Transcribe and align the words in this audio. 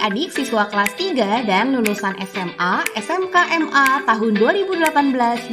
adik-adik 0.00 0.32
siswa 0.32 0.64
kelas 0.72 0.96
3 0.96 1.44
dan 1.44 1.76
lulusan 1.76 2.16
SMA, 2.24 2.74
SMK 2.96 3.36
MA 3.68 4.00
tahun 4.08 4.32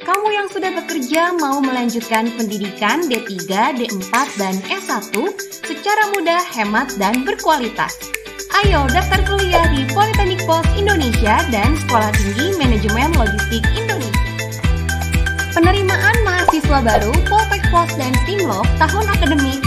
kamu 0.00 0.28
yang 0.32 0.48
sudah 0.48 0.72
bekerja 0.72 1.36
mau 1.36 1.60
melanjutkan 1.60 2.32
pendidikan 2.40 3.04
D3, 3.04 3.76
D4, 3.76 4.12
dan 4.40 4.56
S1 4.72 5.12
secara 5.44 6.08
mudah, 6.16 6.40
hemat, 6.56 6.88
dan 6.96 7.20
berkualitas. 7.28 8.00
Ayo 8.64 8.88
daftar 8.96 9.20
kuliah 9.28 9.68
di 9.76 9.84
Politeknik 9.92 10.40
Pos 10.48 10.64
Indonesia 10.80 11.44
dan 11.52 11.76
Sekolah 11.84 12.08
Tinggi 12.16 12.56
Manajemen 12.56 13.12
Logistik 13.12 13.60
Indonesia. 13.76 14.24
Penerimaan 15.52 16.16
mahasiswa 16.24 16.80
baru 16.80 17.12
Poltek 17.28 17.60
Pos 17.68 17.92
dan 18.00 18.16
Stimlok 18.24 18.64
tahun 18.80 19.04
akademik 19.04 19.60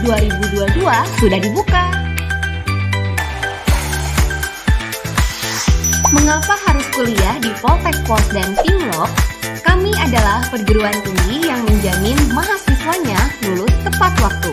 2021-2022 0.00 0.80
sudah 1.20 1.36
dibuka. 1.36 2.11
Mengapa 6.12 6.60
harus 6.68 6.84
kuliah 6.92 7.40
di 7.40 7.48
Poltek 7.64 7.96
Pos 8.04 8.20
dan 8.36 8.52
Stimlok? 8.60 9.08
Kami 9.64 9.96
adalah 9.96 10.44
perguruan 10.52 10.92
tinggi 11.00 11.48
yang 11.48 11.64
menjamin 11.64 12.20
mahasiswanya 12.36 13.16
lulus 13.48 13.72
tepat 13.80 14.12
waktu. 14.20 14.52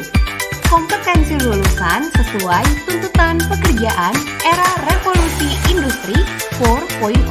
Kompetensi 0.71 1.35
lulusan 1.43 2.07
sesuai 2.15 2.63
tuntutan 2.87 3.43
pekerjaan 3.43 4.15
era 4.47 4.69
revolusi 4.87 5.51
industri 5.67 6.15
4.0 6.63 7.27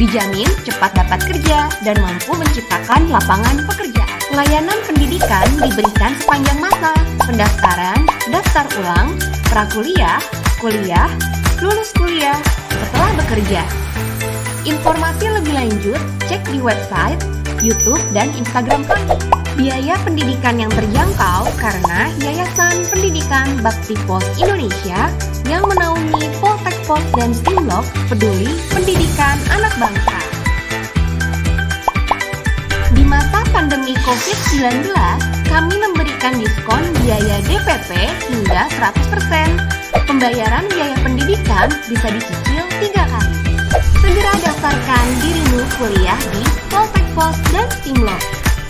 dijamin 0.00 0.48
cepat 0.64 0.96
dapat 0.96 1.20
kerja 1.28 1.68
dan 1.80 1.96
mampu 2.00 2.32
menciptakan 2.36 3.08
lapangan 3.08 3.56
pekerjaan. 3.68 4.18
Layanan 4.36 4.78
pendidikan 4.84 5.48
diberikan 5.60 6.12
sepanjang 6.16 6.60
masa, 6.60 6.92
pendaftaran, 7.24 8.00
daftar 8.32 8.64
ulang, 8.80 9.16
prakuliah, 9.52 10.16
kuliah, 10.56 11.08
lulus 11.60 11.92
kuliah, 11.92 12.36
setelah 12.72 13.12
bekerja. 13.20 13.62
Informasi 14.64 15.28
lebih 15.28 15.52
lanjut, 15.52 16.00
cek 16.28 16.40
di 16.48 16.60
website, 16.60 17.20
YouTube, 17.60 18.00
dan 18.16 18.32
Instagram 18.32 18.84
kami. 18.88 19.16
Biaya 19.60 20.00
pendidikan 20.00 20.56
yang 20.56 20.72
terjangkau 20.72 21.52
karena 21.60 22.08
Yayasan 22.24 22.80
Pendidikan 22.88 23.60
Bakti 23.60 23.92
Pos 24.08 24.24
Indonesia 24.40 25.12
yang 25.44 25.68
menaungi 25.68 26.32
Poltek 26.40 26.76
Pos 26.88 27.04
dan 27.12 27.36
Stimlok 27.36 27.84
peduli 28.08 28.48
pendidikan 28.72 29.36
anak 29.52 29.74
bangsa. 29.76 30.20
Di 32.96 33.04
masa 33.04 33.44
pandemi 33.52 33.92
COVID-19, 34.00 34.96
kami 35.50 35.74
memberikan 35.76 36.40
diskon 36.40 36.84
biaya 37.04 37.36
DPP 37.44 37.90
hingga 38.32 38.64
100%. 38.80 39.79
Pembayaran 40.10 40.66
biaya 40.74 40.98
pendidikan 41.06 41.70
bisa 41.86 42.10
dicicil 42.10 42.66
tiga 42.82 43.06
kali. 43.14 43.54
Segera 44.02 44.34
daftarkan 44.42 45.06
dirimu 45.22 45.62
kuliah 45.78 46.18
di 46.34 46.42
Poltek 46.66 47.06
Pos 47.14 47.38
dan 47.54 47.70
Stimlok. 47.78 48.18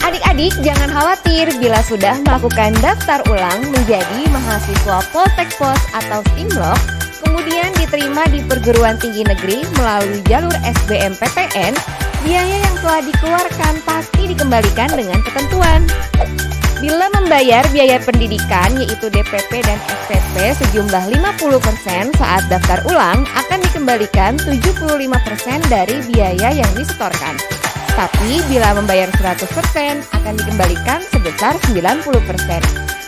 Adik-adik 0.05 0.53
jangan 0.61 0.93
khawatir 0.93 1.49
bila 1.57 1.81
sudah 1.89 2.21
melakukan 2.29 2.77
daftar 2.85 3.25
ulang 3.33 3.57
menjadi 3.73 4.21
mahasiswa 4.29 5.01
Poltek 5.17 5.49
Pos 5.57 5.81
atau 5.97 6.21
Stimlok, 6.37 6.77
kemudian 7.25 7.73
diterima 7.81 8.29
di 8.29 8.45
perguruan 8.45 9.01
tinggi 9.01 9.25
negeri 9.25 9.65
melalui 9.81 10.21
jalur 10.29 10.53
SBMPTN, 10.61 11.73
biaya 12.21 12.57
yang 12.69 12.77
telah 12.85 13.01
dikeluarkan 13.01 13.81
pasti 13.89 14.29
dikembalikan 14.29 14.93
dengan 14.93 15.17
ketentuan. 15.25 15.89
Bila 16.81 17.13
membayar 17.13 17.61
biaya 17.77 18.01
pendidikan 18.01 18.73
yaitu 18.81 19.13
DPP 19.13 19.53
dan 19.69 19.77
SPP 19.85 20.57
sejumlah 20.65 21.13
50% 21.13 22.17
saat 22.17 22.41
daftar 22.49 22.81
ulang 22.89 23.29
akan 23.37 23.61
dikembalikan 23.69 24.41
75% 24.41 24.97
dari 25.69 26.01
biaya 26.09 26.57
yang 26.57 26.73
disetorkan. 26.73 27.37
Tapi 27.93 28.41
bila 28.49 28.73
membayar 28.81 29.13
100% 29.13 29.45
akan 30.09 30.35
dikembalikan 30.41 31.05
sebesar 31.13 31.53
90%. 31.69 32.01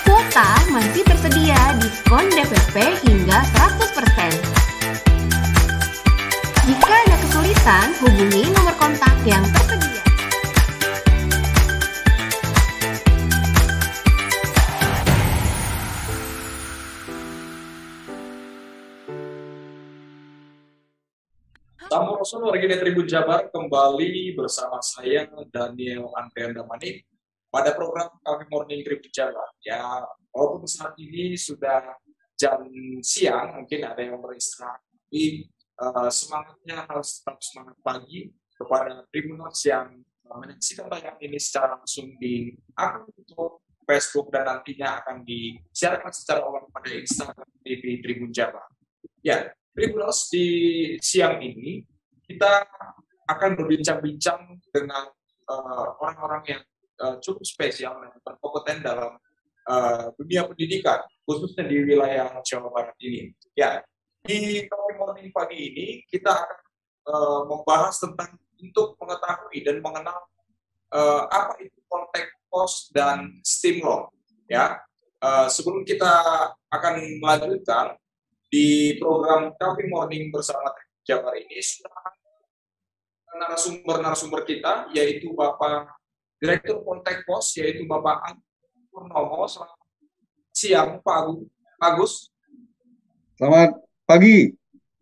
Kuota 0.03 0.49
masih 0.67 1.07
tersedia 1.07 1.55
diskon 1.79 2.27
DPP 2.27 2.75
hingga 3.07 3.39
100%. 3.55 4.35
Jika 6.67 6.91
ada 6.91 7.15
kesulitan, 7.23 7.95
hubungi 8.03 8.51
nomor 8.51 8.75
kontak 8.75 9.15
yang 9.23 9.47
tersedia. 9.47 10.08
Sampurasun 22.29 22.61
warga 22.61 22.77
Tribun 22.77 23.07
Jabar 23.09 23.41
kembali 23.49 24.37
bersama 24.37 24.77
saya 24.85 25.25
Daniel 25.49 26.13
Andrian 26.13 26.53
Damani 26.53 27.01
pada 27.49 27.73
program 27.73 28.05
kami 28.21 28.45
Morning 28.53 28.85
Tribun 28.85 29.09
Jabar. 29.09 29.49
Ya, 29.65 29.81
walaupun 30.29 30.69
saat 30.69 30.93
ini 31.01 31.33
sudah 31.33 31.97
jam 32.37 32.69
siang, 33.01 33.57
mungkin 33.57 33.81
ada 33.81 33.97
yang 33.97 34.21
beristirahat, 34.21 34.77
tapi 34.77 35.49
uh, 35.81 36.05
semangatnya 36.13 36.85
harus 36.85 37.17
tetap 37.17 37.41
semangat 37.41 37.81
pagi 37.81 38.29
kepada 38.53 39.09
Tribuners 39.09 39.65
yang 39.65 39.97
menyaksikan 40.29 40.85
tayangan 40.85 41.17
ini 41.25 41.37
secara 41.41 41.81
langsung 41.81 42.13
di 42.21 42.53
akun 42.77 43.09
YouTube, 43.09 43.57
Facebook, 43.89 44.29
dan 44.29 44.53
nantinya 44.53 45.01
akan 45.01 45.25
disiarkan 45.25 46.13
secara 46.13 46.45
online 46.45 46.69
pada 46.69 46.93
Instagram 46.93 47.49
TV 47.65 48.05
Tribun 48.05 48.29
Jabar. 48.29 48.69
Ya, 49.25 49.49
Tribuners 49.73 50.29
di 50.29 50.45
siang 51.01 51.41
ini 51.41 51.88
kita 52.29 52.61
akan 53.25 53.57
berbincang-bincang 53.57 54.61
dengan 54.69 55.09
uh, 55.49 55.85
orang-orang 55.97 56.43
yang 56.45 56.61
uh, 57.01 57.17
cukup 57.17 57.41
spesial 57.41 57.97
dan 57.97 58.13
berkompeten 58.21 58.85
dalam 58.85 59.17
uh, 59.65 60.13
dunia 60.17 60.45
pendidikan, 60.45 61.01
khususnya 61.25 61.65
di 61.65 61.81
wilayah 61.81 62.37
Jawa 62.45 62.69
Barat 62.69 62.97
ini. 63.01 63.33
Ya, 63.57 63.81
di 64.21 64.69
Coffee 64.69 64.97
Morning 65.01 65.29
pagi 65.33 65.57
ini 65.57 65.87
kita 66.05 66.29
akan 66.29 66.59
uh, 67.09 67.41
membahas 67.49 67.97
tentang 67.97 68.37
untuk 68.61 68.93
mengetahui 69.01 69.65
dan 69.65 69.81
mengenal 69.81 70.19
uh, 70.93 71.25
apa 71.33 71.57
itu 71.65 71.79
kontak 71.89 72.29
pos 72.49 72.93
dan 72.93 73.41
steam. 73.41 73.81
Ya, 74.49 74.81
uh, 75.21 75.49
sebelum 75.49 75.85
kita 75.85 76.09
akan 76.69 77.21
melanjutkan, 77.21 77.97
di 78.49 78.97
program 78.97 79.53
Coffee 79.61 79.85
Morning 79.85 80.33
bersama 80.33 80.73
Jabar 81.05 81.37
ini 81.37 81.61
sudah 81.61 82.18
narasumber-narasumber 83.37 84.41
kita 84.47 84.89
yaitu 84.95 85.33
Bapak 85.37 85.91
Direktur 86.39 86.81
Poltek 86.81 87.27
Pos 87.27 87.53
yaitu 87.59 87.85
Bapak 87.85 88.33
Agus 88.33 88.47
Purnomo. 88.89 89.45
Selamat 89.45 89.79
siang 90.55 90.99
Pak 91.03 91.17
Agus. 91.79 92.33
Selamat 93.39 93.79
pagi. 94.03 94.51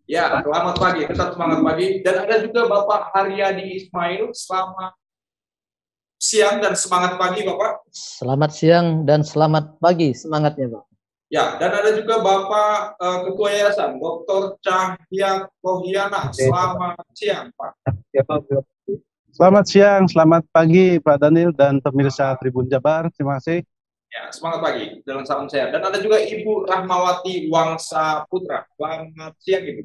Ya, 0.07 0.39
selamat 0.39 0.75
pagi. 0.79 1.01
Tetap 1.03 1.35
semangat 1.35 1.59
pagi. 1.65 1.87
Dan 2.05 2.15
ada 2.23 2.35
juga 2.39 2.69
Bapak 2.69 3.11
Haryadi 3.11 3.75
Ismail. 3.81 4.31
Selamat 4.31 4.93
siang 6.17 6.61
dan 6.61 6.73
semangat 6.77 7.17
pagi 7.17 7.41
Bapak. 7.45 7.85
Selamat 7.91 8.51
siang 8.53 9.03
dan 9.05 9.25
selamat 9.25 9.81
pagi 9.81 10.13
semangatnya 10.13 10.77
Pak. 10.77 10.96
Ya, 11.27 11.59
dan 11.59 11.75
ada 11.75 11.91
juga 11.91 12.23
Bapak 12.23 12.95
uh, 13.03 13.17
Ketua 13.27 13.51
Yayasan, 13.51 13.99
Dr. 13.99 14.55
Cahya 14.63 15.43
Kohiana. 15.59 16.31
Selamat 16.31 17.03
siang, 17.11 17.51
Pak. 17.51 17.75
Selamat 19.35 19.65
siang, 19.67 20.07
selamat 20.07 20.47
pagi 20.55 21.03
Pak 21.03 21.19
Daniel 21.19 21.51
dan 21.51 21.83
pemirsa 21.83 22.31
Tribun 22.39 22.71
Jabar. 22.71 23.11
Terima 23.11 23.43
kasih. 23.43 23.59
Ya, 24.07 24.31
semangat 24.31 24.71
pagi 24.71 24.85
dalam 25.03 25.27
salam 25.27 25.51
sehat. 25.51 25.75
Dan 25.75 25.83
ada 25.83 25.99
juga 25.99 26.15
Ibu 26.23 26.63
Rahmawati 26.63 27.51
Wangsa 27.51 28.23
Putra. 28.31 28.63
Selamat 28.79 29.35
siang, 29.43 29.63
Ibu. 29.67 29.83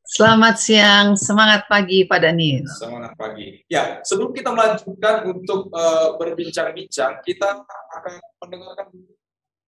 Selamat 0.00 0.56
siang, 0.56 1.06
semangat 1.12 1.68
pagi 1.68 2.08
Pak 2.08 2.24
Daniel. 2.24 2.64
Semangat 2.80 3.12
pagi. 3.20 3.60
Ya, 3.68 4.00
sebelum 4.00 4.32
kita 4.32 4.48
melanjutkan 4.48 5.28
untuk 5.28 5.68
uh, 5.76 6.16
berbincang-bincang, 6.16 7.20
kita 7.20 7.68
akan 7.68 8.12
mendengarkan 8.40 8.88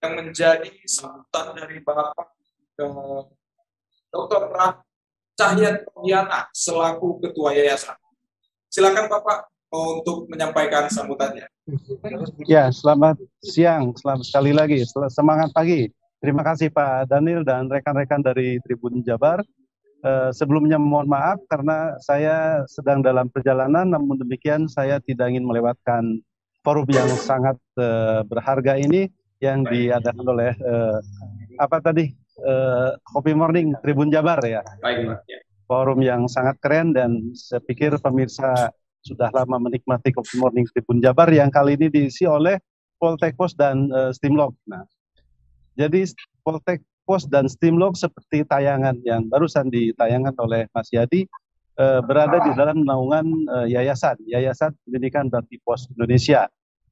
yang 0.02 0.18
menjadi 0.18 0.70
sambutan 0.82 1.54
dari 1.54 1.78
Bapak 1.78 2.34
ke 2.74 2.86
Dr. 4.10 4.50
Rah 4.50 4.82
Cahya 5.38 5.78
Tohiana 5.86 6.50
selaku 6.50 7.22
Ketua 7.22 7.54
Yayasan. 7.54 7.94
Silakan 8.66 9.06
Bapak 9.06 9.46
untuk 9.72 10.26
menyampaikan 10.28 10.90
sambutannya. 10.90 11.46
Ya, 12.44 12.68
selamat 12.74 13.22
siang, 13.40 13.94
selamat 13.94 14.26
sekali 14.26 14.52
lagi, 14.52 14.82
semangat 15.08 15.54
pagi. 15.54 15.88
Terima 16.18 16.42
kasih 16.42 16.68
Pak 16.74 17.08
Daniel 17.08 17.46
dan 17.46 17.70
rekan-rekan 17.70 18.20
dari 18.20 18.58
Tribun 18.66 19.00
Jabar. 19.06 19.40
Uh, 20.02 20.34
sebelumnya 20.34 20.82
mohon 20.82 21.06
maaf 21.06 21.38
karena 21.46 21.94
saya 22.02 22.66
sedang 22.66 23.06
dalam 23.06 23.30
perjalanan, 23.30 23.86
namun 23.86 24.18
demikian 24.18 24.66
saya 24.66 24.98
tidak 24.98 25.30
ingin 25.30 25.46
melewatkan 25.46 26.18
forum 26.66 26.90
yang 26.90 27.06
sangat 27.22 27.54
uh, 27.78 28.26
berharga 28.26 28.74
ini 28.82 29.06
yang 29.42 29.66
diadakan 29.66 30.22
oleh 30.22 30.54
uh, 30.62 31.02
apa 31.58 31.82
tadi 31.82 32.14
uh, 32.46 32.94
Kopi 33.02 33.34
Morning 33.34 33.74
Tribun 33.82 34.08
Jabar 34.08 34.38
ya. 34.46 34.62
Baik, 34.78 35.18
ya. 35.26 35.38
Forum 35.66 35.98
yang 36.00 36.30
sangat 36.30 36.62
keren 36.62 36.94
dan 36.94 37.34
saya 37.34 37.58
pikir 37.58 37.98
pemirsa 37.98 38.70
sudah 39.02 39.34
lama 39.34 39.58
menikmati 39.58 40.14
Kopi 40.14 40.38
Morning 40.38 40.64
Tribun 40.70 41.02
Jabar 41.02 41.26
yang 41.34 41.50
kali 41.50 41.74
ini 41.74 41.90
diisi 41.90 42.22
oleh 42.22 42.62
Poltek 43.02 43.34
Pos 43.34 43.58
dan 43.58 43.90
uh, 43.90 44.14
Steamlog. 44.14 44.54
Nah, 44.70 44.86
jadi 45.74 46.06
Poltek 46.46 46.86
Pos 47.02 47.26
dan 47.26 47.50
Steamlog 47.50 47.98
seperti 47.98 48.46
tayangan 48.46 48.94
yang 49.02 49.26
barusan 49.26 49.68
ditayangkan 49.68 50.38
oleh 50.38 50.70
Mas 50.70 50.88
Yadi 50.94 51.26
eh, 51.78 52.00
berada 52.06 52.38
di 52.46 52.52
dalam 52.54 52.86
naungan 52.86 53.26
eh, 53.26 53.66
yayasan, 53.74 54.22
Yayasan 54.22 54.70
Pendidikan 54.86 55.26
Bakti 55.26 55.58
Pos 55.62 55.90
Indonesia. 55.90 56.46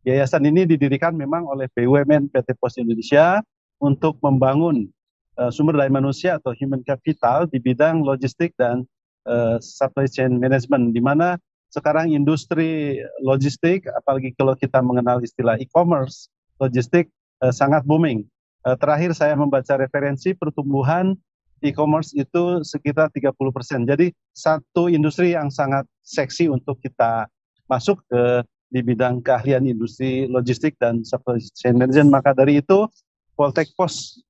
Yayasan 0.06 0.48
ini 0.48 0.64
didirikan 0.64 1.12
memang 1.12 1.44
oleh 1.44 1.68
BUMN 1.76 2.32
PT 2.32 2.56
Pos 2.56 2.80
Indonesia 2.80 3.44
untuk 3.80 4.16
membangun 4.24 4.88
eh, 5.36 5.50
sumber 5.52 5.76
daya 5.76 5.92
manusia 5.92 6.40
atau 6.40 6.56
human 6.56 6.80
capital 6.84 7.44
di 7.48 7.60
bidang 7.60 8.00
logistik 8.00 8.56
dan 8.56 8.88
eh, 9.28 9.56
supply 9.60 10.08
chain 10.08 10.40
management, 10.40 10.96
di 10.96 11.00
mana 11.04 11.36
sekarang 11.70 12.10
industri 12.10 12.98
logistik, 13.22 13.86
apalagi 13.94 14.34
kalau 14.34 14.58
kita 14.58 14.82
mengenal 14.82 15.22
istilah 15.22 15.54
e-commerce, 15.60 16.32
logistik 16.58 17.12
eh, 17.44 17.52
sangat 17.52 17.84
booming 17.84 18.24
Eh, 18.60 18.76
terakhir 18.76 19.16
saya 19.16 19.32
membaca 19.32 19.72
referensi 19.80 20.36
pertumbuhan 20.36 21.16
e-commerce 21.64 22.12
itu 22.12 22.60
sekitar 22.60 23.08
30 23.08 23.32
persen. 23.56 23.88
Jadi 23.88 24.12
satu 24.36 24.92
industri 24.92 25.32
yang 25.32 25.48
sangat 25.48 25.88
seksi 26.04 26.52
untuk 26.52 26.76
kita 26.84 27.24
masuk 27.64 28.04
ke 28.04 28.44
di 28.70 28.80
bidang 28.80 29.20
keahlian 29.20 29.66
industri 29.66 30.30
logistik 30.30 30.78
dan 30.78 31.02
supply 31.02 31.42
chain 31.58 31.76
management. 31.76 32.14
Maka 32.14 32.30
dari 32.32 32.62
itu 32.62 32.86
Poltek 33.34 33.70
Pos 33.74 34.22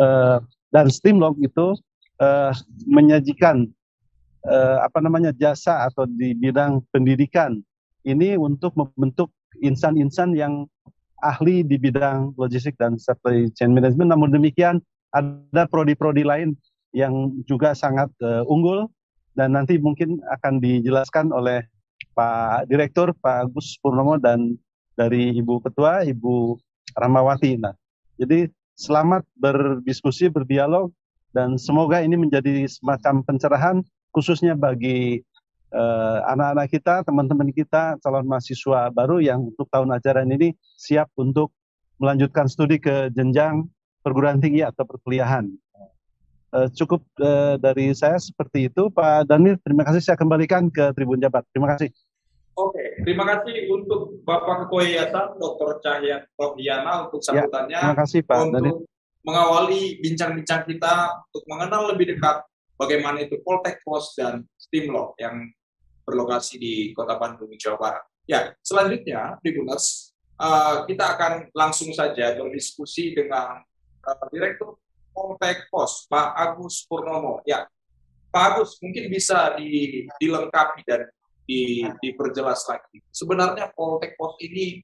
uh, 0.00 0.40
dan 0.72 0.88
Steamlog 0.88 1.36
itu 1.38 1.76
uh, 2.18 2.52
menyajikan 2.88 3.68
uh, 4.48 4.82
apa 4.82 4.98
namanya 5.04 5.30
jasa 5.36 5.86
atau 5.86 6.08
di 6.08 6.32
bidang 6.32 6.80
pendidikan 6.90 7.60
ini 8.02 8.34
untuk 8.34 8.74
membentuk 8.74 9.30
insan-insan 9.60 10.34
yang 10.34 10.66
ahli 11.22 11.62
di 11.62 11.78
bidang 11.78 12.34
logistik 12.34 12.74
dan 12.80 12.98
supply 12.98 13.46
chain 13.54 13.70
management. 13.70 14.10
Namun 14.10 14.34
demikian 14.34 14.82
ada 15.14 15.68
prodi-prodi 15.70 16.26
lain 16.26 16.58
yang 16.96 17.30
juga 17.46 17.76
sangat 17.76 18.10
uh, 18.24 18.42
unggul 18.48 18.88
dan 19.38 19.56
nanti 19.56 19.80
mungkin 19.80 20.20
akan 20.28 20.60
dijelaskan 20.60 21.32
oleh 21.32 21.64
Pak 22.12 22.68
Direktur 22.68 23.16
Pak 23.18 23.48
Agus 23.48 23.76
Purnomo 23.80 24.20
dan 24.20 24.56
dari 24.96 25.32
Ibu 25.36 25.64
Ketua 25.64 26.04
Ibu 26.04 26.60
Ramawati. 26.92 27.56
Nah, 27.56 27.72
jadi 28.20 28.48
selamat 28.76 29.24
berdiskusi, 29.36 30.28
berdialog 30.28 30.92
dan 31.32 31.56
semoga 31.56 32.04
ini 32.04 32.14
menjadi 32.20 32.68
semacam 32.68 33.24
pencerahan 33.24 33.76
khususnya 34.12 34.52
bagi 34.52 35.24
Eh, 35.72 36.18
anak-anak 36.28 36.68
uh, 36.68 36.70
kita, 36.70 36.94
teman-teman 37.00 37.48
kita, 37.48 37.96
calon 38.04 38.28
mahasiswa 38.28 38.92
baru 38.92 39.24
yang 39.24 39.48
untuk 39.48 39.64
tahun 39.72 39.96
ajaran 39.96 40.28
ini 40.28 40.52
siap 40.76 41.08
untuk 41.16 41.48
melanjutkan 41.96 42.44
studi 42.44 42.76
ke 42.76 43.08
jenjang 43.16 43.64
perguruan 44.04 44.36
tinggi 44.36 44.60
atau 44.60 44.84
perkuliahan. 44.84 45.48
Uh, 46.52 46.68
cukup 46.76 47.00
uh, 47.24 47.56
dari 47.56 47.96
saya 47.96 48.20
seperti 48.20 48.68
itu, 48.68 48.92
Pak 48.92 49.24
Daniel. 49.24 49.56
Terima 49.64 49.88
kasih. 49.88 50.04
Saya 50.04 50.20
kembalikan 50.20 50.68
ke 50.68 50.92
Tribun 50.92 51.16
Jabat. 51.16 51.48
Terima 51.48 51.72
kasih. 51.72 51.88
Oke, 52.52 53.00
terima 53.00 53.24
kasih 53.24 53.72
untuk 53.72 54.20
Bapak 54.28 54.68
Ketua 54.68 54.84
Yayasan 54.84 55.40
Dr. 55.40 55.80
Cahya 55.80 56.28
Rohiana 56.36 57.08
untuk 57.08 57.24
ya, 57.24 57.48
sambutannya. 57.48 57.72
Ya, 57.72 57.80
terima 57.80 57.98
kasih 58.04 58.20
Pak 58.20 58.36
untuk 58.36 58.52
Daniel. 58.52 58.76
mengawali 59.24 59.82
bincang-bincang 60.04 60.62
kita 60.68 60.94
untuk 61.32 61.44
mengenal 61.48 61.96
lebih 61.96 62.12
dekat 62.12 62.44
bagaimana 62.76 63.24
itu 63.24 63.40
Poltek 63.40 63.80
Pos 63.80 64.12
dan 64.20 64.44
Stimlo 64.60 65.16
yang 65.16 65.48
berlokasi 66.04 66.60
di 66.60 66.74
Kota 66.92 67.16
Bandung, 67.16 67.48
Jawa 67.56 67.78
Barat. 67.80 68.04
Ya, 68.28 68.52
selanjutnya, 68.60 69.40
Tribuners, 69.40 70.12
uh, 70.36 70.84
kita 70.84 71.16
akan 71.16 71.32
langsung 71.56 71.88
saja 71.96 72.36
berdiskusi 72.36 73.16
dengan 73.16 73.64
uh, 74.04 74.26
Direktur 74.28 74.76
Poltek 75.12 75.68
Pos, 75.68 76.08
Pak 76.08 76.34
Agus 76.34 76.84
Purnomo. 76.88 77.44
Ya, 77.44 77.68
Pak 78.32 78.56
Agus, 78.56 78.80
mungkin 78.80 79.12
bisa 79.12 79.54
di, 79.60 80.04
dilengkapi 80.18 80.82
dan 80.88 81.08
di, 81.44 81.84
diperjelas 82.00 82.64
lagi. 82.66 83.04
Sebenarnya 83.12 83.70
Poltek 83.76 84.16
Pos 84.16 84.36
ini 84.40 84.80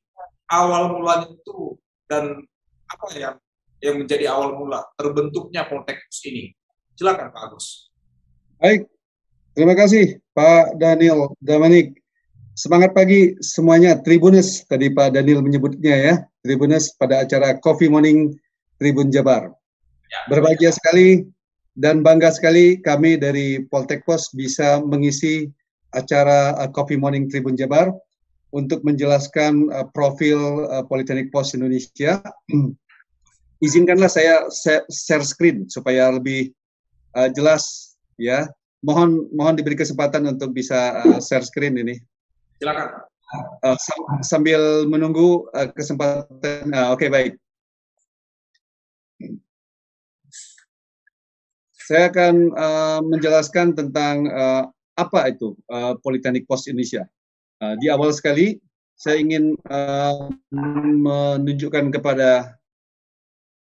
awal 0.52 0.92
mulanya 0.92 1.32
itu 1.32 1.76
dan 2.08 2.40
apa 2.88 3.08
yang 3.16 3.36
yang 3.78 3.96
menjadi 4.02 4.32
awal 4.32 4.58
mula 4.58 4.84
terbentuknya 4.94 5.64
Poltek 5.66 6.04
Pos 6.06 6.20
ini? 6.28 6.52
Silakan 6.94 7.32
Pak 7.32 7.42
Agus. 7.48 7.88
Baik, 8.58 8.90
Terima 9.58 9.74
kasih 9.74 10.22
Pak 10.38 10.78
Daniel 10.78 11.34
Damanik. 11.42 11.98
Semangat 12.54 12.94
pagi 12.94 13.34
semuanya 13.42 13.98
Tribunus 13.98 14.62
tadi 14.62 14.86
Pak 14.86 15.18
Daniel 15.18 15.42
menyebutnya 15.42 15.94
ya 15.98 16.14
Tribunus 16.46 16.94
pada 16.94 17.26
acara 17.26 17.58
Coffee 17.58 17.90
Morning 17.90 18.38
Tribun 18.78 19.10
Jabar. 19.10 19.50
Ya, 20.08 20.20
Berbahagia 20.32 20.72
sekali 20.72 21.28
dan 21.76 22.00
bangga 22.00 22.32
sekali 22.32 22.80
kami 22.80 23.20
dari 23.20 23.62
Poltek 23.68 24.02
Pos 24.08 24.32
bisa 24.32 24.80
mengisi 24.80 25.52
acara 25.92 26.56
uh, 26.58 26.68
Coffee 26.72 26.98
Morning 26.98 27.28
Tribun 27.28 27.54
Jabar 27.54 27.92
untuk 28.56 28.80
menjelaskan 28.82 29.68
uh, 29.68 29.86
profil 29.92 30.64
uh, 30.68 30.84
Politeknik 30.88 31.28
Pos 31.28 31.52
Indonesia. 31.52 32.20
Izinkanlah 33.64 34.08
saya 34.08 34.46
share 34.88 35.26
screen 35.26 35.68
supaya 35.68 36.08
lebih 36.14 36.54
uh, 37.18 37.28
jelas 37.28 37.94
ya 38.16 38.48
mohon 38.82 39.26
mohon 39.34 39.58
diberi 39.58 39.74
kesempatan 39.74 40.24
untuk 40.30 40.54
bisa 40.54 41.02
uh, 41.04 41.20
share 41.20 41.44
screen 41.44 41.76
ini. 41.76 41.98
Silakan. 42.62 43.06
Uh, 43.60 43.76
sambil 44.24 44.88
menunggu 44.88 45.44
uh, 45.52 45.68
kesempatan. 45.76 46.72
Uh, 46.72 46.96
Oke 46.96 47.06
okay, 47.06 47.08
baik. 47.12 47.32
Saya 51.88 52.12
akan 52.12 52.52
uh, 52.52 53.00
menjelaskan 53.00 53.72
tentang 53.72 54.28
uh, 54.28 54.68
apa 54.92 55.32
itu 55.32 55.56
uh, 55.72 55.96
Politeknik 56.04 56.44
Pos 56.44 56.68
Indonesia. 56.68 57.08
Uh, 57.64 57.80
di 57.80 57.88
awal 57.88 58.12
sekali 58.12 58.60
saya 58.92 59.16
ingin 59.16 59.56
uh, 59.72 60.28
menunjukkan 60.52 61.88
kepada 61.88 62.60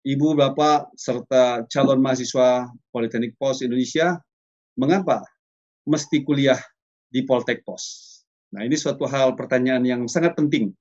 Ibu, 0.02 0.34
Bapak, 0.34 0.90
serta 0.98 1.70
calon 1.70 2.02
mahasiswa 2.02 2.66
Politeknik 2.90 3.38
Pos 3.38 3.62
Indonesia 3.62 4.18
mengapa 4.74 5.22
mesti 5.86 6.26
kuliah 6.26 6.58
di 7.06 7.22
Poltek 7.30 7.62
Pos? 7.62 8.10
Nah, 8.58 8.66
ini 8.66 8.74
suatu 8.74 9.06
hal 9.06 9.38
pertanyaan 9.38 9.86
yang 9.86 10.02
sangat 10.10 10.34
penting. 10.34 10.74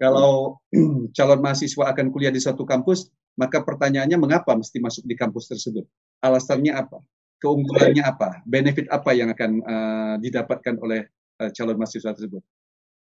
Kalau 0.00 0.56
calon 1.16 1.40
mahasiswa 1.44 1.92
akan 1.92 2.08
kuliah 2.08 2.32
di 2.32 2.40
suatu 2.40 2.64
kampus, 2.64 3.12
maka 3.36 3.60
pertanyaannya 3.60 4.16
mengapa 4.16 4.56
mesti 4.56 4.80
masuk 4.80 5.04
di 5.04 5.12
kampus 5.12 5.52
tersebut? 5.52 5.84
Alasannya 6.20 6.72
apa? 6.76 7.00
Keunggulannya 7.40 8.04
apa? 8.04 8.44
Benefit 8.44 8.88
apa 8.92 9.16
yang 9.16 9.32
akan 9.32 9.50
uh, 9.64 10.14
didapatkan 10.20 10.76
oleh 10.80 11.08
uh, 11.40 11.48
calon 11.52 11.80
mahasiswa 11.80 12.12
tersebut? 12.12 12.44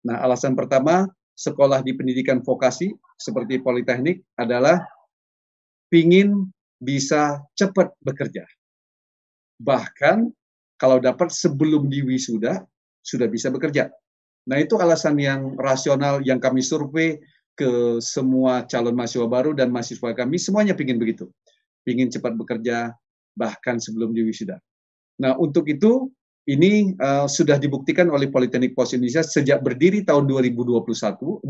Nah, 0.06 0.22
alasan 0.22 0.54
pertama, 0.54 1.10
sekolah 1.34 1.82
di 1.82 1.94
pendidikan 1.94 2.42
vokasi 2.42 2.94
seperti 3.18 3.58
politeknik 3.58 4.22
adalah 4.38 4.82
ingin 5.90 6.46
bisa 6.78 7.42
cepat 7.58 7.90
bekerja. 8.02 8.46
Bahkan 9.58 10.30
kalau 10.78 11.02
dapat 11.02 11.34
sebelum 11.34 11.90
di 11.90 12.06
wisuda 12.06 12.62
sudah 13.02 13.26
bisa 13.26 13.50
bekerja. 13.50 13.90
Nah 14.48 14.56
itu 14.62 14.78
alasan 14.78 15.18
yang 15.18 15.58
rasional 15.58 16.22
yang 16.22 16.38
kami 16.38 16.62
survei 16.62 17.18
ke 17.58 17.98
semua 17.98 18.62
calon 18.70 18.94
mahasiswa 18.94 19.26
baru 19.26 19.50
dan 19.52 19.74
mahasiswa 19.74 20.14
kami 20.14 20.38
semuanya 20.38 20.78
ingin 20.78 20.96
begitu, 20.96 21.26
ingin 21.84 22.06
cepat 22.08 22.38
bekerja 22.38 22.94
bahkan 23.38 23.78
sebelum 23.78 24.10
di 24.10 24.26
wisuda. 24.26 24.58
Nah 25.22 25.38
untuk 25.38 25.70
itu 25.70 26.10
ini 26.48 26.96
uh, 26.96 27.28
sudah 27.28 27.60
dibuktikan 27.60 28.08
oleh 28.10 28.32
Politeknik 28.32 28.72
Pos 28.72 28.96
Indonesia 28.96 29.20
sejak 29.20 29.60
berdiri 29.60 30.02
tahun 30.02 30.26
2021, 30.26 31.44
2001 31.44 31.46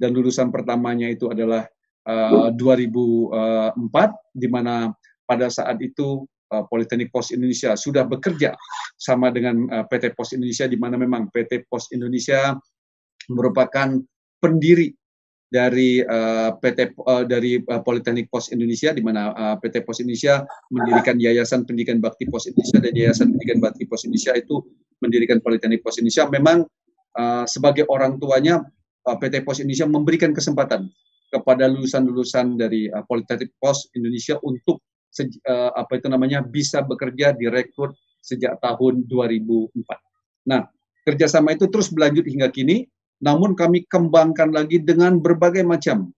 dan 0.00 0.10
lulusan 0.14 0.48
pertamanya 0.54 1.10
itu 1.10 1.28
adalah 1.28 1.66
uh, 2.06 2.54
2004 2.54 3.76
di 4.32 4.48
mana 4.48 4.94
pada 5.26 5.50
saat 5.50 5.82
itu 5.82 6.22
uh, 6.54 6.64
Politeknik 6.70 7.10
Pos 7.10 7.34
Indonesia 7.34 7.74
sudah 7.74 8.06
bekerja 8.06 8.54
sama 8.94 9.34
dengan 9.34 9.66
uh, 9.68 9.84
PT 9.90 10.14
Pos 10.14 10.30
Indonesia 10.30 10.70
di 10.70 10.78
mana 10.78 10.94
memang 10.94 11.28
PT 11.34 11.66
Pos 11.66 11.90
Indonesia 11.90 12.54
merupakan 13.26 13.98
pendiri 14.38 14.94
dari 15.50 15.98
uh, 16.06 16.54
PT 16.62 16.94
uh, 16.94 17.26
dari 17.26 17.58
uh, 17.58 17.82
Politeknik 17.82 18.30
Pos 18.30 18.54
Indonesia 18.54 18.94
di 18.94 19.02
mana 19.02 19.34
uh, 19.34 19.56
PT 19.58 19.82
Pos 19.82 19.98
Indonesia 19.98 20.46
mendirikan 20.70 21.18
Yayasan 21.18 21.66
Pendidikan 21.66 21.98
Bakti 21.98 22.30
Pos 22.30 22.46
Indonesia 22.46 22.78
dan 22.78 22.94
Yayasan 22.94 23.34
Pendidikan 23.34 23.58
Bakti 23.58 23.84
Pos 23.90 24.06
Indonesia 24.06 24.38
itu 24.38 24.62
mendirikan 25.02 25.42
Politeknik 25.42 25.82
Pos 25.82 25.98
Indonesia 25.98 26.30
memang 26.30 26.62
uh, 27.18 27.44
sebagai 27.50 27.82
orang 27.90 28.22
tuanya 28.22 28.62
uh, 29.10 29.16
PT 29.18 29.42
Pos 29.42 29.58
Indonesia 29.58 29.90
memberikan 29.90 30.30
kesempatan 30.30 30.86
kepada 31.34 31.66
lulusan-lulusan 31.66 32.54
dari 32.54 32.86
uh, 32.86 33.02
Politeknik 33.02 33.50
Pos 33.58 33.90
Indonesia 33.98 34.38
untuk 34.46 34.86
uh, 35.50 35.70
apa 35.74 35.98
itu 35.98 36.06
namanya 36.06 36.46
bisa 36.46 36.78
bekerja 36.86 37.34
direkrut 37.34 37.98
sejak 38.22 38.54
tahun 38.62 39.02
2004. 39.10 39.82
Nah, 40.46 40.70
kerjasama 41.02 41.58
itu 41.58 41.66
terus 41.66 41.90
berlanjut 41.90 42.22
hingga 42.28 42.46
kini 42.54 42.86
namun 43.20 43.52
kami 43.52 43.84
kembangkan 43.84 44.52
lagi 44.52 44.80
dengan 44.80 45.20
berbagai 45.20 45.64
macam 45.64 46.08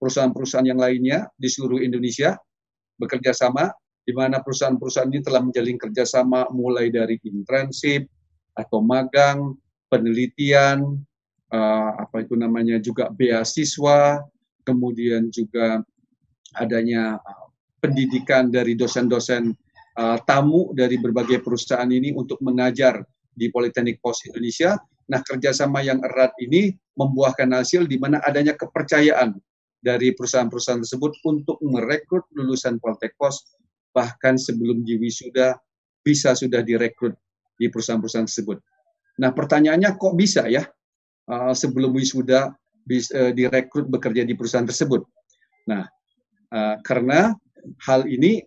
perusahaan-perusahaan 0.00 0.68
yang 0.68 0.80
lainnya 0.80 1.28
di 1.36 1.48
seluruh 1.48 1.84
Indonesia 1.84 2.40
bekerja 2.96 3.36
sama 3.36 3.68
di 4.04 4.16
mana 4.16 4.40
perusahaan-perusahaan 4.40 5.12
ini 5.12 5.20
telah 5.20 5.44
menjalin 5.44 5.76
kerjasama 5.76 6.48
mulai 6.50 6.88
dari 6.88 7.20
internship 7.28 8.08
atau 8.56 8.80
magang, 8.80 9.54
penelitian, 9.92 10.98
uh, 11.52 11.90
apa 12.00 12.24
itu 12.24 12.34
namanya 12.34 12.80
juga 12.80 13.12
beasiswa, 13.12 14.24
kemudian 14.64 15.28
juga 15.28 15.84
adanya 16.56 17.20
uh, 17.20 17.46
pendidikan 17.78 18.48
dari 18.48 18.74
dosen-dosen 18.74 19.52
uh, 20.00 20.18
tamu 20.24 20.72
dari 20.72 20.96
berbagai 20.96 21.44
perusahaan 21.44 21.88
ini 21.88 22.10
untuk 22.16 22.40
mengajar 22.42 23.04
di 23.30 23.46
Politeknik 23.52 24.02
Pos 24.02 24.26
Indonesia 24.26 24.74
Nah, 25.10 25.20
kerjasama 25.26 25.82
yang 25.82 25.98
erat 26.06 26.30
ini 26.38 26.70
membuahkan 26.94 27.50
hasil 27.50 27.90
di 27.90 27.98
mana 27.98 28.22
adanya 28.22 28.54
kepercayaan 28.54 29.34
dari 29.82 30.14
perusahaan-perusahaan 30.14 30.86
tersebut 30.86 31.18
untuk 31.26 31.58
merekrut 31.66 32.30
lulusan 32.30 32.78
Poltek 32.78 33.18
Pos 33.18 33.42
bahkan 33.90 34.38
sebelum 34.38 34.86
diwisuda 34.86 35.58
bisa 36.06 36.38
sudah 36.38 36.62
direkrut 36.62 37.18
di 37.58 37.66
perusahaan-perusahaan 37.66 38.30
tersebut. 38.30 38.62
Nah, 39.18 39.34
pertanyaannya 39.34 39.98
kok 39.98 40.14
bisa 40.14 40.46
ya 40.46 40.62
uh, 41.26 41.52
sebelum 41.58 41.90
wisuda 41.90 42.54
uh, 42.54 43.32
direkrut 43.34 43.90
bekerja 43.90 44.22
di 44.22 44.38
perusahaan 44.38 44.64
tersebut? 44.64 45.02
Nah, 45.66 45.90
uh, 46.54 46.76
karena 46.86 47.34
hal 47.82 48.06
ini 48.06 48.46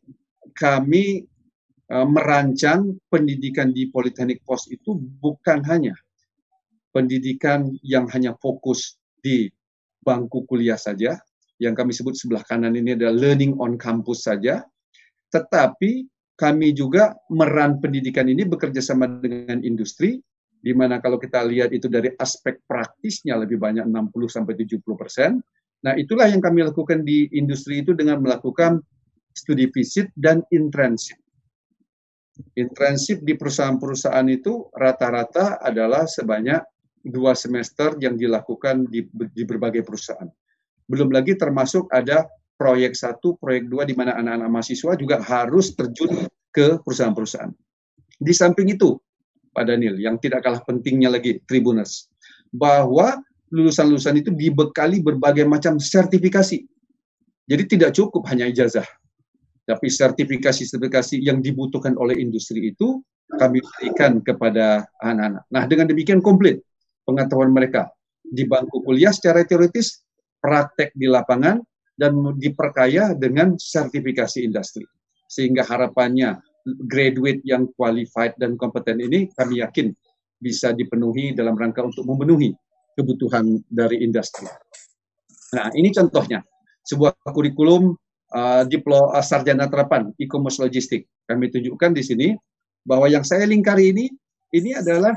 kami 0.56 1.28
merancang 1.94 2.98
pendidikan 3.06 3.70
di 3.70 3.86
Politeknik 3.86 4.42
Pos 4.42 4.66
itu 4.72 4.98
bukan 4.98 5.62
hanya 5.70 5.94
pendidikan 6.94 7.74
yang 7.82 8.06
hanya 8.14 8.38
fokus 8.38 9.02
di 9.20 9.50
bangku 10.06 10.46
kuliah 10.46 10.78
saja, 10.78 11.18
yang 11.58 11.74
kami 11.74 11.92
sebut 11.92 12.14
sebelah 12.14 12.46
kanan 12.46 12.78
ini 12.78 12.94
adalah 12.94 13.16
learning 13.18 13.58
on 13.58 13.76
campus 13.82 14.30
saja, 14.30 14.62
tetapi 15.34 16.06
kami 16.38 16.74
juga 16.74 17.18
meran 17.34 17.82
pendidikan 17.82 18.30
ini 18.30 18.46
bekerja 18.46 18.82
sama 18.82 19.10
dengan 19.10 19.62
industri, 19.66 20.22
di 20.64 20.72
mana 20.72 21.04
kalau 21.04 21.20
kita 21.20 21.44
lihat 21.44 21.76
itu 21.76 21.92
dari 21.92 22.10
aspek 22.20 22.62
praktisnya 22.66 23.36
lebih 23.36 23.60
banyak 23.60 23.84
60 23.84 24.32
sampai 24.32 24.54
70 24.56 24.80
persen. 24.96 25.42
Nah 25.84 25.94
itulah 26.00 26.32
yang 26.32 26.40
kami 26.40 26.64
lakukan 26.64 27.04
di 27.04 27.28
industri 27.36 27.84
itu 27.84 27.92
dengan 27.92 28.24
melakukan 28.24 28.80
studi 29.36 29.68
visit 29.70 30.08
dan 30.16 30.40
internship. 30.56 31.20
Internship 32.58 33.22
di 33.22 33.38
perusahaan-perusahaan 33.38 34.26
itu 34.32 34.72
rata-rata 34.74 35.62
adalah 35.62 36.10
sebanyak 36.10 36.64
dua 37.04 37.36
semester 37.36 38.00
yang 38.00 38.16
dilakukan 38.16 38.88
di, 38.88 39.04
di 39.12 39.44
berbagai 39.44 39.84
perusahaan. 39.84 40.32
Belum 40.88 41.12
lagi 41.12 41.36
termasuk 41.36 41.92
ada 41.92 42.28
proyek 42.56 42.96
satu, 42.96 43.36
proyek 43.36 43.68
dua, 43.68 43.84
di 43.84 43.92
mana 43.92 44.16
anak-anak 44.16 44.50
mahasiswa 44.50 44.96
juga 44.96 45.20
harus 45.20 45.76
terjun 45.76 46.28
ke 46.54 46.80
perusahaan-perusahaan. 46.80 47.52
Di 48.24 48.32
samping 48.32 48.72
itu, 48.72 48.96
Pak 49.52 49.68
Daniel, 49.68 50.00
yang 50.00 50.16
tidak 50.22 50.48
kalah 50.48 50.64
pentingnya 50.64 51.12
lagi, 51.12 51.44
Tribuners, 51.44 52.08
bahwa 52.54 53.20
lulusan-lulusan 53.52 54.24
itu 54.24 54.32
dibekali 54.32 55.04
berbagai 55.04 55.44
macam 55.44 55.78
sertifikasi. 55.78 56.64
Jadi 57.44 57.64
tidak 57.68 57.92
cukup 57.92 58.24
hanya 58.32 58.48
ijazah, 58.48 58.88
tapi 59.68 59.92
sertifikasi-sertifikasi 59.92 61.20
yang 61.20 61.44
dibutuhkan 61.44 62.00
oleh 62.00 62.16
industri 62.16 62.72
itu 62.72 63.04
kami 63.36 63.60
berikan 63.60 64.24
kepada 64.24 64.88
anak-anak. 65.04 65.44
Nah, 65.52 65.64
dengan 65.68 65.92
demikian 65.92 66.24
komplit 66.24 66.64
pengetahuan 67.04 67.52
mereka 67.52 67.92
di 68.24 68.48
bangku 68.48 68.82
kuliah 68.82 69.14
secara 69.14 69.46
teoritis, 69.46 70.02
praktek 70.40 70.96
di 70.96 71.06
lapangan, 71.06 71.60
dan 71.94 72.18
diperkaya 72.40 73.14
dengan 73.14 73.54
sertifikasi 73.56 74.42
industri. 74.42 74.84
Sehingga 75.30 75.62
harapannya 75.66 76.42
graduate 76.88 77.44
yang 77.46 77.70
qualified 77.76 78.34
dan 78.40 78.56
kompeten 78.56 79.04
ini 79.04 79.30
kami 79.36 79.62
yakin 79.62 79.92
bisa 80.40 80.72
dipenuhi 80.72 81.36
dalam 81.36 81.56
rangka 81.56 81.84
untuk 81.84 82.08
memenuhi 82.08 82.52
kebutuhan 82.98 83.62
dari 83.68 84.02
industri. 84.04 84.48
Nah, 85.54 85.70
ini 85.78 85.94
contohnya 85.94 86.42
sebuah 86.84 87.16
kurikulum 87.32 87.94
uh, 88.34 88.64
diplo 88.68 89.14
uh, 89.14 89.24
sarjana 89.24 89.70
terapan 89.70 90.12
e-commerce 90.20 90.60
logistik. 90.60 91.08
Kami 91.30 91.48
tunjukkan 91.54 91.92
di 91.96 92.04
sini 92.04 92.28
bahwa 92.84 93.08
yang 93.08 93.24
saya 93.24 93.48
lingkari 93.48 93.96
ini 93.96 94.06
ini 94.54 94.76
adalah 94.76 95.16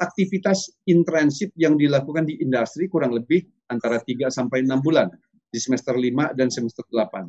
aktivitas 0.00 0.72
internship 0.88 1.52
yang 1.54 1.76
dilakukan 1.76 2.24
di 2.26 2.40
industri 2.40 2.88
kurang 2.88 3.12
lebih 3.12 3.44
antara 3.68 4.00
3 4.00 4.32
sampai 4.32 4.64
6 4.64 4.80
bulan 4.80 5.12
di 5.52 5.58
semester 5.60 5.94
5 5.94 6.34
dan 6.34 6.48
semester 6.48 6.82
8. 6.88 7.28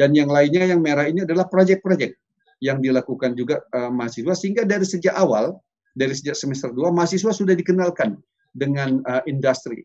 Dan 0.00 0.16
yang 0.16 0.30
lainnya 0.32 0.70
yang 0.72 0.80
merah 0.80 1.04
ini 1.04 1.26
adalah 1.26 1.50
proyek-proyek 1.50 2.16
yang 2.62 2.78
dilakukan 2.78 3.34
juga 3.34 3.60
uh, 3.74 3.90
mahasiswa 3.90 4.32
sehingga 4.38 4.62
dari 4.62 4.86
sejak 4.86 5.12
awal 5.18 5.58
dari 5.92 6.16
sejak 6.16 6.38
semester 6.38 6.72
2 6.72 6.94
mahasiswa 6.94 7.34
sudah 7.34 7.52
dikenalkan 7.52 8.16
dengan 8.54 9.02
uh, 9.04 9.20
industri 9.28 9.84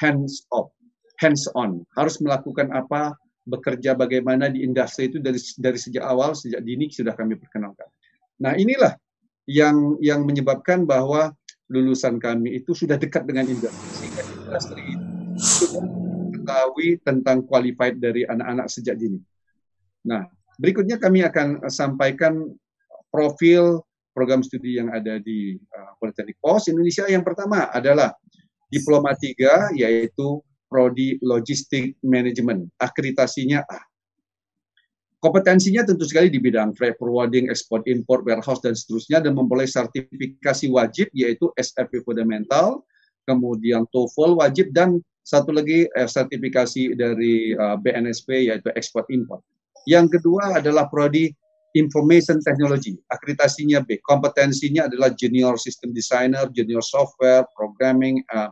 hands 0.00 0.44
off, 0.52 0.72
hands 1.20 1.48
on, 1.56 1.82
harus 1.96 2.20
melakukan 2.20 2.68
apa, 2.72 3.16
bekerja 3.46 3.94
bagaimana 3.94 4.50
di 4.50 4.66
industri 4.66 5.08
itu 5.08 5.22
dari 5.22 5.38
dari 5.62 5.78
sejak 5.78 6.02
awal 6.02 6.34
sejak 6.34 6.60
dini 6.66 6.90
sudah 6.90 7.14
kami 7.14 7.38
perkenalkan. 7.38 7.86
Nah, 8.42 8.58
inilah 8.58 8.92
yang 9.46 9.96
yang 10.02 10.26
menyebabkan 10.26 10.84
bahwa 10.84 11.32
lulusan 11.66 12.22
kami 12.22 12.62
itu 12.62 12.72
sudah 12.72 12.94
dekat 12.94 13.26
dengan 13.26 13.46
industri 13.50 13.88
sehingga 13.98 14.22
industri 14.22 14.82
itu 14.94 15.06
sudah 15.36 15.82
mengetahui 15.82 16.88
tentang 17.02 17.42
qualified 17.42 17.98
dari 17.98 18.22
anak-anak 18.22 18.70
sejak 18.70 18.94
dini. 18.94 19.18
Nah, 20.06 20.22
berikutnya 20.62 21.02
kami 21.02 21.26
akan 21.26 21.66
sampaikan 21.66 22.46
profil 23.10 23.82
program 24.14 24.40
studi 24.40 24.78
yang 24.78 24.88
ada 24.94 25.18
di 25.18 25.58
uh, 25.58 25.92
Politeknik 25.98 26.38
Pos 26.40 26.70
Indonesia. 26.70 27.04
Yang 27.10 27.24
pertama 27.26 27.68
adalah 27.74 28.14
Diploma 28.70 29.12
3 29.12 29.76
yaitu 29.76 30.40
Prodi 30.70 31.18
Logistik 31.20 31.98
Management. 32.00 32.70
Akreditasinya 32.78 33.66
A. 33.66 33.82
Kompetensinya 35.16 35.80
tentu 35.80 36.04
sekali 36.04 36.28
di 36.28 36.36
bidang 36.36 36.76
freight 36.76 37.00
forwarding, 37.00 37.48
export 37.48 37.88
import, 37.88 38.22
warehouse 38.28 38.60
dan 38.60 38.76
seterusnya 38.76 39.24
dan 39.24 39.32
memperoleh 39.32 39.64
sertifikasi 39.64 40.68
wajib 40.68 41.08
yaitu 41.16 41.48
SFP 41.56 42.04
fundamental, 42.04 42.84
kemudian 43.24 43.88
TOEFL 43.90 44.36
wajib 44.36 44.76
dan 44.76 45.00
satu 45.26 45.56
lagi 45.56 45.88
eh, 45.88 46.08
sertifikasi 46.08 46.94
dari 46.94 47.56
uh, 47.56 47.74
eh, 47.74 47.76
BNSP 47.80 48.52
yaitu 48.52 48.68
export 48.76 49.08
import. 49.08 49.42
Yang 49.88 50.20
kedua 50.20 50.60
adalah 50.60 50.86
prodi 50.86 51.32
Information 51.76 52.40
Technology, 52.40 52.96
akreditasinya 53.12 53.84
B. 53.84 54.00
Kompetensinya 54.00 54.88
adalah 54.88 55.12
junior 55.12 55.60
system 55.60 55.92
designer, 55.92 56.48
junior 56.52 56.80
software, 56.80 57.44
programming, 57.52 58.24
uh, 58.32 58.48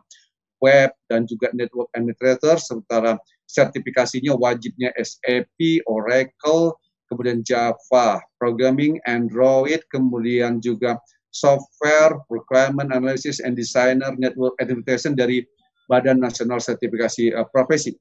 web 0.61 0.93
dan 1.13 1.29
juga 1.29 1.53
network 1.53 1.93
administrator 1.93 2.57
sementara 2.57 3.21
sertifikasinya 3.49 4.35
wajibnya 4.37 4.91
SAP, 4.97 5.85
Oracle, 5.87 6.77
kemudian 7.09 7.45
Java, 7.45 8.19
programming, 8.41 8.99
Android, 9.05 9.81
kemudian 9.93 10.59
juga 10.59 10.97
software, 11.35 12.15
requirement 12.31 12.95
analysis 12.95 13.43
and 13.43 13.59
designer, 13.59 14.15
network 14.17 14.55
administration 14.63 15.19
dari 15.19 15.43
Badan 15.91 16.23
Nasional 16.23 16.63
Sertifikasi 16.63 17.35
uh, 17.35 17.45
Profesi. 17.51 17.93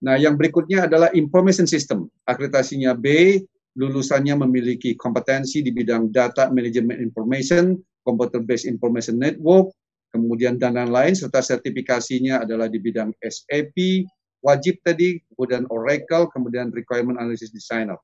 Nah, 0.00 0.16
yang 0.16 0.38
berikutnya 0.38 0.86
adalah 0.86 1.10
information 1.12 1.66
system. 1.66 2.06
Akreditasinya 2.28 2.94
B, 2.94 3.40
lulusannya 3.76 4.38
memiliki 4.46 4.96
kompetensi 4.96 5.60
di 5.60 5.72
bidang 5.72 6.08
data 6.12 6.48
management 6.48 7.00
information, 7.00 7.76
computer 8.06 8.40
based 8.40 8.64
information 8.64 9.20
network, 9.20 9.68
kemudian 10.14 10.56
dan 10.56 10.78
lain-lain 10.78 11.12
serta 11.12 11.44
sertifikasinya 11.44 12.44
adalah 12.44 12.70
di 12.70 12.80
bidang 12.80 13.12
SAP, 13.20 14.06
wajib 14.46 14.78
tadi, 14.86 15.18
kemudian 15.34 15.66
Oracle, 15.74 16.30
kemudian 16.30 16.70
Requirement 16.70 17.18
Analysis 17.18 17.50
Designer. 17.50 17.98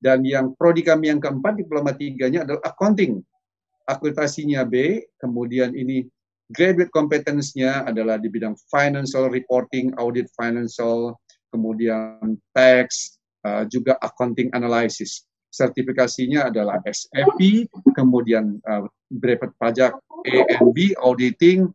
Dan 0.00 0.24
yang 0.24 0.56
prodi 0.56 0.80
kami 0.80 1.12
yang 1.12 1.20
keempat, 1.20 1.60
diploma 1.60 1.92
tiganya 1.92 2.48
adalah 2.48 2.64
accounting. 2.64 3.20
Akreditasinya 3.84 4.64
B, 4.64 5.04
kemudian 5.20 5.76
ini 5.76 6.08
Graduate 6.46 6.94
competence-nya 6.94 7.82
adalah 7.90 8.22
di 8.22 8.30
bidang 8.30 8.54
financial 8.70 9.26
reporting, 9.26 9.90
audit 9.98 10.30
financial, 10.38 11.18
kemudian 11.50 12.38
tax, 12.54 13.18
uh, 13.42 13.66
juga 13.66 13.98
accounting 13.98 14.54
analysis. 14.54 15.26
Sertifikasinya 15.50 16.46
adalah 16.46 16.78
SFP, 16.86 17.66
kemudian 17.98 18.62
uh, 18.62 18.86
brevet 19.10 19.50
pajak 19.58 19.98
ANB, 20.22 20.94
auditing, 21.02 21.66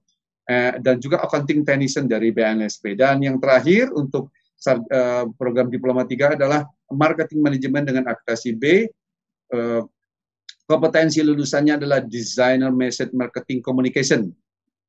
uh, 0.51 0.75
dan 0.83 0.99
juga 0.99 1.23
accounting 1.23 1.63
technician 1.63 2.11
dari 2.11 2.35
BNSP. 2.35 2.99
Dan 2.99 3.23
yang 3.23 3.39
terakhir 3.39 3.95
untuk 3.95 4.35
uh, 4.67 5.25
program 5.39 5.71
diploma 5.71 6.03
3 6.03 6.35
adalah 6.35 6.67
marketing 6.91 7.39
management 7.39 7.85
dengan 7.87 8.03
akreditasi 8.11 8.51
B, 8.59 8.91
uh, 9.55 9.87
kompetensi 10.67 11.23
lulusannya 11.23 11.79
adalah 11.79 12.03
designer 12.03 12.75
message 12.75 13.15
marketing 13.15 13.63
communication 13.63 14.35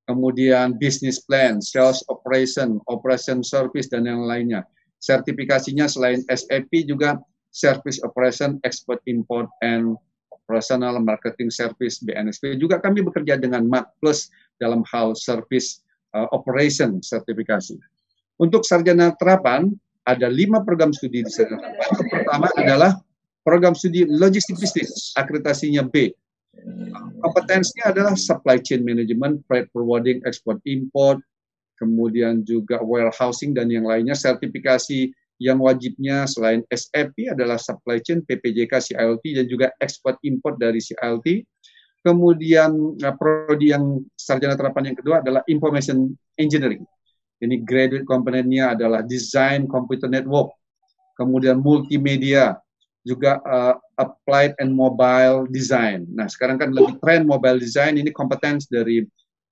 kemudian 0.07 0.75
business 0.79 1.23
plan, 1.23 1.63
sales 1.63 2.03
operation, 2.11 2.83
operation 2.91 3.43
service, 3.47 3.87
dan 3.87 4.07
yang 4.07 4.27
lainnya. 4.27 4.67
Sertifikasinya 5.03 5.87
selain 5.87 6.23
SAP 6.31 6.87
juga 6.87 7.19
service 7.55 8.03
operation, 8.03 8.59
export 8.67 9.03
import, 9.07 9.51
and 9.63 9.99
operational 10.45 10.99
marketing 11.01 11.49
service 11.49 12.03
BNSP. 12.03 12.59
Juga 12.59 12.83
kami 12.83 13.01
bekerja 13.03 13.39
dengan 13.39 13.65
MAC 13.67 13.87
Plus 14.03 14.29
dalam 14.59 14.83
hal 14.91 15.15
service 15.15 15.81
uh, 16.13 16.29
operation 16.35 16.99
sertifikasi. 17.01 17.79
Untuk 18.41 18.67
sarjana 18.67 19.15
terapan, 19.17 19.71
ada 20.03 20.27
lima 20.27 20.67
program 20.67 20.91
studi 20.91 21.23
di 21.23 21.31
sarjana 21.31 21.63
terapan. 21.63 22.07
Pertama 22.11 22.47
adalah 22.59 22.91
program 23.47 23.73
studi 23.73 24.05
logistik 24.07 24.59
bisnis, 24.59 25.15
akreditasinya 25.15 25.87
B, 25.87 26.11
Kompetensinya 27.23 27.95
adalah 27.95 28.15
supply 28.19 28.61
chain 28.61 28.85
management, 28.85 29.41
freight 29.49 29.73
forwarding, 29.73 30.21
export 30.29 30.61
import, 30.69 31.23
kemudian 31.81 32.45
juga 32.45 32.83
warehousing 32.85 33.57
dan 33.57 33.73
yang 33.73 33.89
lainnya. 33.89 34.13
Sertifikasi 34.13 35.11
yang 35.43 35.59
wajibnya 35.59 36.31
selain 36.31 36.63
SAP 36.71 37.35
adalah 37.35 37.59
supply 37.59 37.99
chain, 37.99 38.23
PPJK, 38.23 38.71
CILT, 38.79 39.25
dan 39.35 39.47
juga 39.51 39.67
export 39.83 40.23
import 40.23 40.63
dari 40.63 40.79
CILT. 40.79 41.43
Kemudian 42.03 42.99
eh, 43.03 43.15
prodi 43.19 43.75
yang 43.75 43.99
sarjana 44.15 44.55
terapan 44.55 44.95
yang 44.95 44.99
kedua 44.99 45.19
adalah 45.19 45.43
information 45.51 46.15
engineering. 46.39 46.87
Ini 47.43 47.67
graduate 47.67 48.07
komponennya 48.07 48.79
adalah 48.79 49.03
design 49.03 49.67
computer 49.67 50.07
network, 50.07 50.55
kemudian 51.19 51.59
multimedia, 51.59 52.55
juga 53.03 53.43
uh, 53.43 53.75
applied 53.99 54.55
and 54.63 54.71
mobile 54.71 55.51
design. 55.51 56.07
Nah, 56.15 56.31
sekarang 56.31 56.63
kan 56.63 56.71
lagi 56.71 56.95
tren 57.03 57.27
mobile 57.27 57.59
design 57.59 57.99
ini 57.99 58.15
kompetensi 58.15 58.71
dari 58.71 59.03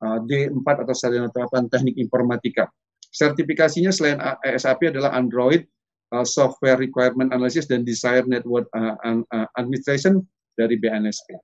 uh, 0.07 0.19
D4 0.23 0.87
atau 0.87 0.95
sarjana 0.95 1.27
terapan 1.35 1.67
teknik 1.67 1.99
informatika. 1.99 2.71
Sertifikasinya 3.11 3.91
selain 3.91 4.23
SAP 4.55 4.95
adalah 4.95 5.11
Android 5.19 5.67
uh, 6.15 6.27
Software 6.27 6.79
Requirement 6.79 7.31
Analysis 7.31 7.67
dan 7.67 7.87
Desire 7.87 8.27
Network 8.27 8.67
uh, 8.75 8.97
uh, 9.03 9.49
Administration 9.59 10.23
dari 10.59 10.77
BNSP. 10.77 11.35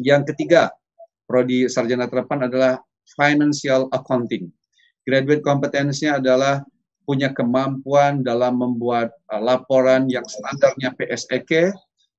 Yang 0.00 0.32
ketiga, 0.34 0.70
prodi 1.24 1.66
sarjana 1.66 2.06
terapan 2.06 2.46
adalah 2.46 2.78
Financial 3.16 3.88
Accounting. 3.90 4.50
Graduate 5.06 5.42
kompetensinya 5.42 6.18
adalah 6.18 6.62
punya 7.06 7.30
kemampuan 7.30 8.26
dalam 8.26 8.58
membuat 8.58 9.14
uh, 9.30 9.40
laporan 9.40 10.10
yang 10.10 10.26
standarnya 10.26 10.92
PSEK, 10.98 11.70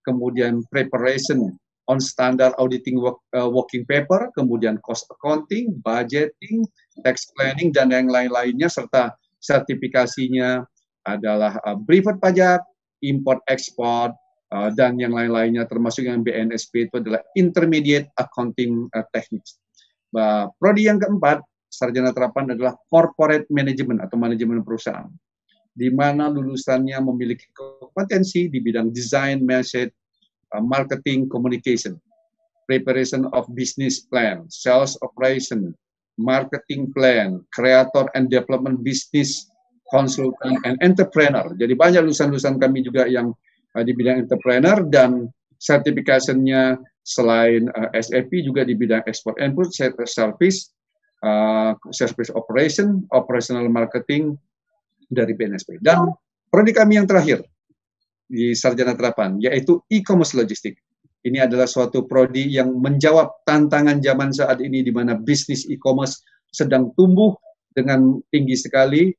kemudian 0.08 0.64
preparation 0.72 1.52
on 1.88 2.00
standard 2.00 2.56
auditing 2.60 3.00
work, 3.00 3.20
uh, 3.36 3.48
working 3.48 3.84
paper, 3.88 4.32
kemudian 4.36 4.80
cost 4.84 5.08
accounting, 5.12 5.76
budgeting, 5.84 6.64
tax 7.04 7.28
planning, 7.36 7.72
dan 7.72 7.92
yang 7.92 8.08
lain-lainnya, 8.08 8.68
serta 8.68 9.16
sertifikasinya 9.44 10.64
adalah 11.08 11.56
uh, 11.64 11.80
brevet 11.80 12.20
pajak, 12.20 12.60
import 13.02 13.40
export, 13.48 14.12
uh, 14.52 14.70
dan 14.76 15.00
yang 15.00 15.16
lain-lainnya, 15.16 15.64
termasuk 15.64 16.04
yang 16.06 16.22
BNSP 16.22 16.92
itu 16.92 17.00
adalah 17.00 17.24
intermediate 17.40 18.12
accounting 18.20 18.92
uh, 18.92 19.08
techniques. 19.16 19.56
Uh, 20.12 20.52
prodi 20.60 20.88
yang 20.88 21.00
keempat 21.00 21.40
sarjana 21.72 22.12
terapan 22.12 22.52
adalah 22.52 22.76
corporate 22.92 23.48
management 23.48 24.04
atau 24.04 24.20
manajemen 24.20 24.64
perusahaan, 24.64 25.08
di 25.72 25.88
mana 25.92 26.28
lulusannya 26.28 27.00
memiliki 27.00 27.48
kompetensi 27.56 28.52
di 28.52 28.60
bidang 28.64 28.92
design, 28.92 29.44
message, 29.44 29.92
marketing, 30.64 31.28
communication, 31.28 32.00
preparation 32.68 33.28
of 33.36 33.48
business 33.52 34.04
plan, 34.08 34.48
sales 34.48 34.96
operation, 35.04 35.76
marketing 36.18 36.90
plan, 36.96 37.44
creator 37.54 38.08
and 38.16 38.32
development 38.32 38.82
business 38.82 39.52
consultant 39.92 40.58
and 40.68 40.76
entrepreneur. 40.84 41.52
Jadi 41.56 41.74
banyak 41.74 42.02
lulusan-lulusan 42.04 42.60
kami 42.60 42.84
juga 42.84 43.08
yang 43.08 43.32
uh, 43.76 43.84
di 43.84 43.96
bidang 43.96 44.28
entrepreneur 44.28 44.84
dan 44.88 45.32
sertifikasinya 45.58 46.78
selain 47.02 47.72
uh, 47.72 47.90
SAP 47.96 48.44
juga 48.44 48.68
di 48.68 48.76
bidang 48.76 49.04
export 49.08 49.40
input 49.40 49.72
service 50.06 50.76
uh, 51.24 51.74
service 51.96 52.30
operation, 52.36 53.08
operational 53.16 53.72
marketing 53.72 54.36
dari 55.08 55.32
BNSP. 55.34 55.80
Dan 55.80 56.12
prodi 56.52 56.76
kami 56.76 57.00
yang 57.00 57.08
terakhir 57.08 57.44
di 58.28 58.52
sarjana 58.52 58.92
terapan 58.92 59.40
yaitu 59.40 59.80
e-commerce 59.88 60.36
logistik. 60.36 60.76
Ini 61.24 61.48
adalah 61.48 61.68
suatu 61.68 62.08
prodi 62.08 62.56
yang 62.56 62.72
menjawab 62.78 63.44
tantangan 63.44 64.00
zaman 64.00 64.32
saat 64.32 64.64
ini 64.64 64.84
di 64.84 64.92
mana 64.92 65.18
bisnis 65.18 65.68
e-commerce 65.68 66.24
sedang 66.52 66.92
tumbuh 66.96 67.36
dengan 67.76 68.22
tinggi 68.32 68.56
sekali 68.56 69.12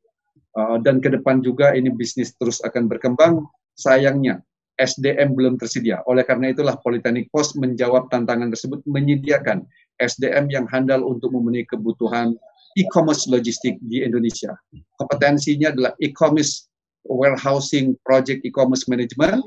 uh, 0.56 0.76
dan 0.80 1.02
ke 1.02 1.12
depan 1.12 1.44
juga 1.44 1.76
ini 1.76 1.92
bisnis 1.92 2.32
terus 2.38 2.62
akan 2.64 2.88
berkembang. 2.88 3.44
Sayangnya 3.78 4.42
SDM 4.78 5.34
belum 5.34 5.58
tersedia. 5.58 6.00
Oleh 6.06 6.22
karena 6.22 6.54
itulah 6.54 6.78
Politeknik 6.78 7.28
Pos 7.34 7.58
menjawab 7.58 8.08
tantangan 8.14 8.54
tersebut 8.54 8.80
menyediakan 8.86 9.66
SDM 9.98 10.46
yang 10.54 10.66
handal 10.70 11.02
untuk 11.02 11.34
memenuhi 11.34 11.66
kebutuhan 11.66 12.38
e-commerce 12.78 13.26
logistik 13.26 13.74
di 13.82 14.06
Indonesia. 14.06 14.54
Kompetensinya 15.02 15.74
adalah 15.74 15.92
e-commerce 15.98 16.70
warehousing 17.10 17.98
project 18.06 18.46
e-commerce 18.46 18.86
management, 18.86 19.42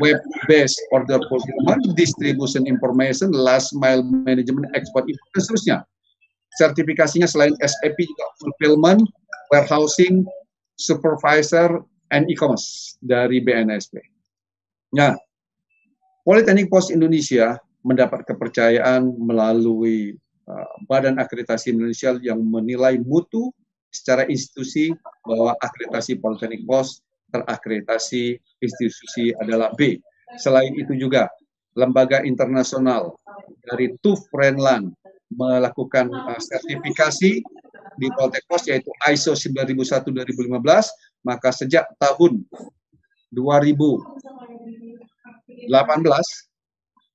web-based 0.00 0.80
order 0.90 1.20
fulfillment, 1.28 1.84
distribution 1.94 2.64
information, 2.64 3.30
last 3.36 3.76
mile 3.76 4.00
management, 4.02 4.72
export, 4.72 5.04
dan 5.06 5.40
seterusnya. 5.44 5.76
Sertifikasinya 6.56 7.28
selain 7.28 7.52
SAP 7.60 8.00
juga 8.00 8.26
fulfillment, 8.40 9.04
warehousing, 9.52 10.24
supervisor, 10.80 11.84
and 12.12 12.28
e-commerce 12.32 12.96
dari 13.02 13.42
BNSP. 13.42 13.98
Nah, 14.96 15.16
Politeknik 16.26 16.66
Pos 16.72 16.90
Indonesia 16.90 17.54
mendapat 17.86 18.26
kepercayaan 18.26 19.14
melalui 19.14 20.18
uh, 20.50 20.74
Badan 20.90 21.22
Akreditasi 21.22 21.70
Indonesia 21.70 22.18
yang 22.18 22.42
menilai 22.42 22.98
mutu 22.98 23.54
secara 23.94 24.26
institusi 24.26 24.90
bahwa 25.22 25.54
akreditasi 25.62 26.18
Politeknik 26.18 26.66
Pos 26.66 26.98
terakreditasi 27.30 28.38
institusi 28.58 29.30
adalah 29.38 29.70
B. 29.78 30.02
Selain 30.38 30.74
itu 30.74 30.98
juga 30.98 31.30
lembaga 31.78 32.26
internasional 32.26 33.14
dari 33.70 33.94
TÜV 34.02 34.20
Rheinland 34.34 34.90
melakukan 35.34 36.06
uh, 36.12 36.38
sertifikasi 36.38 37.42
di 37.96 38.06
Politeknik 38.12 38.46
Pos 38.46 38.62
yaitu 38.68 38.90
ISO 39.08 39.32
9001-2015 39.32 41.26
maka 41.26 41.48
sejak 41.50 41.88
tahun 41.98 42.44
2018 43.34 44.06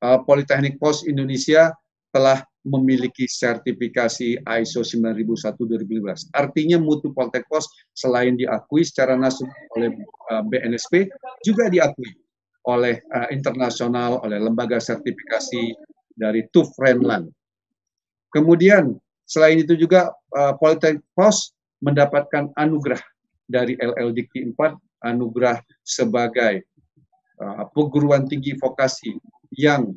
uh, 0.02 0.20
Politeknik 0.26 0.76
Pos 0.82 1.06
Indonesia 1.08 1.72
telah 2.12 2.44
memiliki 2.62 3.26
sertifikasi 3.26 4.38
ISO 4.62 4.86
9001-2015. 4.86 6.30
Artinya 6.36 6.78
mutu 6.78 7.10
Politeknik 7.16 7.50
Pos 7.50 7.66
selain 7.96 8.38
diakui 8.38 8.86
secara 8.86 9.18
nasional 9.18 9.56
oleh 9.80 9.90
uh, 10.30 10.44
BNSP, 10.46 11.10
juga 11.42 11.72
diakui 11.72 12.12
oleh 12.70 13.02
uh, 13.10 13.30
internasional, 13.34 14.22
oleh 14.22 14.38
lembaga 14.38 14.78
sertifikasi 14.78 15.74
dari 16.14 16.46
TÜV 16.54 16.70
Rheinland. 16.78 17.34
Kemudian 18.32 18.96
selain 19.28 19.60
itu 19.60 19.76
juga 19.76 20.16
uh, 20.36 20.56
Politeknik 20.56 21.04
Pos 21.12 21.52
mendapatkan 21.84 22.52
anugerah 22.56 23.00
dari 23.52 23.76
LL 23.76 24.16
Dikti 24.16 24.48
4, 24.48 24.56
anugerah 25.04 25.60
sebagai 25.84 26.64
uh, 27.44 27.68
perguruan 27.76 28.24
tinggi 28.26 28.56
vokasi 28.56 29.20
yang 29.52 29.92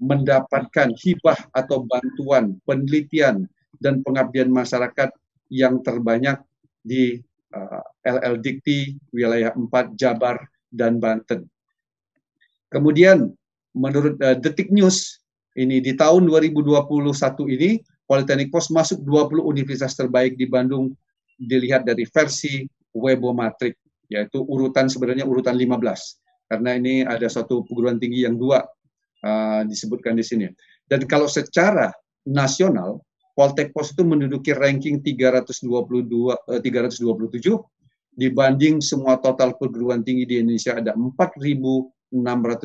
mendapatkan 0.00 0.96
hibah 0.96 1.36
atau 1.52 1.84
bantuan 1.84 2.56
penelitian 2.64 3.44
dan 3.76 4.00
pengabdian 4.00 4.48
masyarakat 4.48 5.12
yang 5.52 5.84
terbanyak 5.84 6.40
di 6.80 7.20
uh, 7.52 7.84
LL 8.00 8.40
Dikti 8.40 8.96
wilayah 9.12 9.52
4 9.52 10.00
Jabar 10.00 10.40
dan 10.72 10.96
Banten. 10.96 11.44
Kemudian 12.72 13.28
menurut 13.76 14.16
uh, 14.24 14.38
Detik 14.40 14.72
News 14.72 15.19
ini 15.58 15.82
di 15.82 15.98
tahun 15.98 16.30
2021 16.30 16.86
ini 17.58 17.82
Politeknik 18.10 18.50
Pos 18.50 18.74
masuk 18.74 19.06
20 19.06 19.38
universitas 19.46 19.94
terbaik 19.94 20.34
di 20.34 20.50
Bandung 20.50 20.90
dilihat 21.38 21.86
dari 21.86 22.02
versi 22.10 22.66
Webomatric, 22.90 23.78
yaitu 24.10 24.42
urutan 24.42 24.90
sebenarnya 24.90 25.22
urutan 25.22 25.54
15. 25.54 25.78
Karena 26.50 26.74
ini 26.74 27.06
ada 27.06 27.30
satu 27.30 27.62
perguruan 27.62 28.02
tinggi 28.02 28.26
yang 28.26 28.34
dua 28.34 28.66
uh, 29.22 29.62
disebutkan 29.62 30.18
di 30.18 30.26
sini. 30.26 30.50
Dan 30.90 31.06
kalau 31.06 31.30
secara 31.30 31.94
nasional, 32.26 32.98
Poltek 33.38 33.70
Pos 33.70 33.94
itu 33.94 34.02
menduduki 34.02 34.50
ranking 34.58 34.98
322 35.06 35.70
uh, 36.34 36.58
327 36.58 37.46
dibanding 38.18 38.82
semua 38.82 39.22
total 39.22 39.54
perguruan 39.54 40.02
tinggi 40.02 40.26
di 40.26 40.42
Indonesia 40.42 40.74
ada 40.74 40.98
4.600 40.98 42.10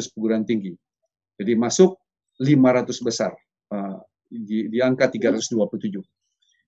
perguruan 0.10 0.42
tinggi. 0.42 0.74
Jadi 1.38 1.54
masuk 1.54 2.02
500 2.40 3.08
besar 3.08 3.32
uh, 3.72 4.00
di, 4.28 4.68
di 4.68 4.80
angka 4.84 5.08
327. 5.12 6.02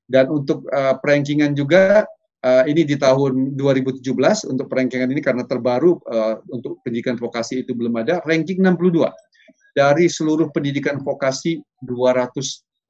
Dan 0.07 0.31
untuk 0.31 0.63
uh, 0.71 0.95
perankingan 1.03 1.51
juga 1.51 2.07
uh, 2.43 2.63
ini 2.63 2.87
di 2.87 2.95
tahun 2.95 3.59
2017 3.59 4.03
untuk 4.47 4.65
perankingan 4.71 5.11
ini 5.11 5.19
karena 5.19 5.43
terbaru 5.43 5.99
uh, 6.07 6.39
untuk 6.47 6.79
pendidikan 6.85 7.19
vokasi 7.19 7.67
itu 7.67 7.75
belum 7.75 7.99
ada 7.99 8.23
ranking 8.23 8.63
62 8.63 9.11
dari 9.75 10.09
seluruh 10.09 10.49
pendidikan 10.55 10.97
vokasi 11.03 11.61
283. 11.85 12.89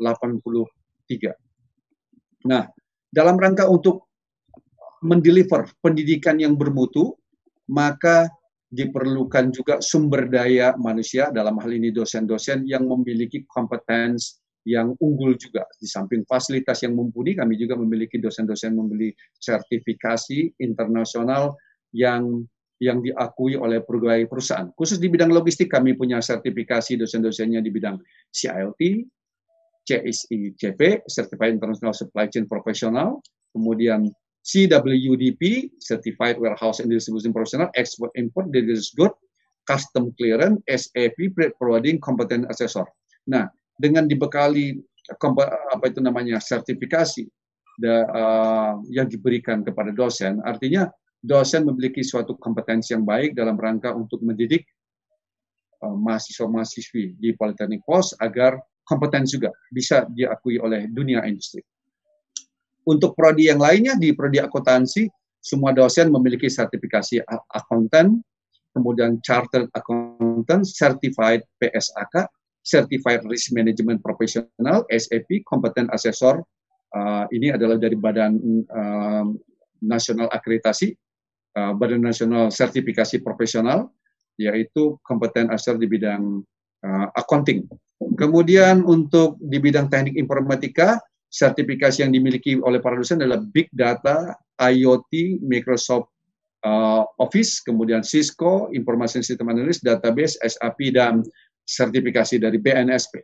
Nah, 2.47 2.63
dalam 3.11 3.35
rangka 3.35 3.67
untuk 3.67 4.07
mendeliver 5.03 5.67
pendidikan 5.83 6.39
yang 6.39 6.55
bermutu, 6.55 7.17
maka 7.67 8.31
diperlukan 8.67 9.55
juga 9.55 9.79
sumber 9.79 10.27
daya 10.27 10.75
manusia 10.75 11.31
dalam 11.31 11.55
hal 11.63 11.71
ini 11.71 11.95
dosen-dosen 11.95 12.67
yang 12.67 12.83
memiliki 12.83 13.47
kompetensi 13.47 14.43
yang 14.67 14.91
unggul 14.99 15.39
juga. 15.39 15.63
Di 15.79 15.87
samping 15.87 16.27
fasilitas 16.27 16.83
yang 16.83 16.91
mumpuni, 16.91 17.31
kami 17.31 17.55
juga 17.55 17.79
memiliki 17.79 18.19
dosen-dosen 18.19 18.75
membeli 18.75 19.15
sertifikasi 19.39 20.59
internasional 20.59 21.55
yang 21.95 22.43
yang 22.77 23.01
diakui 23.01 23.57
oleh 23.57 23.81
berbagai 23.81 24.29
perusahaan. 24.29 24.69
Khusus 24.77 25.01
di 25.01 25.09
bidang 25.09 25.33
logistik, 25.33 25.71
kami 25.71 25.97
punya 25.97 26.21
sertifikasi 26.21 26.99
dosen-dosennya 26.99 27.63
di 27.63 27.73
bidang 27.73 27.97
CILT, 28.29 28.77
CSICP, 29.87 31.07
Certified 31.09 31.57
International 31.57 31.95
Supply 31.95 32.29
Chain 32.29 32.45
Professional, 32.45 33.17
kemudian 33.49 34.05
CWDP, 34.47 35.75
Certified 35.83 36.39
Warehouse 36.39 36.79
and 36.79 36.87
Distribution 36.87 37.35
Professional, 37.35 37.67
Export 37.75 38.15
Import, 38.15 38.47
Delivery 38.55 38.79
Good, 38.95 39.11
Custom 39.67 40.15
Clearance, 40.15 40.63
SAP, 40.71 41.19
Forwarding, 41.59 41.99
Competent 41.99 42.47
Assessor. 42.47 42.87
Nah, 43.27 43.51
dengan 43.75 44.07
dibekali 44.07 44.79
apa 45.71 45.91
itu 45.91 45.99
namanya 45.99 46.39
sertifikasi 46.39 47.27
da, 47.75 48.07
uh, 48.07 48.73
yang 48.87 49.11
diberikan 49.11 49.67
kepada 49.67 49.91
dosen, 49.91 50.39
artinya 50.47 50.87
dosen 51.19 51.67
memiliki 51.67 51.99
suatu 51.99 52.39
kompetensi 52.39 52.95
yang 52.95 53.03
baik 53.03 53.35
dalam 53.35 53.59
rangka 53.59 53.91
untuk 53.91 54.23
mendidik 54.23 54.63
uh, 55.83 55.91
mahasiswa-mahasiswi 55.91 57.19
di 57.19 57.35
Politeknik 57.35 57.83
Pos 57.83 58.15
agar 58.23 58.55
kompeten 58.87 59.27
juga 59.27 59.51
bisa 59.67 60.07
diakui 60.07 60.55
oleh 60.55 60.87
dunia 60.87 61.27
industri. 61.27 61.59
Untuk 62.87 63.19
prodi 63.19 63.51
yang 63.51 63.59
lainnya 63.59 63.99
di 63.99 64.15
prodi 64.15 64.39
akuntansi, 64.39 65.11
semua 65.43 65.75
dosen 65.75 66.07
memiliki 66.07 66.47
sertifikasi 66.47 67.19
akuntan, 67.51 68.23
kemudian 68.71 69.19
chartered 69.19 69.67
accountant, 69.75 70.63
certified 70.63 71.43
PSAK, 71.59 72.31
Certified 72.67 73.23
Risk 73.23 73.55
Management 73.55 74.03
Professional 74.03 74.83
(SAP), 74.91 75.43
kompeten 75.47 75.87
asesor. 75.87 76.43
Uh, 76.91 77.23
ini 77.31 77.51
adalah 77.51 77.79
dari 77.79 77.95
Badan 77.95 78.39
uh, 78.67 79.27
Nasional 79.83 80.27
Akreditasi, 80.31 80.91
uh, 81.55 81.71
Badan 81.75 82.03
Nasional 82.03 82.51
Sertifikasi 82.51 83.23
Profesional, 83.23 83.87
yaitu 84.35 84.99
kompeten 85.03 85.47
asesor 85.47 85.79
di 85.79 85.87
bidang 85.87 86.43
uh, 86.83 87.07
accounting. 87.15 87.63
Kemudian 88.19 88.83
untuk 88.83 89.39
di 89.39 89.63
bidang 89.63 89.87
teknik 89.87 90.19
informatika, 90.19 90.99
sertifikasi 91.27 92.03
yang 92.03 92.11
dimiliki 92.15 92.55
oleh 92.63 92.79
para 92.79 92.95
dosen 92.95 93.19
adalah 93.19 93.43
Big 93.51 93.67
Data, 93.75 94.35
IoT, 94.57 95.43
Microsoft 95.43 96.09
uh, 96.63 97.03
Office, 97.19 97.59
kemudian 97.61 98.01
Cisco, 98.01 98.71
Information 98.71 99.21
System 99.21 99.51
Analyst, 99.51 99.83
Database, 99.83 100.39
SAP, 100.39 100.95
dan 100.95 101.21
sertifikasi 101.67 102.39
dari 102.39 102.57
BNSP. 102.57 103.19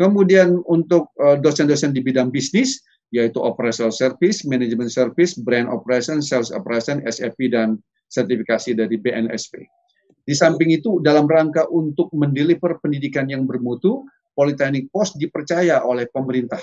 Kemudian 0.00 0.56
untuk 0.64 1.12
eh, 1.20 1.36
dosen-dosen 1.36 1.92
di 1.92 2.00
bidang 2.00 2.32
bisnis, 2.32 2.80
yaitu 3.12 3.36
operational 3.36 3.92
service, 3.92 4.48
management 4.48 4.88
service, 4.88 5.36
brand 5.36 5.68
operation, 5.68 6.24
sales 6.24 6.48
operation, 6.54 7.04
SAP, 7.04 7.36
dan 7.52 7.76
sertifikasi 8.08 8.72
dari 8.72 8.96
BNSP. 8.96 9.60
Di 10.24 10.32
samping 10.32 10.72
itu, 10.72 11.04
dalam 11.04 11.28
rangka 11.28 11.68
untuk 11.68 12.08
mendeliver 12.16 12.80
pendidikan 12.80 13.28
yang 13.28 13.44
bermutu, 13.44 14.06
Politeknik 14.32 14.88
Pos 14.88 15.12
dipercaya 15.20 15.84
oleh 15.84 16.08
pemerintah 16.08 16.62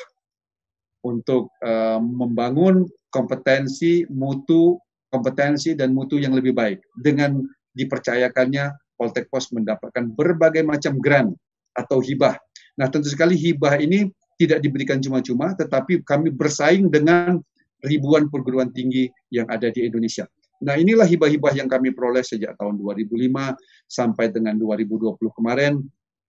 untuk 1.07 1.55
uh, 1.63 1.99
membangun 2.03 2.83
kompetensi 3.07 4.03
mutu, 4.11 4.75
kompetensi 5.07 5.73
dan 5.73 5.95
mutu 5.95 6.19
yang 6.19 6.35
lebih 6.35 6.51
baik 6.51 6.83
dengan 6.99 7.39
dipercayakannya 7.71 8.75
Poltek 8.97 9.29
Pos 9.29 9.53
mendapatkan 9.53 10.09
berbagai 10.11 10.65
macam 10.65 10.97
grant 10.97 11.31
atau 11.77 12.01
hibah. 12.01 12.35
Nah, 12.81 12.89
tentu 12.89 13.13
sekali 13.13 13.37
hibah 13.37 13.77
ini 13.77 14.09
tidak 14.37 14.61
diberikan 14.61 14.97
cuma-cuma, 14.97 15.53
tetapi 15.53 16.01
kami 16.01 16.33
bersaing 16.33 16.89
dengan 16.89 17.37
ribuan 17.85 18.29
perguruan 18.29 18.73
tinggi 18.73 19.09
yang 19.29 19.45
ada 19.49 19.69
di 19.69 19.85
Indonesia. 19.85 20.25
Nah, 20.57 20.73
inilah 20.73 21.05
hibah-hibah 21.05 21.53
yang 21.53 21.69
kami 21.69 21.93
peroleh 21.93 22.25
sejak 22.25 22.57
tahun 22.57 22.81
2005 22.81 23.53
sampai 23.85 24.33
dengan 24.33 24.57
2020 24.57 25.21
kemarin. 25.37 25.77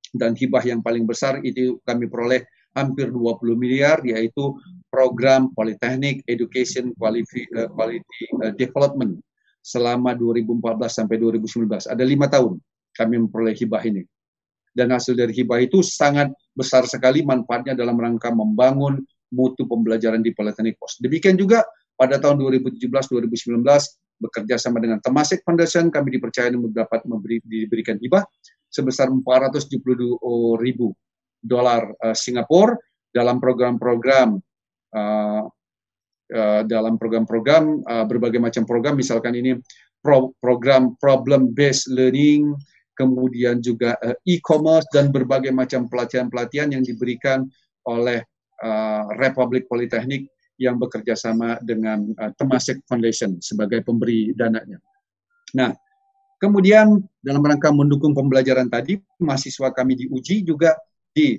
Dan 0.09 0.33
hibah 0.33 0.64
yang 0.64 0.81
paling 0.81 1.05
besar 1.05 1.41
itu 1.45 1.81
kami 1.85 2.09
peroleh 2.09 2.45
hampir 2.79 3.11
20 3.11 3.59
miliar, 3.59 3.99
yaitu 4.07 4.55
program 4.88 5.51
Politeknik 5.53 6.25
Education 6.25 6.95
Quality, 6.97 7.45
uh, 7.59 7.69
Quality 7.75 8.21
uh, 8.41 8.53
Development 8.57 9.19
selama 9.61 10.17
2014 10.17 10.88
sampai 10.88 11.21
2019. 11.21 11.91
Ada 11.91 12.05
lima 12.07 12.31
tahun 12.31 12.57
kami 12.97 13.14
memperoleh 13.27 13.55
hibah 13.59 13.83
ini. 13.85 14.03
Dan 14.73 14.95
hasil 14.95 15.19
dari 15.19 15.35
hibah 15.35 15.59
itu 15.59 15.83
sangat 15.83 16.31
besar 16.55 16.87
sekali 16.87 17.27
manfaatnya 17.27 17.75
dalam 17.75 17.99
rangka 17.99 18.31
membangun 18.31 19.03
mutu 19.35 19.67
pembelajaran 19.69 20.23
di 20.23 20.33
Politeknik 20.33 20.79
Pos. 20.79 20.97
Demikian 21.03 21.37
juga 21.37 21.67
pada 21.99 22.17
tahun 22.17 22.38
2017-2019 22.41 23.59
bekerja 24.19 24.57
sama 24.59 24.79
dengan 24.83 24.99
Temasek 25.03 25.43
Foundation 25.43 25.91
kami 25.91 26.19
dipercaya 26.19 26.51
dapat 26.51 27.03
memberi, 27.07 27.43
diberikan 27.43 27.99
hibah 27.99 28.23
sebesar 28.71 29.11
472 29.11 30.19
ribu 30.62 30.95
dolar 31.38 31.90
uh, 32.03 32.16
Singapura 32.16 32.77
dalam 33.09 33.40
program-program 33.40 34.38
uh, 34.94 35.44
Eh, 36.29 36.62
dalam 36.68 37.01
program-program 37.01 37.88
uh, 37.88 38.05
berbagai 38.05 38.37
macam 38.37 38.68
program 38.68 39.01
misalkan 39.01 39.33
ini 39.33 39.57
pro 40.05 40.29
program 40.44 40.92
problem 41.01 41.57
based 41.57 41.88
learning 41.88 42.53
kemudian 42.92 43.64
juga 43.64 43.96
uh, 44.05 44.12
e-commerce 44.29 44.85
dan 44.92 45.09
berbagai 45.09 45.48
macam 45.57 45.88
pelatihan-pelatihan 45.88 46.77
yang 46.77 46.85
diberikan 46.85 47.48
oleh 47.88 48.20
uh, 48.61 49.09
Republik 49.16 49.72
Politeknik 49.72 50.29
yang 50.61 50.77
bekerja 50.77 51.16
sama 51.16 51.57
dengan 51.64 52.12
uh, 52.20 52.29
Temasek 52.37 52.85
Foundation 52.85 53.40
sebagai 53.40 53.81
pemberi 53.81 54.37
dananya. 54.37 54.77
Nah, 55.57 55.72
kemudian 56.44 56.92
dalam 57.24 57.40
rangka 57.40 57.72
mendukung 57.72 58.12
pembelajaran 58.12 58.68
tadi, 58.68 59.01
mahasiswa 59.16 59.72
kami 59.72 59.96
diuji 59.96 60.44
juga 60.44 60.77
di 61.12 61.38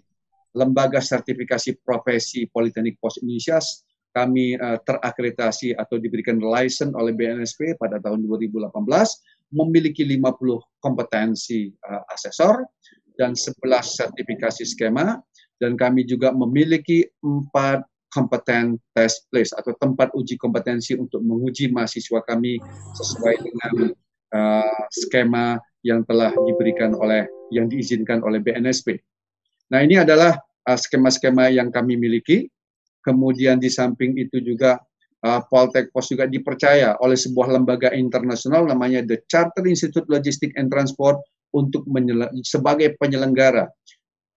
Lembaga 0.57 0.97
Sertifikasi 0.97 1.77
Profesi 1.85 2.49
Politeknik 2.49 2.97
Pos 2.97 3.21
Indonesia 3.21 3.61
kami 4.09 4.57
uh, 4.57 4.81
terakreditasi 4.81 5.77
atau 5.77 6.01
diberikan 6.01 6.41
license 6.41 6.97
oleh 6.97 7.13
BNSP 7.13 7.77
pada 7.77 8.01
tahun 8.01 8.25
2018 8.25 8.73
memiliki 9.53 10.01
50 10.05 10.81
kompetensi 10.81 11.69
uh, 11.85 12.03
asesor 12.09 12.65
dan 13.21 13.37
11 13.37 13.61
sertifikasi 13.85 14.65
skema 14.65 15.21
dan 15.61 15.77
kami 15.77 16.07
juga 16.07 16.33
memiliki 16.33 17.05
empat 17.21 17.85
kompeten 18.09 18.81
test 18.97 19.29
place 19.29 19.53
atau 19.53 19.75
tempat 19.77 20.09
uji 20.17 20.33
kompetensi 20.41 20.97
untuk 20.97 21.21
menguji 21.21 21.69
mahasiswa 21.69 22.25
kami 22.25 22.57
sesuai 22.97 23.35
dengan 23.37 23.73
uh, 24.33 24.81
skema 24.89 25.61
yang 25.85 26.01
telah 26.09 26.33
diberikan 26.49 26.97
oleh 26.97 27.29
yang 27.53 27.69
diizinkan 27.69 28.25
oleh 28.25 28.41
BNSP. 28.41 28.97
Nah, 29.69 29.85
ini 29.85 30.01
adalah 30.01 30.33
skema-skema 30.65 31.49
uh, 31.49 31.53
yang 31.53 31.69
kami 31.69 31.97
miliki 31.97 32.49
Kemudian 32.99 33.57
di 33.57 33.71
samping 33.71 34.19
itu 34.19 34.43
juga 34.43 34.75
uh, 35.23 35.41
Poltek 35.47 35.91
Pos 35.95 36.11
juga 36.11 36.27
dipercaya 36.27 36.99
oleh 36.99 37.15
sebuah 37.15 37.55
lembaga 37.55 37.95
internasional 37.95 38.67
namanya 38.67 39.01
The 39.07 39.23
Charter 39.31 39.63
Institute 39.65 40.05
Logistics 40.11 40.55
and 40.59 40.67
Transport 40.67 41.23
untuk 41.55 41.87
sebagai 42.43 42.99
penyelenggara 42.99 43.65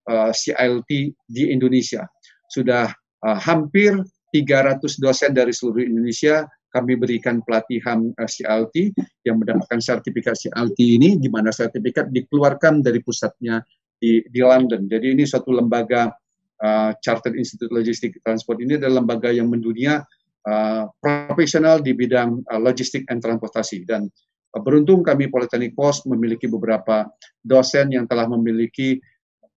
uh, 0.09 0.31
CILT 0.33 0.91
di 1.29 1.43
Indonesia. 1.51 2.07
sudah 2.53 2.85
uh, 3.25 3.39
hampir 3.41 3.97
300 4.37 4.85
dosen 5.01 5.33
dari 5.33 5.57
seluruh 5.57 5.89
Indonesia 5.89 6.45
kami 6.69 7.01
berikan 7.01 7.41
pelatihan 7.41 8.13
uh, 8.17 8.29
CLT 8.29 8.93
yang 9.25 9.41
mendapatkan 9.41 9.81
sertifikat 9.81 10.37
CLT 10.37 10.77
ini 10.77 11.17
di 11.17 11.33
mana 11.33 11.49
sertifikat 11.49 12.13
dikeluarkan 12.13 12.85
dari 12.85 13.01
pusatnya 13.01 13.65
di, 14.03 14.19
di 14.27 14.41
London. 14.43 14.91
Jadi 14.91 15.15
ini 15.15 15.23
suatu 15.23 15.55
lembaga 15.55 16.11
uh, 16.59 16.91
Chartered 16.99 17.39
Institute 17.39 17.71
Logistic 17.71 18.19
Transport 18.27 18.59
ini 18.59 18.75
adalah 18.75 18.99
lembaga 18.99 19.31
yang 19.31 19.47
mendunia 19.47 20.03
uh, 20.43 20.91
profesional 20.99 21.79
di 21.79 21.95
bidang 21.95 22.43
uh, 22.51 22.59
logistik 22.59 23.07
dan 23.07 23.23
transportasi 23.23 23.87
dan 23.87 24.11
uh, 24.59 24.61
beruntung 24.61 25.07
kami 25.07 25.31
Politeknik 25.31 25.79
Pos 25.79 26.03
memiliki 26.03 26.51
beberapa 26.51 27.07
dosen 27.47 27.95
yang 27.95 28.11
telah 28.11 28.27
memiliki 28.27 28.99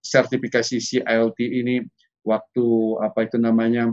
sertifikasi 0.05 0.77
CLT 0.77 1.39
ini 1.41 1.81
waktu 2.21 2.65
apa 3.01 3.25
itu 3.25 3.41
namanya 3.41 3.89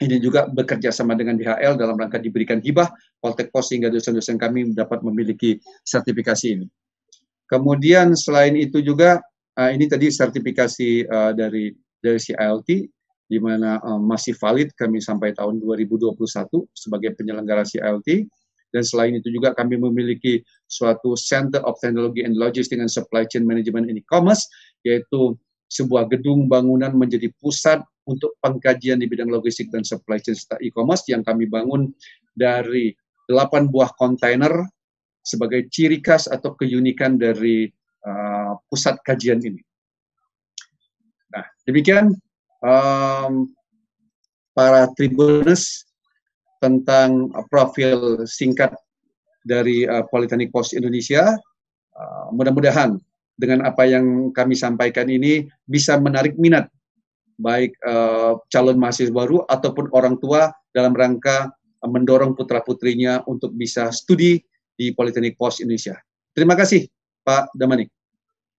ini 0.00 0.16
juga 0.18 0.48
bekerja 0.48 0.88
sama 0.88 1.12
dengan 1.12 1.36
DHL 1.36 1.76
dalam 1.76 2.00
rangka 2.00 2.16
diberikan 2.16 2.64
hibah 2.64 2.88
Poltek 3.20 3.52
Pos 3.52 3.68
sehingga 3.68 3.92
dosen-dosen 3.92 4.40
kami 4.40 4.72
dapat 4.72 5.04
memiliki 5.04 5.60
sertifikasi 5.84 6.46
ini. 6.48 6.66
Kemudian 7.46 8.16
selain 8.16 8.56
itu 8.56 8.80
juga 8.80 9.20
uh, 9.58 9.70
ini 9.72 9.88
tadi 9.88 10.08
sertifikasi 10.08 11.08
uh, 11.08 11.32
dari 11.36 11.72
dari 12.02 12.18
CILT 12.18 12.68
di 13.32 13.38
mana 13.40 13.80
uh, 13.80 14.00
masih 14.00 14.36
valid 14.36 14.72
kami 14.76 15.00
sampai 15.00 15.32
tahun 15.32 15.60
2021 15.62 16.12
sebagai 16.76 17.16
penyelenggara 17.16 17.64
CILT 17.64 18.28
dan 18.72 18.82
selain 18.84 19.12
itu 19.16 19.28
juga 19.28 19.52
kami 19.52 19.76
memiliki 19.76 20.40
suatu 20.64 21.12
Center 21.16 21.60
of 21.68 21.76
Technology 21.80 22.24
and 22.24 22.36
Logistics 22.36 22.80
and 22.80 22.92
Supply 22.92 23.28
Chain 23.28 23.44
Management 23.44 23.92
in 23.92 24.00
E-commerce 24.00 24.48
yaitu 24.84 25.36
sebuah 25.72 26.08
gedung 26.12 26.52
bangunan 26.52 26.92
menjadi 26.92 27.32
pusat 27.40 27.80
untuk 28.04 28.36
pengkajian 28.44 29.00
di 29.00 29.08
bidang 29.08 29.32
logistik 29.32 29.72
dan 29.72 29.86
supply 29.86 30.18
chain 30.20 30.36
serta 30.36 30.58
e-commerce 30.60 31.06
yang 31.08 31.24
kami 31.24 31.48
bangun 31.48 31.88
dari 32.36 32.92
8 33.30 33.72
buah 33.72 33.94
kontainer 33.96 34.52
sebagai 35.22 35.70
ciri 35.70 36.02
khas 36.02 36.26
atau 36.26 36.52
keunikan 36.58 37.14
dari 37.16 37.70
uh, 38.04 38.31
pusat 38.68 38.98
kajian 39.06 39.40
ini. 39.40 39.60
Nah, 41.32 41.44
demikian 41.64 42.12
um, 42.60 43.48
para 44.52 44.88
tribuners 44.96 45.88
tentang 46.60 47.32
uh, 47.34 47.44
profil 47.48 48.22
singkat 48.28 48.72
dari 49.42 49.88
uh, 49.88 50.06
Politeknik 50.06 50.54
Pos 50.54 50.76
Indonesia. 50.76 51.34
Uh, 51.92 52.32
mudah-mudahan 52.32 52.96
dengan 53.36 53.68
apa 53.68 53.84
yang 53.84 54.30
kami 54.32 54.56
sampaikan 54.56 55.08
ini 55.08 55.44
bisa 55.68 55.98
menarik 56.00 56.38
minat 56.40 56.68
baik 57.40 57.74
uh, 57.84 58.38
calon 58.52 58.78
mahasiswa 58.78 59.12
baru 59.12 59.42
ataupun 59.50 59.90
orang 59.92 60.16
tua 60.20 60.52
dalam 60.70 60.94
rangka 60.94 61.50
mendorong 61.82 62.38
putra 62.38 62.62
putrinya 62.62 63.24
untuk 63.26 63.50
bisa 63.58 63.90
studi 63.90 64.38
di 64.78 64.94
Politeknik 64.94 65.34
Pos 65.34 65.58
Indonesia. 65.58 65.98
Terima 66.32 66.54
kasih 66.54 66.86
Pak 67.26 67.52
Damanik. 67.58 67.90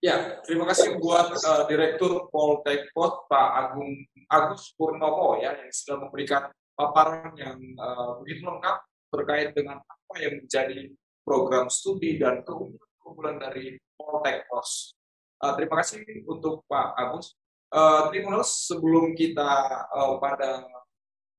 Ya, 0.03 0.35
terima 0.43 0.67
kasih 0.67 0.99
buat 0.99 1.31
uh, 1.31 1.63
Direktur 1.63 2.27
Poltek 2.27 2.91
Pos 2.91 3.23
Pak 3.31 3.49
Agung 3.55 4.03
Agus 4.27 4.75
Purnomo 4.75 5.39
ya 5.39 5.55
yang 5.55 5.71
sudah 5.71 5.95
memberikan 6.03 6.51
paparan 6.75 7.31
yang 7.39 7.55
uh, 7.79 8.19
begitu 8.19 8.43
lengkap 8.43 8.83
terkait 9.15 9.55
dengan 9.55 9.79
apa 9.79 10.15
yang 10.19 10.43
menjadi 10.43 10.91
program 11.23 11.71
studi 11.71 12.19
dan 12.19 12.43
keunggulan 12.43 13.39
dari 13.39 13.79
Poltek 13.95 14.43
Pos. 14.51 14.91
Uh, 15.39 15.55
terima 15.55 15.79
kasih 15.79 16.03
untuk 16.27 16.67
Pak 16.67 16.99
Agus. 16.99 17.39
Uh, 17.71 18.11
Tribunus, 18.11 18.67
sebelum 18.67 19.15
kita 19.15 19.87
uh, 19.87 20.19
pada 20.19 20.67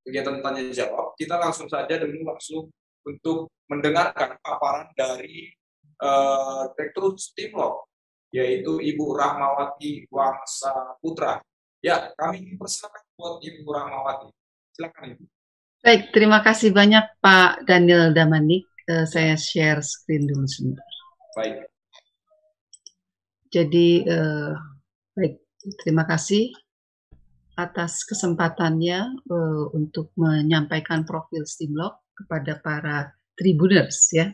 kegiatan 0.09 0.41
tanya 0.41 0.65
jawab, 0.73 1.13
kita 1.21 1.37
langsung 1.37 1.69
saja 1.69 2.01
dulu 2.01 2.33
langsung 2.33 2.73
untuk 3.05 3.53
mendengarkan 3.69 4.41
paparan 4.41 4.89
dari 4.97 5.53
uh, 6.01 6.73
Direktur 6.73 7.13
Stimlo, 7.21 7.93
yaitu 8.35 8.83
Ibu 8.83 9.15
Rahmawati 9.15 10.11
Wangsa 10.11 10.99
Putra. 10.99 11.39
Ya, 11.79 12.11
kami 12.19 12.59
persilakan 12.59 13.03
buat 13.15 13.39
Ibu 13.39 13.63
Rahmawati. 13.71 14.29
Silakan 14.75 15.05
Ibu. 15.15 15.25
Baik, 15.85 16.03
terima 16.11 16.43
kasih 16.43 16.75
banyak 16.75 17.23
Pak 17.23 17.63
Daniel 17.71 18.11
Damanik. 18.11 18.67
Uh, 18.91 19.07
saya 19.07 19.39
share 19.39 19.81
screen 19.81 20.27
dulu 20.27 20.45
sebentar. 20.45 20.85
Baik. 21.39 21.71
Jadi, 23.49 24.03
uh, 24.03 24.53
baik, 25.15 25.45
Terima 25.65 26.05
kasih 26.05 26.53
atas 27.57 28.05
kesempatannya 28.05 29.25
uh, 29.25 29.65
untuk 29.73 30.13
menyampaikan 30.21 31.09
profil 31.09 31.49
Stimlog 31.49 32.05
kepada 32.13 32.61
para 32.61 32.97
tribuners 33.33 34.13
ya. 34.13 34.29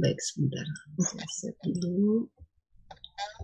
Baik, 0.00 0.18
sebentar. 0.18 0.64
Saya 1.28 1.52
dulu. 1.64 2.26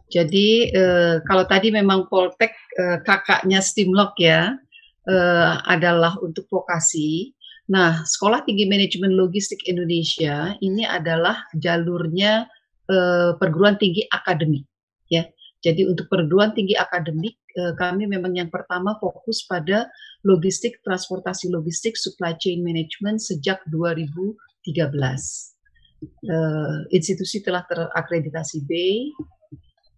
Jadi 0.08 0.72
uh, 0.72 1.20
kalau 1.28 1.44
tadi 1.44 1.68
memang 1.68 2.08
Poltek 2.08 2.56
uh, 2.80 3.04
kakaknya 3.04 3.60
Stimlog 3.60 4.16
ya 4.16 4.56
uh, 5.04 5.54
adalah 5.68 6.16
untuk 6.24 6.48
vokasi. 6.48 7.36
Nah, 7.68 8.06
Sekolah 8.06 8.46
Tinggi 8.46 8.64
Manajemen 8.64 9.12
Logistik 9.12 9.66
Indonesia 9.68 10.54
ini 10.62 10.86
adalah 10.86 11.44
jalurnya 11.52 12.46
uh, 12.88 13.36
perguruan 13.36 13.76
tinggi 13.76 14.06
akademik 14.08 14.64
ya. 15.12 15.26
Jadi 15.66 15.82
untuk 15.82 16.06
perguruan 16.06 16.54
tinggi 16.54 16.78
akademik 16.78 17.42
eh, 17.58 17.74
kami 17.74 18.06
memang 18.06 18.38
yang 18.38 18.46
pertama 18.52 18.94
fokus 19.02 19.42
pada 19.42 19.90
logistik, 20.22 20.78
transportasi 20.86 21.50
logistik, 21.50 21.98
supply 21.98 22.38
chain 22.38 22.62
management 22.62 23.18
sejak 23.18 23.58
2013. 23.74 25.55
Eh, 26.04 26.78
institusi 26.92 27.40
telah 27.40 27.64
terakreditasi 27.64 28.68
B. 28.68 28.72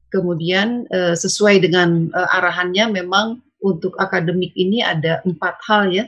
Kemudian 0.09 0.87
eh, 0.89 1.19
sesuai 1.19 1.69
dengan 1.69 2.09
arahannya 2.15 3.03
memang 3.03 3.43
untuk 3.59 3.99
akademik 3.99 4.55
ini 4.55 4.79
ada 4.81 5.19
empat 5.27 5.59
hal 5.67 5.91
ya 5.91 6.05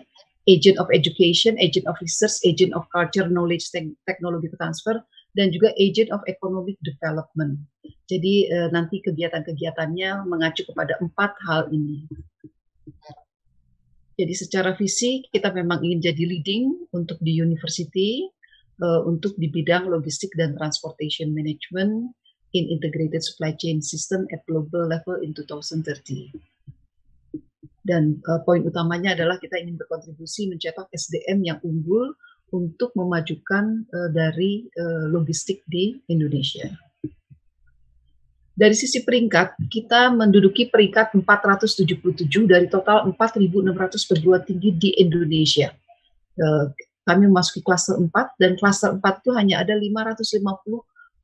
agent 0.48 0.78
of 0.78 0.88
education, 0.90 1.58
agent 1.58 1.86
of 1.86 1.98
research, 2.02 2.40
agent 2.46 2.72
of 2.72 2.86
culture, 2.90 3.26
knowledge, 3.30 3.70
technology 4.06 4.48
transfer, 4.56 4.98
dan 5.38 5.54
juga 5.54 5.70
agent 5.78 6.10
of 6.10 6.22
economic 6.26 6.74
development. 6.82 7.60
Jadi 8.10 8.50
uh, 8.50 8.68
nanti 8.74 8.98
kegiatan-kegiatannya 9.04 10.26
mengacu 10.26 10.66
kepada 10.66 10.98
empat 10.98 11.38
hal 11.46 11.70
ini. 11.70 12.08
Jadi 14.18 14.34
secara 14.36 14.76
visi 14.76 15.24
kita 15.32 15.48
memang 15.54 15.80
ingin 15.80 16.12
jadi 16.12 16.24
leading 16.26 16.90
untuk 16.92 17.16
di 17.22 17.38
university, 17.40 18.28
uh, 18.80 19.00
untuk 19.06 19.36
di 19.36 19.46
bidang 19.46 19.88
logistik 19.88 20.32
dan 20.34 20.56
transportation 20.56 21.30
management 21.36 22.10
in 22.56 22.66
integrated 22.66 23.22
supply 23.22 23.54
chain 23.54 23.78
system 23.78 24.26
at 24.34 24.42
global 24.48 24.88
level 24.88 25.20
in 25.22 25.30
2030. 25.36 26.34
Dan 27.80 28.18
uh, 28.26 28.40
poin 28.44 28.60
utamanya 28.66 29.16
adalah 29.16 29.40
kita 29.40 29.56
ingin 29.56 29.78
berkontribusi 29.78 30.50
mencetak 30.50 30.90
SDM 30.92 31.46
yang 31.46 31.58
unggul 31.64 32.12
untuk 32.50 32.90
memajukan 32.98 33.86
uh, 33.94 34.10
dari 34.10 34.66
uh, 34.74 35.06
logistik 35.08 35.62
di 35.70 36.02
Indonesia. 36.10 36.66
Dari 38.60 38.76
sisi 38.76 39.00
peringkat, 39.00 39.56
kita 39.72 40.12
menduduki 40.12 40.68
peringkat 40.68 41.16
477 41.16 42.28
dari 42.44 42.68
total 42.68 43.08
4.600 43.08 43.48
perguruan 44.04 44.44
tinggi 44.44 44.76
di 44.76 44.90
Indonesia. 45.00 45.72
Kami 47.10 47.26
memasuki 47.26 47.58
klaster 47.66 47.98
4 47.98 48.38
dan 48.38 48.54
klaster 48.54 48.94
4 48.94 49.02
itu 49.02 49.30
hanya 49.34 49.66
ada 49.66 49.74
550 49.74 50.30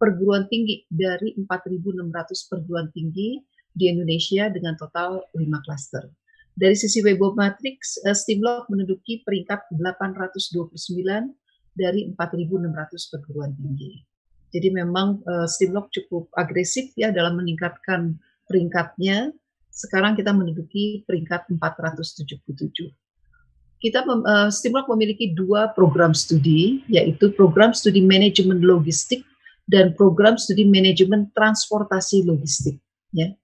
perguruan 0.02 0.50
tinggi 0.50 0.82
dari 0.90 1.38
4.600 1.38 2.50
perguruan 2.50 2.90
tinggi 2.90 3.38
di 3.70 3.86
Indonesia 3.86 4.50
dengan 4.50 4.74
total 4.74 5.22
5 5.30 5.46
klaster. 5.62 6.10
Dari 6.58 6.74
sisi 6.74 7.06
Web 7.06 7.22
Matrix, 7.38 8.02
uh, 8.02 8.16
Stimlog 8.16 8.66
menduduki 8.66 9.22
peringkat 9.22 9.70
829 9.78 10.58
dari 11.78 12.10
4.600 12.10 13.12
perguruan 13.14 13.54
tinggi. 13.54 14.02
Jadi 14.50 14.68
memang 14.74 15.22
uh, 15.22 15.46
Stimlog 15.46 15.86
cukup 15.94 16.34
agresif 16.34 16.90
ya 16.98 17.14
dalam 17.14 17.38
meningkatkan 17.38 18.18
peringkatnya. 18.50 19.30
Sekarang 19.70 20.18
kita 20.18 20.34
menduduki 20.34 21.06
peringkat 21.06 21.46
477. 21.52 22.26
Kita 23.76 24.08
uh, 24.08 24.48
Stimlog 24.48 24.88
memiliki 24.88 25.36
dua 25.36 25.70
program 25.76 26.16
studi, 26.16 26.80
yaitu 26.88 27.28
program 27.36 27.76
studi 27.76 28.00
manajemen 28.00 28.64
logistik 28.64 29.20
dan 29.68 29.92
program 29.92 30.40
studi 30.40 30.64
manajemen 30.64 31.28
transportasi 31.36 32.24
logistik. 32.24 32.80
Ya. 33.12 33.36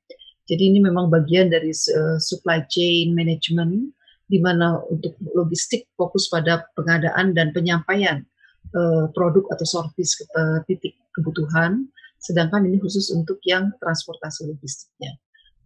Jadi 0.49 0.73
ini 0.73 0.81
memang 0.81 1.13
bagian 1.13 1.53
dari 1.53 1.71
uh, 1.71 2.19
supply 2.19 2.65
chain 2.73 3.13
management 3.13 3.93
di 4.33 4.41
mana 4.41 4.81
untuk 4.89 5.13
logistik 5.37 5.85
fokus 6.01 6.33
pada 6.33 6.65
pengadaan 6.73 7.37
dan 7.37 7.53
penyampaian 7.53 8.25
uh, 8.73 9.13
produk 9.13 9.45
atau 9.53 9.67
service 9.69 10.17
ke 10.17 10.25
uh, 10.33 10.59
titik 10.65 10.97
kebutuhan, 11.13 11.85
sedangkan 12.25 12.65
ini 12.65 12.81
khusus 12.81 13.13
untuk 13.13 13.37
yang 13.45 13.69
transportasi 13.85 14.49
logistiknya. 14.49 15.13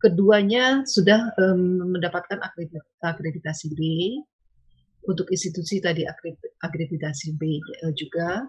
Keduanya 0.03 0.83
sudah 0.85 1.33
um, 1.41 1.95
mendapatkan 1.95 2.43
akreditasi 3.01 3.73
B. 3.73 3.81
Untuk 5.07 5.31
institusi 5.31 5.79
tadi 5.79 6.03
akreditasi 6.63 7.39
B 7.39 7.63
uh, 7.87 7.95
juga. 7.95 8.43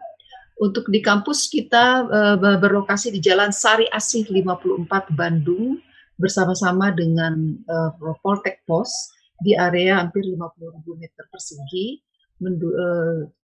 Untuk 0.58 0.90
di 0.90 1.06
kampus 1.06 1.54
kita 1.54 2.10
uh, 2.10 2.38
berlokasi 2.58 3.14
di 3.14 3.22
Jalan 3.22 3.54
Sari 3.54 3.86
Asih 3.94 4.26
54 4.26 5.14
Bandung 5.14 5.78
bersama-sama 6.18 6.90
dengan 6.90 7.54
uh, 7.70 7.94
Poltek 8.26 8.66
Pos 8.66 8.90
di 9.38 9.54
area 9.54 10.02
hampir 10.02 10.26
50.000 10.26 10.82
meter 10.98 11.30
persegi, 11.30 12.02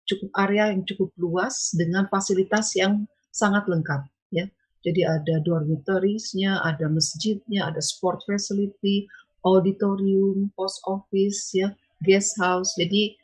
cukup 0.09 0.29
area 0.41 0.73
yang 0.73 0.81
cukup 0.81 1.13
luas 1.21 1.69
dengan 1.77 2.09
fasilitas 2.09 2.73
yang 2.73 3.05
sangat 3.29 3.69
lengkap 3.69 4.09
ya. 4.33 4.49
Jadi 4.83 5.01
ada 5.07 5.39
dormitoriesnya, 5.45 6.59
ada 6.59 6.91
masjidnya, 6.91 7.71
ada 7.71 7.79
sport 7.79 8.19
facility, 8.27 9.07
auditorium, 9.47 10.51
post 10.59 10.83
office 10.83 11.55
ya, 11.55 11.71
guest 12.03 12.35
house. 12.37 12.75
Jadi 12.75 13.15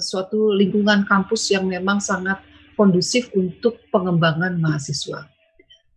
suatu 0.00 0.52
lingkungan 0.52 1.08
kampus 1.08 1.48
yang 1.52 1.68
memang 1.68 2.00
sangat 2.00 2.40
kondusif 2.76 3.30
untuk 3.38 3.80
pengembangan 3.94 4.58
mahasiswa. 4.58 5.30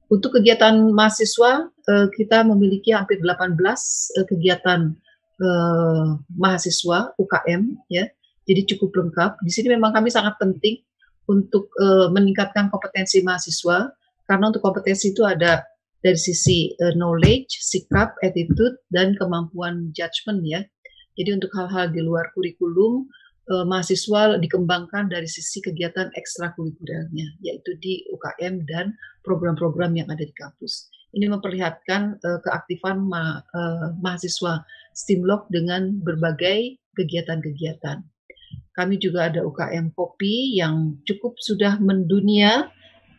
Untuk 0.07 0.39
kegiatan 0.39 0.95
mahasiswa, 0.95 1.67
eh, 1.67 2.07
kita 2.15 2.47
memiliki 2.47 2.95
hampir 2.95 3.19
18 3.19 4.07
eh, 4.15 4.23
kegiatan 4.23 4.95
eh, 5.37 6.09
mahasiswa 6.39 7.11
UKM, 7.19 7.75
ya. 7.91 8.07
Jadi 8.47 8.61
cukup 8.73 8.95
lengkap. 8.95 9.43
Di 9.43 9.51
sini 9.51 9.75
memang 9.75 9.91
kami 9.91 10.07
sangat 10.07 10.39
penting 10.39 10.79
untuk 11.27 11.67
meningkatkan 12.15 12.71
kompetensi 12.71 13.19
mahasiswa, 13.19 13.91
karena 14.23 14.47
untuk 14.47 14.63
kompetensi 14.63 15.11
itu 15.11 15.27
ada 15.27 15.67
dari 15.99 16.15
sisi 16.15 16.71
knowledge, 16.95 17.59
sikap, 17.59 18.15
attitude, 18.23 18.79
dan 18.87 19.19
kemampuan 19.19 19.91
judgment 19.91 20.47
ya. 20.47 20.63
Jadi 21.17 21.29
untuk 21.33 21.51
hal-hal 21.57 21.89
di 21.89 22.05
luar 22.05 22.29
kurikulum, 22.37 23.09
uh, 23.49 23.65
mahasiswa 23.65 24.37
dikembangkan 24.37 25.09
dari 25.09 25.25
sisi 25.25 25.63
kegiatan 25.63 26.13
ekstrakurikulernya, 26.13 27.41
yaitu 27.41 27.73
di 27.81 28.05
UKM 28.13 28.63
dan 28.69 28.93
program-program 29.25 29.97
yang 29.97 30.07
ada 30.13 30.23
di 30.23 30.35
kampus. 30.35 30.93
Ini 31.15 31.25
memperlihatkan 31.31 32.21
uh, 32.21 32.39
keaktifan 32.45 33.01
ma 33.01 33.41
uh, 33.41 33.95
mahasiswa 33.97 34.61
Stimlok 34.93 35.49
dengan 35.53 36.01
berbagai 36.01 36.77
kegiatan-kegiatan. 36.97 38.01
Kami 38.73 38.95
juga 39.01 39.29
ada 39.29 39.41
UKM 39.41 39.93
Kopi 39.93 40.57
yang 40.57 41.01
cukup 41.05 41.37
sudah 41.41 41.81
mendunia 41.81 42.69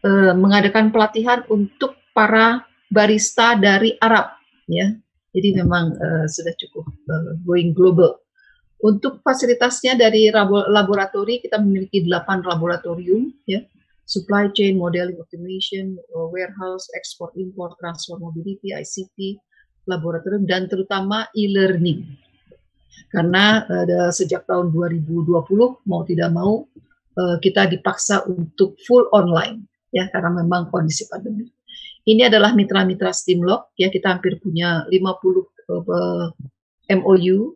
uh, 0.07 0.35
mengadakan 0.35 0.95
pelatihan 0.95 1.43
untuk 1.51 1.99
para 2.15 2.67
barista 2.91 3.55
dari 3.59 3.95
Arab, 3.99 4.39
ya. 4.67 4.95
Jadi 5.33 5.59
memang 5.61 5.93
uh, 5.97 6.27
sudah 6.27 6.55
cukup 6.57 6.89
uh, 6.89 7.37
going 7.45 7.77
global 7.77 8.17
untuk 8.79 9.19
fasilitasnya 9.27 9.99
dari 9.99 10.31
laboratori 10.71 11.43
kita 11.43 11.59
memiliki 11.59 12.07
8 12.07 12.47
laboratorium 12.47 13.35
ya. 13.43 13.63
Supply 14.09 14.49
chain, 14.57 14.81
modeling 14.81 15.21
automation, 15.21 16.01
uh, 16.17 16.33
warehouse, 16.33 16.89
export 16.97 17.37
import, 17.37 17.77
transfer 17.77 18.17
mobility, 18.17 18.73
ICT, 18.73 19.37
laboratorium 19.85 20.49
dan 20.49 20.65
terutama 20.65 21.29
e-learning. 21.37 22.09
Karena 23.13 23.69
uh, 23.69 24.09
sejak 24.09 24.49
tahun 24.49 24.73
2020 24.73 25.29
mau 25.85 26.03
tidak 26.09 26.31
mau 26.33 26.65
uh, 27.21 27.37
kita 27.37 27.69
dipaksa 27.69 28.25
untuk 28.25 28.81
full 28.89 29.11
online 29.13 29.69
ya 29.93 30.09
karena 30.09 30.41
memang 30.41 30.73
kondisi 30.73 31.05
pandemi. 31.05 31.45
Ini 32.09 32.33
adalah 32.33 32.57
mitra-mitra 32.57 33.13
Steamlock 33.13 33.77
ya 33.77 33.93
kita 33.93 34.17
hampir 34.17 34.41
punya 34.41 34.89
50 34.89 34.97
uh, 34.97 36.33
MOU 36.97 37.53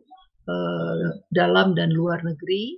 dalam 1.33 1.73
dan 1.73 1.89
luar 1.89 2.21
negeri. 2.21 2.77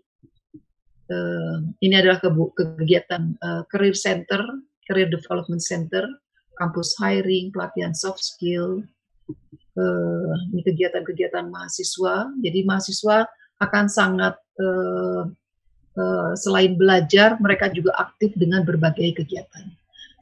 Uh, 1.05 1.61
ini 1.85 2.01
adalah 2.01 2.17
ke 2.17 2.29
kegiatan 2.57 3.38
uh, 3.45 3.61
career 3.69 3.93
center, 3.93 4.41
career 4.89 5.05
development 5.05 5.61
center, 5.61 6.01
kampus 6.57 6.97
hiring, 6.97 7.53
pelatihan 7.53 7.93
soft 7.93 8.25
skill, 8.25 8.81
uh, 9.77 10.33
ini 10.49 10.65
kegiatan-kegiatan 10.65 11.45
mahasiswa. 11.51 12.33
Jadi 12.41 12.59
mahasiswa 12.65 13.27
akan 13.61 13.85
sangat 13.88 14.35
selain 16.35 16.75
belajar, 16.75 17.39
mereka 17.39 17.71
juga 17.71 17.95
aktif 17.95 18.35
dengan 18.35 18.63
berbagai 18.67 19.19
kegiatan. 19.19 19.67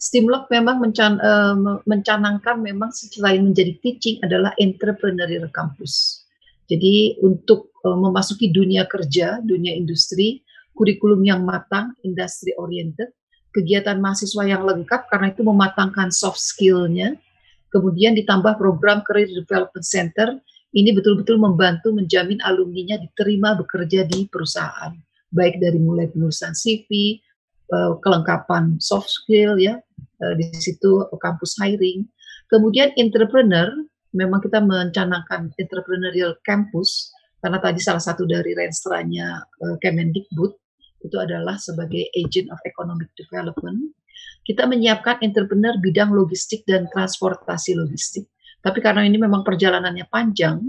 Stimlock 0.04 0.52
memang 0.52 0.84
mencan, 0.84 1.16
uh, 1.24 1.80
mencanangkan 1.88 2.60
memang 2.60 2.92
selain 2.92 3.40
menjadi 3.40 3.72
teaching 3.80 4.20
adalah 4.20 4.52
entrepreneurial 4.60 5.48
campus. 5.56 6.28
Jadi 6.68 7.24
untuk 7.24 7.72
uh, 7.88 7.96
memasuki 7.96 8.52
dunia 8.52 8.84
kerja, 8.84 9.40
dunia 9.40 9.72
industri, 9.72 10.44
kurikulum 10.76 11.24
yang 11.24 11.48
matang, 11.48 11.96
industri 12.04 12.52
oriented, 12.60 13.16
kegiatan 13.56 13.96
mahasiswa 14.04 14.44
yang 14.44 14.68
lengkap 14.68 15.08
karena 15.08 15.32
itu 15.32 15.40
mematangkan 15.40 16.12
soft 16.12 16.44
skill-nya, 16.44 17.16
kemudian 17.72 18.12
ditambah 18.12 18.60
program 18.60 19.08
Career 19.08 19.32
Development 19.32 19.88
Center, 19.88 20.36
ini 20.76 20.92
betul-betul 20.92 21.40
membantu 21.40 21.96
menjamin 21.96 22.44
alumninya 22.44 23.00
diterima 23.00 23.56
bekerja 23.56 24.04
di 24.04 24.28
perusahaan, 24.28 24.92
baik 25.32 25.64
dari 25.64 25.80
mulai 25.80 26.12
penulisan 26.12 26.52
CV, 26.52 27.22
uh, 27.72 27.96
kelengkapan 28.04 28.82
soft 28.84 29.08
skill 29.08 29.56
ya, 29.56 29.80
uh, 30.24 30.34
di 30.40 30.48
situ 30.56 31.04
kampus 31.20 31.60
hiring, 31.60 32.08
kemudian 32.48 32.96
entrepreneur 32.96 33.68
memang 34.16 34.40
kita 34.40 34.64
mencanangkan 34.64 35.52
entrepreneurial 35.60 36.40
campus 36.48 37.12
karena 37.44 37.60
tadi 37.60 37.84
salah 37.84 38.00
satu 38.00 38.24
dari 38.24 38.56
renstranya 38.56 39.44
uh, 39.44 39.76
Kemendikbud 39.84 40.52
itu 41.04 41.18
adalah 41.20 41.60
sebagai 41.60 42.08
agent 42.16 42.48
of 42.48 42.60
economic 42.64 43.12
development. 43.20 43.92
Kita 44.48 44.64
menyiapkan 44.64 45.20
entrepreneur 45.20 45.76
bidang 45.84 46.16
logistik 46.16 46.64
dan 46.64 46.88
transportasi 46.88 47.76
logistik. 47.76 48.32
Tapi 48.64 48.80
karena 48.80 49.04
ini 49.04 49.20
memang 49.20 49.44
perjalanannya 49.44 50.08
panjang, 50.08 50.64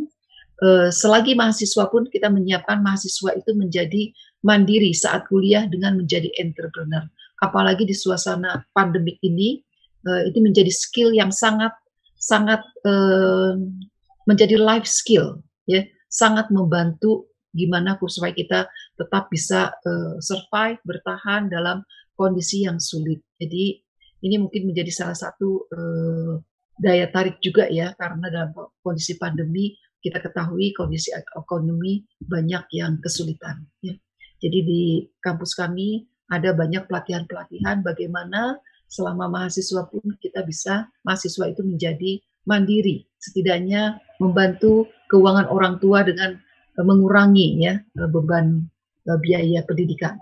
selagi 0.91 1.35
mahasiswa 1.35 1.91
pun 1.91 2.07
kita 2.07 2.31
menyiapkan 2.31 2.81
mahasiswa 2.81 3.35
itu 3.35 3.51
menjadi 3.59 4.15
mandiri 4.47 4.95
saat 4.95 5.27
kuliah 5.27 5.67
dengan 5.67 5.99
menjadi 5.99 6.31
entrepreneur. 6.39 7.05
Apalagi 7.45 7.85
di 7.85 7.93
suasana 7.93 8.65
pandemik 8.73 9.21
ini, 9.21 9.61
uh, 10.09 10.25
itu 10.25 10.41
menjadi 10.41 10.73
skill 10.73 11.13
yang 11.13 11.29
sangat 11.29 11.77
sangat 12.17 12.65
uh, 12.89 13.53
menjadi 14.25 14.57
life 14.57 14.89
skill 14.89 15.45
ya. 15.69 15.85
Sangat 16.09 16.49
membantu 16.49 17.29
gimana 17.53 17.99
supaya 18.07 18.33
kita 18.33 18.67
tetap 18.97 19.29
bisa 19.29 19.75
uh, 19.85 20.17
survive 20.19 20.79
bertahan 20.87 21.53
dalam 21.53 21.85
kondisi 22.17 22.65
yang 22.65 22.79
sulit. 22.79 23.23
Jadi 23.39 23.79
ini 24.25 24.37
mungkin 24.41 24.71
menjadi 24.71 24.91
salah 24.91 25.19
satu 25.19 25.69
uh, 25.69 26.35
daya 26.81 27.07
tarik 27.11 27.39
juga 27.39 27.71
ya 27.71 27.95
karena 27.95 28.27
dalam 28.31 28.51
kondisi 28.83 29.15
pandemi 29.15 29.79
kita 30.03 30.21
ketahui 30.21 30.75
kondisi 30.75 31.15
ekonomi 31.15 32.03
banyak 32.19 32.65
yang 32.75 32.99
kesulitan 33.01 33.65
ya. 33.81 33.95
Jadi 34.43 34.59
di 34.61 34.83
kampus 35.23 35.57
kami 35.57 36.05
ada 36.33 36.57
banyak 36.57 36.89
pelatihan-pelatihan 36.89 37.85
bagaimana 37.85 38.59
selama 38.89 39.27
mahasiswa 39.27 39.85
pun 39.91 40.15
kita 40.23 40.47
bisa 40.47 40.89
mahasiswa 41.03 41.51
itu 41.51 41.67
menjadi 41.67 42.23
mandiri, 42.45 43.05
setidaknya 43.19 43.99
membantu 44.21 44.89
keuangan 45.09 45.49
orang 45.49 45.81
tua 45.81 46.05
dengan 46.05 46.37
uh, 46.79 46.85
mengurangi 46.85 47.59
ya 47.61 47.75
uh, 48.01 48.09
beban 48.09 48.65
uh, 49.09 49.19
biaya 49.21 49.65
pendidikan. 49.65 50.21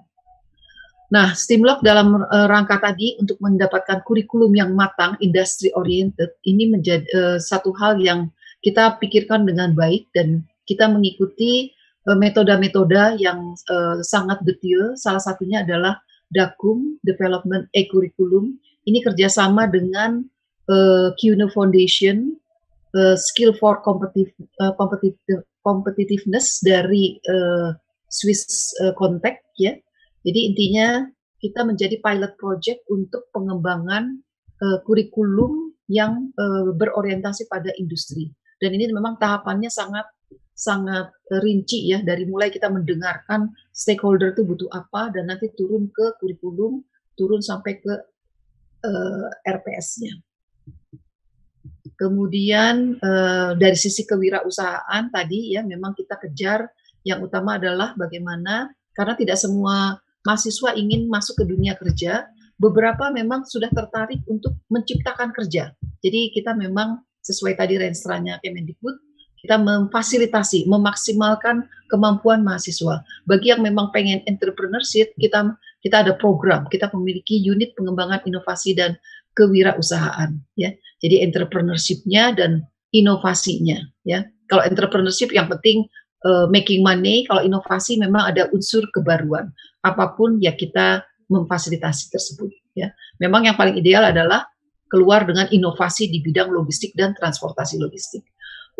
Nah, 1.12 1.36
Stimlock 1.36 1.84
dalam 1.84 2.24
rangka 2.24 2.80
tadi 2.80 3.20
untuk 3.20 3.36
mendapatkan 3.36 4.00
kurikulum 4.00 4.56
yang 4.56 4.72
matang, 4.72 5.12
industry 5.20 5.68
oriented, 5.76 6.32
ini 6.48 6.72
menjadi 6.72 7.36
satu 7.36 7.68
hal 7.76 8.00
yang 8.00 8.32
kita 8.64 8.96
pikirkan 8.96 9.44
dengan 9.44 9.76
baik 9.76 10.08
dan 10.16 10.40
kita 10.64 10.88
mengikuti 10.88 11.68
metode-metode 12.06 13.22
yang 13.22 13.54
uh, 13.70 14.02
sangat 14.02 14.42
detail. 14.42 14.98
Salah 14.98 15.22
satunya 15.22 15.62
adalah 15.62 16.02
DAKUM, 16.34 16.98
Development 17.06 17.68
E-Curriculum. 17.70 18.58
Ini 18.82 18.98
kerjasama 19.06 19.70
dengan 19.70 20.26
uh, 20.66 21.14
QNO 21.14 21.52
Foundation, 21.54 22.34
uh, 22.98 23.14
Skill 23.14 23.54
for 23.54 23.78
Competitive, 23.86 24.34
uh, 24.58 24.74
Competitive, 24.74 25.46
Competitiveness 25.62 26.58
dari 26.66 27.22
uh, 27.30 27.70
Swiss 28.10 28.74
uh, 28.82 28.90
Contact 28.98 29.54
ya. 29.54 29.78
Jadi 30.26 30.40
intinya 30.50 31.06
kita 31.38 31.62
menjadi 31.66 31.98
pilot 32.02 32.34
project 32.38 32.82
untuk 32.90 33.30
pengembangan 33.30 34.18
uh, 34.62 34.78
kurikulum 34.86 35.74
yang 35.90 36.30
uh, 36.38 36.70
berorientasi 36.74 37.50
pada 37.50 37.70
industri. 37.78 38.30
Dan 38.62 38.78
ini 38.78 38.90
memang 38.94 39.18
tahapannya 39.18 39.70
sangat 39.70 40.06
sangat 40.62 41.10
rinci 41.42 41.90
ya 41.90 41.98
dari 42.06 42.22
mulai 42.22 42.46
kita 42.54 42.70
mendengarkan 42.70 43.50
stakeholder 43.74 44.30
itu 44.30 44.46
butuh 44.46 44.70
apa 44.70 45.10
dan 45.10 45.26
nanti 45.26 45.50
turun 45.58 45.90
ke 45.90 46.14
kurikulum, 46.22 46.86
turun 47.18 47.42
sampai 47.42 47.82
ke 47.82 47.94
uh, 48.86 49.26
RPS-nya. 49.42 50.22
Kemudian 51.98 52.94
uh, 53.02 53.58
dari 53.58 53.74
sisi 53.74 54.06
kewirausahaan 54.06 55.10
tadi 55.10 55.58
ya 55.58 55.66
memang 55.66 55.98
kita 55.98 56.14
kejar 56.22 56.70
yang 57.02 57.18
utama 57.26 57.58
adalah 57.58 57.98
bagaimana 57.98 58.70
karena 58.94 59.18
tidak 59.18 59.42
semua 59.42 59.98
mahasiswa 60.22 60.78
ingin 60.78 61.10
masuk 61.10 61.42
ke 61.42 61.44
dunia 61.50 61.74
kerja, 61.74 62.30
beberapa 62.54 63.10
memang 63.10 63.42
sudah 63.42 63.66
tertarik 63.74 64.22
untuk 64.30 64.54
menciptakan 64.70 65.34
kerja. 65.34 65.74
Jadi 65.98 66.30
kita 66.30 66.54
memang 66.54 67.02
sesuai 67.18 67.58
tadi 67.58 67.78
renstra-nya 67.78 68.38
Kemendikbud, 68.38 69.11
kita 69.42 69.58
memfasilitasi, 69.58 70.70
memaksimalkan 70.70 71.66
kemampuan 71.90 72.46
mahasiswa. 72.46 73.02
Bagi 73.26 73.50
yang 73.50 73.66
memang 73.66 73.90
pengen 73.90 74.22
entrepreneurship, 74.30 75.10
kita 75.18 75.58
kita 75.82 76.06
ada 76.06 76.14
program, 76.14 76.70
kita 76.70 76.86
memiliki 76.94 77.42
unit 77.42 77.74
pengembangan 77.74 78.22
inovasi 78.22 78.78
dan 78.78 78.94
kewirausahaan 79.34 80.38
ya. 80.54 80.70
Jadi 81.02 81.26
entrepreneurship-nya 81.26 82.38
dan 82.38 82.62
inovasinya 82.94 83.82
ya. 84.06 84.22
Kalau 84.46 84.62
entrepreneurship 84.62 85.34
yang 85.34 85.50
penting 85.50 85.90
uh, 86.22 86.46
making 86.46 86.86
money, 86.86 87.26
kalau 87.26 87.42
inovasi 87.42 87.98
memang 87.98 88.30
ada 88.30 88.46
unsur 88.54 88.86
kebaruan. 88.94 89.50
Apa 89.82 90.14
pun 90.14 90.38
ya 90.38 90.54
kita 90.54 91.02
memfasilitasi 91.26 92.14
tersebut 92.14 92.54
ya. 92.78 92.94
Memang 93.18 93.50
yang 93.50 93.58
paling 93.58 93.74
ideal 93.74 94.06
adalah 94.06 94.46
keluar 94.86 95.26
dengan 95.26 95.50
inovasi 95.50 96.06
di 96.06 96.22
bidang 96.22 96.52
logistik 96.52 96.94
dan 96.94 97.10
transportasi 97.18 97.82
logistik. 97.82 98.22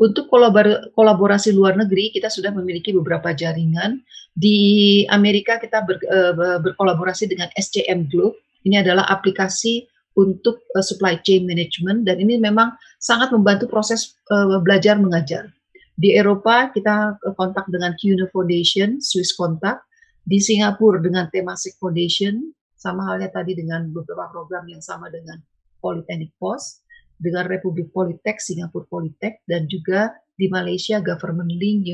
Untuk 0.03 0.27
kolabor 0.27 0.91
kolaborasi 0.99 1.55
luar 1.55 1.79
negeri, 1.79 2.11
kita 2.11 2.27
sudah 2.27 2.51
memiliki 2.51 2.91
beberapa 2.91 3.31
jaringan. 3.31 4.03
Di 4.35 4.59
Amerika 5.07 5.63
kita 5.63 5.87
ber, 5.87 6.03
uh, 6.11 6.59
berkolaborasi 6.59 7.31
dengan 7.31 7.47
SCM 7.55 8.11
Globe. 8.11 8.35
Ini 8.67 8.83
adalah 8.83 9.07
aplikasi 9.07 9.87
untuk 10.19 10.67
uh, 10.75 10.83
supply 10.83 11.23
chain 11.23 11.47
management 11.47 12.03
dan 12.03 12.19
ini 12.19 12.35
memang 12.35 12.75
sangat 12.99 13.31
membantu 13.31 13.71
proses 13.71 14.19
uh, 14.35 14.59
belajar 14.59 14.99
mengajar. 14.99 15.55
Di 15.95 16.19
Eropa 16.19 16.75
kita 16.75 17.23
kontak 17.39 17.71
dengan 17.71 17.95
CUNA 17.95 18.27
Foundation, 18.35 18.99
Swiss 18.99 19.31
Contact. 19.39 19.87
Di 20.23 20.39
Singapura 20.39 21.03
dengan 21.03 21.27
Temasek 21.35 21.79
Foundation, 21.83 22.55
sama 22.79 23.07
halnya 23.11 23.31
tadi 23.31 23.59
dengan 23.59 23.91
beberapa 23.91 24.31
program 24.31 24.67
yang 24.71 24.79
sama 24.79 25.11
dengan 25.11 25.39
Polytechnic 25.83 26.31
Post, 26.39 26.82
dengan 27.23 27.47
Republik 27.47 27.95
Politek, 27.95 28.43
Singapura 28.43 28.83
Politek, 28.91 29.47
dan 29.47 29.71
juga 29.71 30.11
di 30.35 30.51
Malaysia 30.51 30.99
Government 30.99 31.55
Link, 31.55 31.87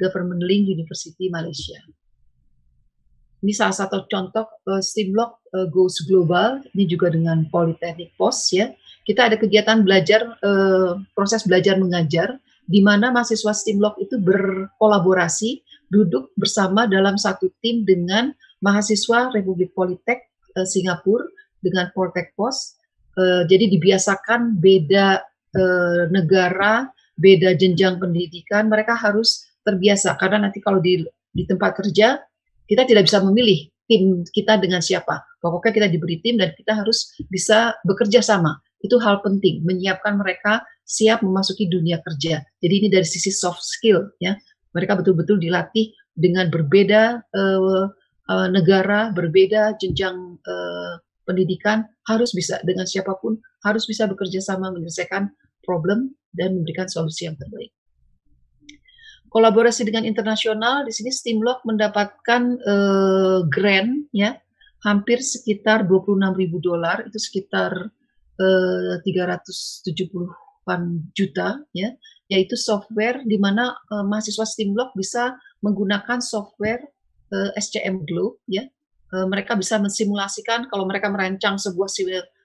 Government 0.00 0.40
Link 0.40 0.72
University 0.72 1.28
Malaysia. 1.28 1.76
Ini 3.40 3.52
salah 3.56 3.76
satu 3.76 4.04
contoh 4.08 4.44
uh, 4.68 4.80
Steamlock 4.84 5.44
uh, 5.56 5.68
Goes 5.72 6.04
Global, 6.04 6.60
ini 6.76 6.84
juga 6.88 7.12
dengan 7.12 7.44
Polytechnic 7.48 8.12
Post 8.16 8.52
ya. 8.52 8.72
Kita 9.04 9.32
ada 9.32 9.36
kegiatan 9.40 9.80
belajar, 9.80 10.36
uh, 10.44 11.00
proses 11.16 11.44
belajar 11.48 11.80
mengajar, 11.80 12.36
di 12.68 12.84
mana 12.84 13.08
mahasiswa 13.08 13.52
Steamlock 13.52 13.96
itu 14.00 14.20
berkolaborasi, 14.20 15.64
duduk 15.88 16.30
bersama 16.36 16.84
dalam 16.84 17.16
satu 17.16 17.48
tim 17.64 17.82
dengan 17.88 18.32
mahasiswa 18.60 19.32
Republik 19.32 19.72
Politek 19.72 20.20
uh, 20.56 20.68
Singapura 20.68 21.24
dengan 21.64 21.88
Polytech 21.96 22.36
Post. 22.36 22.79
Uh, 23.18 23.42
jadi 23.50 23.66
dibiasakan 23.66 24.58
beda 24.58 25.22
uh, 25.54 26.02
negara, 26.14 26.86
beda 27.18 27.58
jenjang 27.58 27.98
pendidikan, 27.98 28.70
mereka 28.70 28.94
harus 28.94 29.50
terbiasa 29.60 30.16
karena 30.16 30.48
nanti 30.48 30.58
kalau 30.62 30.80
di 30.80 31.04
di 31.30 31.44
tempat 31.46 31.76
kerja 31.78 32.18
kita 32.66 32.82
tidak 32.86 33.10
bisa 33.10 33.18
memilih 33.22 33.66
tim 33.90 34.22
kita 34.30 34.62
dengan 34.62 34.78
siapa. 34.78 35.26
Pokoknya 35.42 35.72
kita 35.74 35.88
diberi 35.90 36.22
tim 36.22 36.38
dan 36.38 36.54
kita 36.54 36.78
harus 36.78 37.10
bisa 37.26 37.74
bekerja 37.82 38.22
sama. 38.22 38.62
Itu 38.78 39.02
hal 39.02 39.18
penting, 39.26 39.66
menyiapkan 39.66 40.14
mereka 40.14 40.62
siap 40.86 41.26
memasuki 41.26 41.66
dunia 41.66 41.98
kerja. 41.98 42.40
Jadi 42.62 42.74
ini 42.86 42.88
dari 42.88 43.04
sisi 43.04 43.34
soft 43.34 43.66
skill 43.66 44.14
ya. 44.22 44.38
Mereka 44.70 45.02
betul-betul 45.02 45.42
dilatih 45.42 45.90
dengan 46.14 46.46
berbeda 46.46 47.26
uh, 47.26 47.90
uh, 48.30 48.48
negara, 48.54 49.10
berbeda 49.10 49.74
jenjang 49.82 50.38
uh, 50.46 50.94
pendidikan, 51.30 51.86
harus 52.10 52.34
bisa 52.34 52.58
dengan 52.66 52.90
siapa 52.90 53.14
pun, 53.22 53.38
harus 53.62 53.86
bisa 53.86 54.10
bekerja 54.10 54.42
sama 54.42 54.74
menyelesaikan 54.74 55.30
problem 55.62 56.10
dan 56.34 56.58
memberikan 56.58 56.90
solusi 56.90 57.30
yang 57.30 57.38
terbaik. 57.38 57.70
Kolaborasi 59.30 59.86
dengan 59.86 60.02
internasional 60.02 60.82
di 60.82 60.90
sini 60.90 61.14
Steamlock 61.14 61.62
mendapatkan 61.62 62.42
uh, 62.66 63.46
grant 63.46 64.10
ya 64.10 64.34
hampir 64.82 65.22
sekitar 65.22 65.86
26.000 65.86 66.50
dolar 66.58 67.06
itu 67.06 67.14
sekitar 67.14 67.70
uh, 68.42 68.94
370-an 69.06 70.82
juta 71.14 71.62
ya 71.70 71.94
yaitu 72.26 72.58
software 72.58 73.22
di 73.22 73.38
mana 73.38 73.78
uh, 73.94 74.02
mahasiswa 74.02 74.42
Steamlock 74.42 74.98
bisa 74.98 75.38
menggunakan 75.62 76.18
software 76.18 76.82
uh, 77.30 77.54
SCM 77.54 78.02
Globe 78.02 78.42
ya 78.50 78.66
mereka 79.26 79.58
bisa 79.58 79.76
mensimulasikan 79.82 80.70
kalau 80.70 80.86
mereka 80.86 81.10
merancang 81.10 81.58
sebuah 81.58 81.90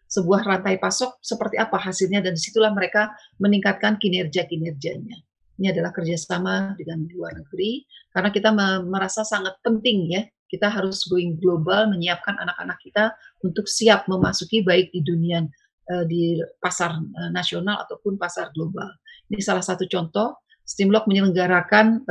sebuah 0.05 0.41
rantai 0.45 0.81
pasok 0.81 1.21
seperti 1.21 1.61
apa 1.61 1.77
hasilnya 1.77 2.25
dan 2.25 2.33
di 2.33 2.41
situlah 2.41 2.73
mereka 2.73 3.13
meningkatkan 3.37 4.01
kinerja 4.01 4.49
kinerjanya 4.49 5.17
ini 5.55 5.71
adalah 5.71 5.93
kerjasama 5.93 6.73
dengan 6.77 7.05
luar 7.09 7.37
negeri 7.37 7.85
karena 8.09 8.29
kita 8.33 8.49
merasa 8.85 9.21
sangat 9.21 9.57
penting 9.61 10.09
ya 10.09 10.21
kita 10.45 10.69
harus 10.69 11.03
going 11.09 11.35
global 11.41 11.89
menyiapkan 11.89 12.37
anak-anak 12.37 12.77
kita 12.79 13.11
untuk 13.41 13.65
siap 13.65 14.05
memasuki 14.05 14.61
baik 14.61 14.93
di 14.93 15.01
dunia 15.01 15.41
uh, 15.89 16.05
di 16.05 16.37
pasar 16.61 16.95
nasional 17.33 17.81
ataupun 17.83 18.15
pasar 18.15 18.53
global. 18.53 18.87
Ini 19.29 19.41
salah 19.41 19.65
satu 19.65 19.89
contoh 19.89 20.45
Steamlock 20.65 21.05
menyelenggarakan 21.05 22.05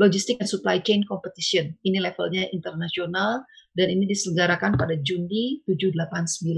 logistik 0.00 0.40
dan 0.40 0.48
supply 0.48 0.80
chain 0.80 1.04
competition. 1.04 1.76
Ini 1.84 2.00
levelnya 2.00 2.48
internasional 2.52 3.44
dan 3.76 3.92
ini 3.92 4.08
diselenggarakan 4.08 4.76
pada 4.76 4.96
Juni 5.00 5.60
789 5.68 6.52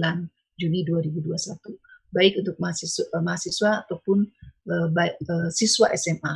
Juni 0.54 0.80
2021 0.86 1.94
baik 2.14 2.38
untuk 2.38 2.56
mahasiswa, 2.62 3.10
mahasiswa 3.18 3.70
ataupun 3.84 4.22
uh, 4.70 4.88
uh, 4.94 5.48
siswa 5.50 5.90
SMA. 5.98 6.34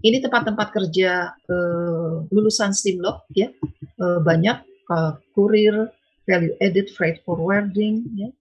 Ini 0.00 0.24
tempat-tempat 0.24 0.72
kerja 0.72 1.36
uh, 1.36 2.24
lulusan 2.32 2.72
STEAMLOG 2.72 3.28
ya 3.36 3.52
uh, 4.00 4.20
banyak 4.24 4.64
uh, 4.88 5.20
kurir, 5.36 5.92
value 6.24 6.56
added, 6.64 6.88
freight 6.96 7.20
forwarding 7.28 8.08
ya. 8.16 8.32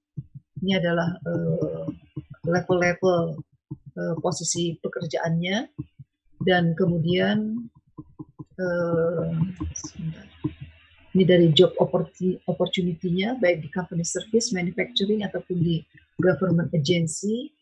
Ini 0.63 0.81
adalah 0.81 1.19
level-level 2.47 3.37
uh, 3.99 4.15
posisi 4.23 4.79
pekerjaannya 4.79 5.69
dan 6.45 6.77
kemudian 6.77 7.65
uh, 8.61 9.33
ini 11.15 11.23
dari 11.23 11.47
job 11.55 11.73
opportunity-nya 12.45 13.39
baik 13.41 13.65
di 13.65 13.69
company 13.71 14.05
service, 14.05 14.53
manufacturing 14.53 15.25
ataupun 15.25 15.57
di 15.57 15.81
government 16.21 16.69
agency 16.75 17.55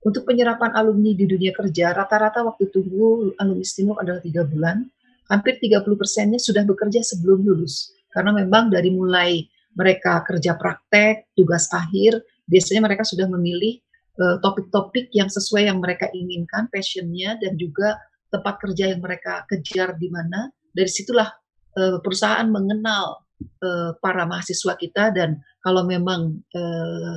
untuk 0.00 0.24
penyerapan 0.24 0.72
alumni 0.72 1.12
di 1.12 1.28
dunia 1.28 1.52
kerja, 1.52 1.92
rata-rata 1.92 2.40
waktu 2.40 2.72
tunggu 2.72 3.36
alumni 3.36 3.60
STIMUK 3.60 4.00
adalah 4.00 4.20
tiga 4.24 4.48
bulan. 4.48 4.88
Hampir 5.28 5.60
30 5.60 5.84
persennya 5.94 6.40
sudah 6.40 6.64
bekerja 6.64 7.04
sebelum 7.04 7.44
lulus. 7.44 7.92
Karena 8.08 8.32
memang 8.32 8.72
dari 8.72 8.90
mulai 8.90 9.44
mereka 9.76 10.24
kerja 10.24 10.56
praktek, 10.56 11.30
tugas 11.36 11.68
akhir, 11.70 12.16
biasanya 12.48 12.82
mereka 12.82 13.04
sudah 13.06 13.28
memilih 13.30 13.78
eh, 14.18 14.36
topik-topik 14.42 15.12
uh, 15.12 15.14
yang 15.14 15.28
sesuai 15.30 15.68
yang 15.68 15.78
mereka 15.78 16.08
inginkan, 16.10 16.66
passionnya, 16.72 17.38
dan 17.38 17.54
juga 17.60 18.00
tempat 18.30 18.62
kerja 18.62 18.94
yang 18.94 19.02
mereka 19.02 19.44
kejar 19.50 19.98
di 19.98 20.08
mana. 20.08 20.48
Dari 20.70 20.86
situlah 20.86 21.28
uh, 21.76 21.98
perusahaan 21.98 22.46
mengenal 22.46 23.26
uh, 23.62 23.90
para 23.98 24.24
mahasiswa 24.26 24.74
kita 24.78 25.10
dan 25.14 25.42
kalau 25.60 25.84
memang 25.84 26.40
uh, 26.54 27.16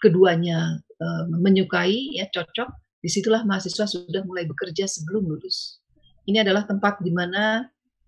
keduanya 0.00 0.80
uh, 0.80 1.24
menyukai 1.28 2.16
ya 2.16 2.30
cocok 2.32 2.68
di 3.02 3.08
situlah 3.12 3.44
mahasiswa 3.44 3.84
sudah 3.84 4.22
mulai 4.24 4.48
bekerja 4.48 4.88
sebelum 4.88 5.28
lulus 5.28 5.82
ini 6.26 6.42
adalah 6.42 6.64
tempat 6.64 7.00
di 7.04 7.12
mana 7.12 7.64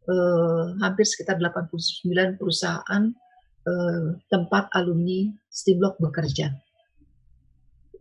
uh, 0.09 0.65
hampir 0.81 1.05
sekitar 1.05 1.39
89 1.39 2.41
perusahaan 2.41 3.03
uh, 3.69 4.07
tempat 4.33 4.73
alumni 4.75 5.29
Stimlock 5.53 6.01
bekerja 6.01 6.53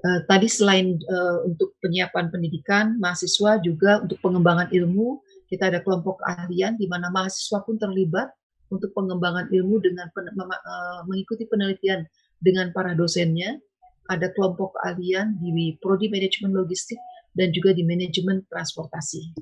uh, 0.07 0.19
tadi 0.31 0.47
selain 0.47 0.95
uh, 1.11 1.43
untuk 1.43 1.75
penyiapan 1.83 2.31
pendidikan 2.31 2.95
mahasiswa 3.03 3.59
juga 3.59 3.99
untuk 3.99 4.15
pengembangan 4.23 4.71
ilmu 4.71 5.19
kita 5.51 5.71
ada 5.71 5.83
kelompok 5.83 6.23
keahlian 6.23 6.79
di 6.79 6.87
mana 6.87 7.11
mahasiswa 7.11 7.63
pun 7.63 7.75
terlibat 7.75 8.31
untuk 8.67 8.91
pengembangan 8.91 9.47
ilmu 9.47 9.79
dengan 9.79 10.11
pen, 10.11 10.27
uh, 10.31 11.01
mengikuti 11.07 11.47
penelitian 11.47 12.03
dengan 12.43 12.75
para 12.75 12.91
dosennya. 12.93 13.55
Ada 14.07 14.31
kelompok 14.31 14.79
keahlian 14.79 15.35
di 15.43 15.75
prodi 15.83 16.07
manajemen 16.07 16.55
logistik 16.55 16.95
dan 17.35 17.51
juga 17.51 17.75
di 17.75 17.83
manajemen 17.83 18.39
transportasi. 18.47 19.35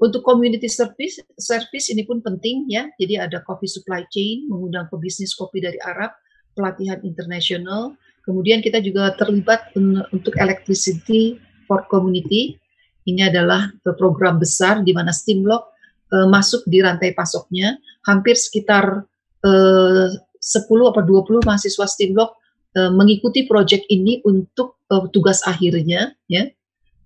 Untuk 0.00 0.24
community 0.24 0.72
service, 0.72 1.20
service 1.36 1.92
ini 1.92 2.08
pun 2.08 2.24
penting 2.24 2.64
ya. 2.72 2.88
Jadi 2.96 3.20
ada 3.20 3.44
coffee 3.44 3.68
supply 3.68 4.08
chain, 4.08 4.48
mengundang 4.48 4.88
pebisnis 4.88 5.36
kopi 5.36 5.60
dari 5.60 5.76
Arab, 5.84 6.16
pelatihan 6.56 6.96
internasional, 7.04 7.92
Kemudian 8.24 8.60
kita 8.60 8.78
juga 8.84 9.12
terlibat 9.16 9.72
untuk 10.12 10.36
electricity 10.36 11.40
for 11.64 11.86
community. 11.88 12.60
Ini 13.08 13.32
adalah 13.32 13.72
program 13.96 14.36
besar 14.36 14.84
di 14.84 14.92
mana 14.92 15.10
Stimlock 15.10 15.72
uh, 16.12 16.28
masuk 16.28 16.62
di 16.68 16.84
rantai 16.84 17.16
pasoknya. 17.16 17.80
Hampir 18.04 18.36
sekitar 18.36 19.02
uh, 19.46 20.08
10 20.10 20.90
atau 20.92 21.02
20 21.04 21.48
mahasiswa 21.48 21.86
Stimlock 21.88 22.36
uh, 22.76 22.92
mengikuti 22.92 23.48
proyek 23.48 23.88
ini 23.88 24.20
untuk 24.24 24.80
uh, 24.92 25.08
tugas 25.12 25.44
akhirnya 25.48 26.12
ya. 26.28 26.44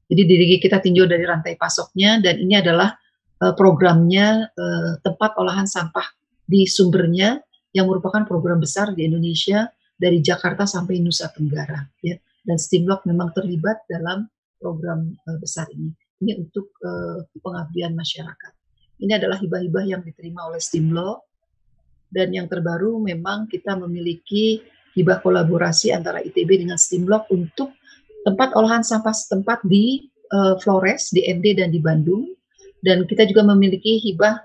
Jadi 0.05 0.23
diri 0.29 0.61
kita 0.61 0.85
tinjau 0.85 1.09
dari 1.09 1.25
rantai 1.25 1.57
pasoknya 1.57 2.21
dan 2.21 2.37
ini 2.37 2.61
adalah 2.61 2.93
uh, 3.41 3.55
programnya 3.57 4.53
uh, 4.53 5.01
tempat 5.01 5.35
olahan 5.41 5.65
sampah 5.65 6.05
di 6.45 6.69
sumbernya 6.69 7.41
yang 7.73 7.89
merupakan 7.89 8.23
program 8.29 8.61
besar 8.61 8.93
di 8.93 9.09
Indonesia 9.09 9.67
dari 9.95 10.19
Jakarta 10.21 10.67
sampai 10.67 11.01
Nusa 11.01 11.31
Tenggara 11.31 11.81
ya. 12.03 12.19
Dan 12.45 12.61
Stimlock 12.61 13.09
memang 13.09 13.33
terlibat 13.33 13.89
dalam 13.89 14.29
program 14.61 15.17
uh, 15.25 15.39
besar 15.41 15.65
ini. 15.73 15.89
Ini 16.21 16.45
untuk 16.45 16.77
uh, 16.85 17.25
pengabdian 17.41 17.97
masyarakat. 17.97 18.53
Ini 19.01 19.17
adalah 19.17 19.41
hibah-hibah 19.41 19.85
yang 19.89 20.03
diterima 20.05 20.47
oleh 20.47 20.61
Stimlock 20.61 21.25
dan 22.15 22.31
yang 22.31 22.47
terbaru 22.47 23.03
memang 23.03 23.51
kita 23.51 23.75
memiliki 23.75 24.63
hibah 24.95 25.19
kolaborasi 25.19 25.91
antara 25.91 26.23
ITB 26.23 26.63
dengan 26.63 26.79
Stimlock 26.79 27.27
untuk 27.35 27.75
tempat 28.23 28.55
olahan 28.55 28.87
sampah 28.87 29.11
setempat 29.11 29.67
di 29.67 30.07
uh, 30.31 30.55
Flores, 30.63 31.11
di 31.11 31.27
ND 31.27 31.59
dan 31.59 31.75
di 31.75 31.83
Bandung. 31.83 32.31
Dan 32.79 33.09
kita 33.09 33.27
juga 33.27 33.43
memiliki 33.43 33.99
hibah 33.99 34.39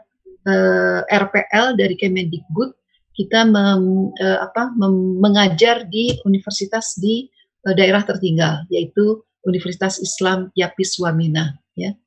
uh, 0.50 1.02
RPL 1.06 1.78
dari 1.78 1.94
Kemendikbud. 1.94 2.74
Kita 3.20 3.44
mem, 3.44 4.16
uh, 4.16 4.40
apa, 4.40 4.72
mem, 4.80 5.20
mengajar 5.20 5.84
di 5.92 6.16
universitas 6.24 6.96
di 6.96 7.28
uh, 7.68 7.76
daerah 7.76 8.08
tertinggal, 8.08 8.64
yaitu 8.72 9.20
Universitas 9.44 10.00
Islam 10.00 10.48
Yapis 10.56 10.96
Wamena. 11.04 11.60
Ya. 11.76 12.00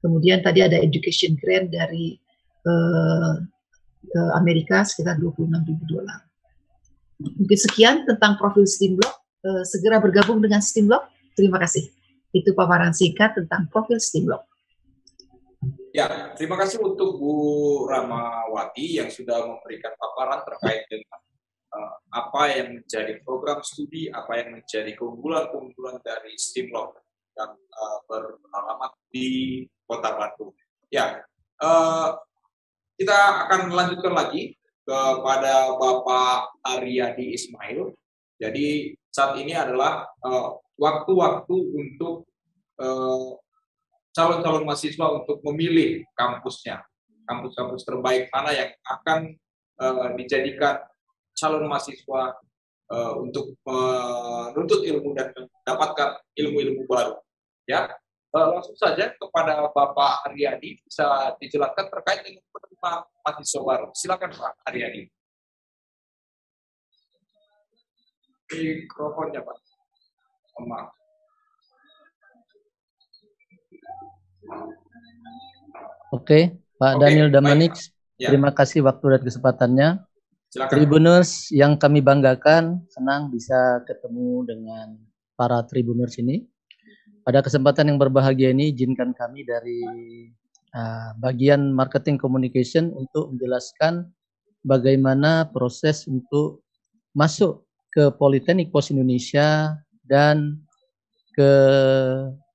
Kemudian 0.00 0.40
tadi 0.40 0.64
ada 0.64 0.80
education 0.80 1.36
grant 1.36 1.68
dari 1.68 2.16
uh, 2.64 3.36
Amerika 4.40 4.88
sekitar 4.88 5.20
26 5.20 5.52
ribu 5.68 5.84
dolar. 5.84 6.24
Mungkin 7.20 7.58
sekian 7.60 8.04
tentang 8.08 8.36
profil 8.36 8.68
Steamblock. 8.68 9.16
Segera 9.64 9.98
bergabung 9.98 10.38
dengan 10.44 10.60
Steamblock. 10.60 11.08
Terima 11.34 11.56
kasih. 11.58 11.88
Itu 12.30 12.54
paparan 12.54 12.94
singkat 12.94 13.34
tentang 13.34 13.66
profil 13.72 13.98
Steamblock. 13.98 14.53
Ya, 15.94 16.34
terima 16.34 16.58
kasih 16.58 16.82
untuk 16.82 17.22
Bu 17.22 17.86
Ramawati 17.86 18.98
yang 18.98 19.06
sudah 19.06 19.46
memberikan 19.46 19.94
paparan 19.94 20.42
terkait 20.42 20.90
dengan 20.90 21.22
uh, 21.70 21.94
apa 22.10 22.50
yang 22.50 22.82
menjadi 22.82 23.22
program 23.22 23.62
studi, 23.62 24.10
apa 24.10 24.42
yang 24.42 24.58
menjadi 24.58 24.90
keunggulan-keunggulan 24.98 26.02
dari 26.02 26.34
Steamlock 26.34 26.98
dan 27.38 27.54
uh, 27.54 27.98
beralamat 28.10 28.90
di 29.14 29.62
Kota 29.86 30.18
Bandung. 30.18 30.50
Ya, 30.90 31.22
uh, 31.62 32.18
kita 32.98 33.46
akan 33.46 33.70
melanjutkan 33.70 34.18
lagi 34.18 34.58
kepada 34.82 35.78
Bapak 35.78 36.58
Aryadi 36.74 37.38
Ismail. 37.38 37.94
Jadi 38.42 38.98
saat 39.14 39.38
ini 39.38 39.54
adalah 39.54 40.10
eh, 40.26 40.48
waktu-waktu 40.74 41.54
uh, 41.54 41.78
untuk 41.78 42.26
eh, 42.82 43.43
calon-calon 44.14 44.62
mahasiswa 44.62 45.06
untuk 45.10 45.42
memilih 45.42 46.06
kampusnya, 46.14 46.86
kampus-kampus 47.26 47.82
terbaik 47.82 48.30
mana 48.30 48.54
yang 48.54 48.70
akan 48.86 49.34
uh, 49.82 50.14
dijadikan 50.14 50.78
calon 51.34 51.66
mahasiswa 51.66 52.38
uh, 52.94 53.12
untuk 53.18 53.58
menuntut 53.66 54.86
ilmu 54.86 55.18
dan 55.18 55.34
mendapatkan 55.34 56.22
ilmu-ilmu 56.38 56.86
baru. 56.86 57.18
Ya, 57.66 57.90
uh, 58.38 58.48
langsung 58.54 58.78
saja 58.78 59.10
kepada 59.18 59.66
Bapak 59.74 60.30
Aryadi 60.30 60.78
bisa 60.86 61.34
dijelaskan 61.42 61.90
terkait 61.90 62.22
dengan 62.22 62.46
penerima 62.54 62.92
mahasiswa 63.26 63.62
baru. 63.66 63.86
Silakan 63.98 64.30
Pak 64.30 64.52
Aryadi. 64.70 65.10
Mikrofonnya 68.54 69.42
Pak. 69.42 69.58
Maaf. 70.62 71.03
Oke, 76.14 76.54
Pak 76.78 76.92
Oke, 76.94 77.00
Daniel 77.02 77.28
Damanix, 77.32 77.90
ya. 78.20 78.30
terima 78.30 78.54
kasih 78.54 78.86
waktu 78.86 79.18
dan 79.18 79.22
kesempatannya. 79.26 79.88
Silakan. 80.54 80.70
Tribuners 80.70 81.50
yang 81.50 81.74
kami 81.74 81.98
banggakan, 81.98 82.86
senang 82.86 83.34
bisa 83.34 83.82
ketemu 83.90 84.46
dengan 84.46 84.86
para 85.34 85.66
Tribuners 85.66 86.14
ini. 86.22 86.46
Pada 87.26 87.42
kesempatan 87.42 87.90
yang 87.90 87.98
berbahagia 87.98 88.54
ini, 88.54 88.70
izinkan 88.70 89.10
kami 89.16 89.42
dari 89.42 89.82
uh, 90.76 91.10
bagian 91.18 91.74
marketing 91.74 92.20
communication 92.20 92.94
untuk 92.94 93.34
menjelaskan 93.34 94.06
bagaimana 94.62 95.50
proses 95.50 96.06
untuk 96.06 96.62
masuk 97.16 97.66
ke 97.90 98.10
Politeknik 98.14 98.74
Pos 98.74 98.90
Indonesia 98.90 99.74
dan 100.06 100.58
ke 101.34 101.50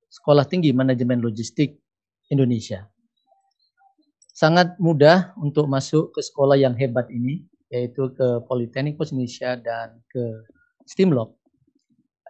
Sekolah 0.08 0.44
Tinggi 0.48 0.76
Manajemen 0.76 1.20
Logistik 1.24 1.79
Indonesia. 2.30 2.88
Sangat 4.32 4.80
mudah 4.80 5.36
untuk 5.36 5.68
masuk 5.68 6.16
ke 6.16 6.24
sekolah 6.24 6.56
yang 6.56 6.78
hebat 6.80 7.12
ini, 7.12 7.44
yaitu 7.68 8.10
ke 8.16 8.46
Politeknik 8.48 8.96
Pos 8.96 9.12
Indonesia 9.12 9.60
dan 9.60 10.00
ke 10.08 10.48
Stimlock. 10.88 11.36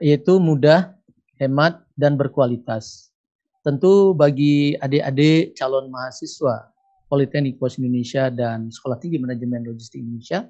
Yaitu 0.01 0.41
mudah 0.41 0.99
hemat, 1.39 1.83
dan 1.99 2.15
berkualitas. 2.15 3.11
Tentu 3.59 4.15
bagi 4.15 4.75
adik-adik 4.79 5.55
calon 5.59 5.91
mahasiswa 5.91 6.71
Politeknik 7.11 7.59
Pos 7.59 7.75
Indonesia 7.75 8.31
dan 8.31 8.71
Sekolah 8.71 8.95
Tinggi 8.95 9.19
Manajemen 9.19 9.67
Logistik 9.67 9.99
Indonesia 9.99 10.47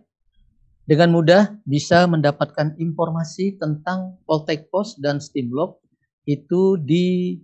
dengan 0.85 1.09
mudah 1.13 1.57
bisa 1.65 2.05
mendapatkan 2.05 2.77
informasi 2.77 3.57
tentang 3.57 4.17
Poltek 4.29 4.69
Pos 4.69 4.97
dan 5.01 5.17
Stimlog 5.17 5.81
itu 6.29 6.77
di 6.77 7.37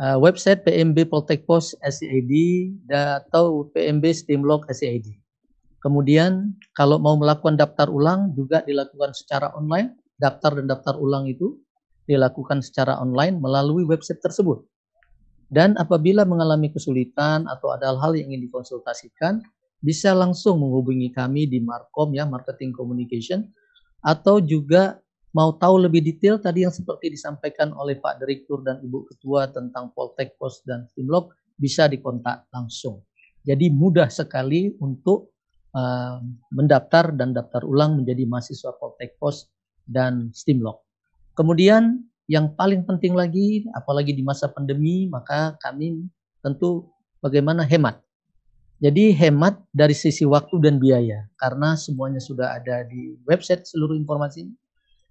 uh, 0.00 0.16
website 0.16 0.64
PMB 0.64 1.12
Poltek 1.12 1.44
Pos 1.44 1.76
SCID 1.84 2.32
atau 2.88 3.68
PMB 3.70 4.04
Stimlog 4.16 4.64
SCID. 4.72 5.20
Kemudian 5.80 6.56
kalau 6.76 7.00
mau 7.00 7.16
melakukan 7.16 7.56
daftar 7.56 7.88
ulang 7.88 8.32
juga 8.36 8.64
dilakukan 8.64 9.12
secara 9.16 9.52
online, 9.56 9.96
daftar 10.20 10.60
dan 10.60 10.68
daftar 10.68 10.96
ulang 11.00 11.28
itu 11.28 11.56
dilakukan 12.04 12.60
secara 12.60 13.00
online 13.00 13.40
melalui 13.40 13.84
website 13.84 14.20
tersebut. 14.20 14.64
Dan 15.50 15.74
apabila 15.80 16.22
mengalami 16.22 16.70
kesulitan 16.70 17.48
atau 17.48 17.74
ada 17.74 17.90
hal-hal 17.90 18.14
yang 18.14 18.30
ingin 18.30 18.46
dikonsultasikan, 18.46 19.42
bisa 19.80 20.12
langsung 20.12 20.60
menghubungi 20.60 21.10
kami 21.10 21.48
di 21.48 21.58
Markom 21.64 22.12
ya, 22.12 22.28
Marketing 22.28 22.70
Communication, 22.70 23.48
atau 24.04 24.38
juga 24.38 25.00
mau 25.30 25.54
tahu 25.54 25.86
lebih 25.86 26.02
detail 26.02 26.42
tadi 26.42 26.66
yang 26.66 26.74
seperti 26.74 27.14
disampaikan 27.14 27.70
oleh 27.74 27.98
Pak 27.98 28.18
Direktur 28.18 28.66
dan 28.66 28.82
Ibu 28.82 29.06
Ketua 29.10 29.46
tentang 29.50 29.94
Poltek 29.94 30.34
Pos 30.34 30.62
dan 30.66 30.90
Stimlog, 30.90 31.30
bisa 31.54 31.86
dikontak 31.86 32.50
langsung. 32.50 33.04
Jadi 33.46 33.72
mudah 33.72 34.10
sekali 34.10 34.74
untuk 34.82 35.32
uh, 35.72 36.18
mendaftar 36.52 37.14
dan 37.14 37.32
daftar 37.32 37.62
ulang 37.64 38.00
menjadi 38.00 38.26
mahasiswa 38.26 38.74
Poltek 38.76 39.16
Pos 39.16 39.48
dan 39.86 40.34
Stimlog. 40.34 40.82
Kemudian 41.38 42.04
yang 42.30 42.54
paling 42.54 42.86
penting 42.86 43.14
lagi, 43.14 43.66
apalagi 43.74 44.14
di 44.14 44.22
masa 44.22 44.46
pandemi, 44.50 45.10
maka 45.10 45.58
kami 45.58 46.06
tentu 46.42 46.86
bagaimana 47.18 47.66
hemat. 47.66 47.98
Jadi 48.80 49.12
hemat 49.12 49.60
dari 49.76 49.92
sisi 49.92 50.24
waktu 50.24 50.56
dan 50.56 50.80
biaya, 50.80 51.28
karena 51.36 51.76
semuanya 51.76 52.16
sudah 52.16 52.56
ada 52.56 52.80
di 52.88 53.12
website 53.28 53.68
seluruh 53.68 53.92
informasi, 53.92 54.48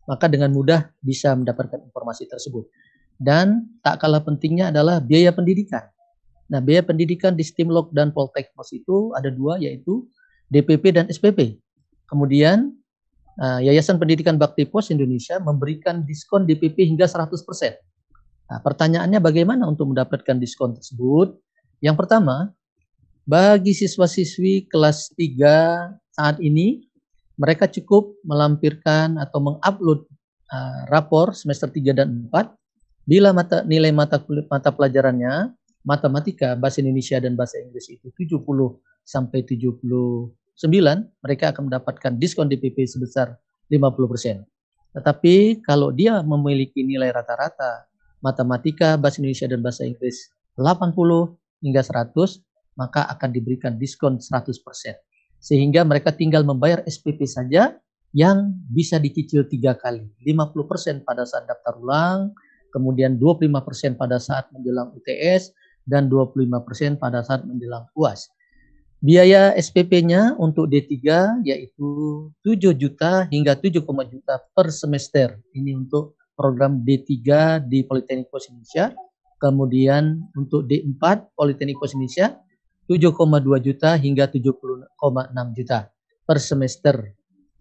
maka 0.09 0.25
dengan 0.25 0.49
mudah 0.49 0.89
bisa 1.05 1.37
mendapatkan 1.37 1.77
informasi 1.85 2.25
tersebut. 2.25 2.65
Dan 3.21 3.69
tak 3.85 4.01
kalah 4.01 4.25
pentingnya 4.25 4.73
adalah 4.73 4.97
biaya 4.97 5.29
pendidikan. 5.29 5.85
Nah, 6.49 6.57
biaya 6.57 6.81
pendidikan 6.81 7.37
di 7.37 7.45
Stimlog 7.45 7.93
dan 7.93 8.09
Poltekpos 8.09 8.73
itu 8.73 9.13
ada 9.13 9.29
dua, 9.29 9.61
yaitu 9.61 10.09
DPP 10.49 10.97
dan 10.97 11.05
SPP. 11.05 11.61
Kemudian 12.09 12.73
uh, 13.37 13.61
Yayasan 13.61 14.01
Pendidikan 14.01 14.41
Bakti 14.41 14.65
Pos 14.65 14.89
Indonesia 14.89 15.37
memberikan 15.37 16.01
diskon 16.01 16.49
DPP 16.49 16.89
hingga 16.89 17.05
100%. 17.05 17.29
Nah, 18.49 18.59
pertanyaannya 18.65 19.21
bagaimana 19.21 19.69
untuk 19.69 19.93
mendapatkan 19.93 20.41
diskon 20.41 20.73
tersebut? 20.73 21.37
Yang 21.85 22.01
pertama, 22.01 22.49
bagi 23.29 23.77
siswa-siswi 23.77 24.65
kelas 24.65 25.13
3 25.13 25.93
saat 26.17 26.41
ini, 26.41 26.88
mereka 27.39 27.71
cukup 27.71 28.19
melampirkan 28.27 29.15
atau 29.15 29.39
mengupload 29.39 30.03
uh, 30.51 30.81
rapor 30.91 31.31
semester 31.31 31.71
3 31.71 31.95
dan 31.95 32.27
4 32.27 32.59
bila 33.09 33.33
mata, 33.33 33.65
nilai 33.65 33.89
mata, 33.89 34.21
mata 34.51 34.69
pelajarannya 34.69 35.55
matematika, 35.81 36.53
bahasa 36.53 36.83
Indonesia 36.83 37.17
dan 37.17 37.33
bahasa 37.33 37.57
Inggris 37.57 37.89
itu 37.89 38.13
70 38.13 38.43
sampai 39.01 39.41
70 39.41 39.81
mereka 41.23 41.55
akan 41.55 41.71
mendapatkan 41.71 42.19
diskon 42.19 42.51
DPP 42.51 42.83
sebesar 42.83 43.39
50%. 43.71 44.43
Tetapi 44.91 45.63
kalau 45.63 45.89
dia 45.89 46.19
memiliki 46.19 46.83
nilai 46.83 47.09
rata-rata 47.09 47.87
matematika, 48.19 48.99
bahasa 48.99 49.23
Indonesia 49.23 49.47
dan 49.47 49.63
bahasa 49.63 49.87
Inggris 49.87 50.29
80 50.59 50.93
hingga 51.63 51.81
100, 51.81 52.43
maka 52.75 53.07
akan 53.07 53.29
diberikan 53.31 53.79
diskon 53.79 54.19
100%. 54.19 54.59
Sehingga 55.39 55.87
mereka 55.87 56.11
tinggal 56.11 56.43
membayar 56.43 56.83
SPP 56.83 57.23
saja 57.23 57.75
yang 58.11 58.53
bisa 58.69 58.99
dicicil 58.99 59.47
tiga 59.47 59.75
kali. 59.77 60.05
50% 60.23 61.07
pada 61.07 61.23
saat 61.23 61.47
daftar 61.47 61.79
ulang, 61.79 62.35
kemudian 62.75 63.17
25% 63.17 63.95
pada 63.95 64.19
saat 64.19 64.51
menjelang 64.51 64.91
UTS, 64.93 65.55
dan 65.89 66.05
25% 66.05 67.01
pada 67.01 67.25
saat 67.25 67.41
menjelang 67.49 67.89
UAS. 67.97 68.29
Biaya 68.99 69.55
SPP-nya 69.55 70.35
untuk 70.35 70.67
D3 70.67 70.91
yaitu 71.47 71.87
7 72.43 72.75
juta 72.75 73.25
hingga 73.31 73.55
7, 73.55 73.79
juta 74.11 74.35
per 74.51 74.67
semester. 74.75 75.39
Ini 75.55 75.71
untuk 75.71 76.19
program 76.35 76.83
D3 76.83 77.15
di 77.63 77.87
Politeknik 77.87 78.27
Pos 78.27 78.51
Indonesia. 78.51 78.91
Kemudian 79.39 80.19
untuk 80.35 80.67
D4 80.67 81.31
Politeknik 81.31 81.79
Pos 81.79 81.95
Indonesia 81.95 82.35
7,2 82.89 83.13
juta 83.61 83.93
hingga 83.93 84.25
70,6 84.25 84.97
juta 85.53 85.79
per 86.25 86.37
semester. 86.41 86.95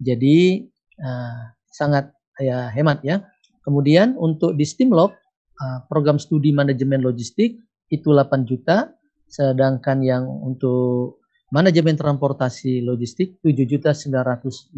Jadi 0.01 0.65
uh, 1.05 1.53
sangat 1.69 2.09
ya 2.41 2.73
hemat 2.73 3.05
ya. 3.05 3.21
Kemudian 3.61 4.17
untuk 4.17 4.57
di 4.57 4.65
Stimlog 4.65 5.13
uh, 5.61 5.79
program 5.93 6.17
studi 6.17 6.57
manajemen 6.57 7.05
logistik 7.05 7.61
itu 7.93 8.09
8 8.09 8.49
juta 8.49 8.89
sedangkan 9.29 10.01
yang 10.01 10.25
untuk 10.25 11.21
manajemen 11.53 12.01
transportasi 12.01 12.81
logistik 12.81 13.37
7 13.45 13.53
juta 13.69 13.93
950 13.93 14.73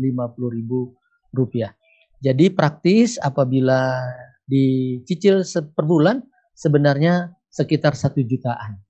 ribu 0.51 0.98
rupiah. 1.30 1.70
Jadi 2.18 2.51
praktis 2.51 3.16
apabila 3.22 4.03
dicicil 4.51 5.46
per 5.46 5.84
bulan 5.86 6.18
sebenarnya 6.53 7.30
sekitar 7.46 7.94
satu 7.94 8.20
jutaan. 8.26 8.89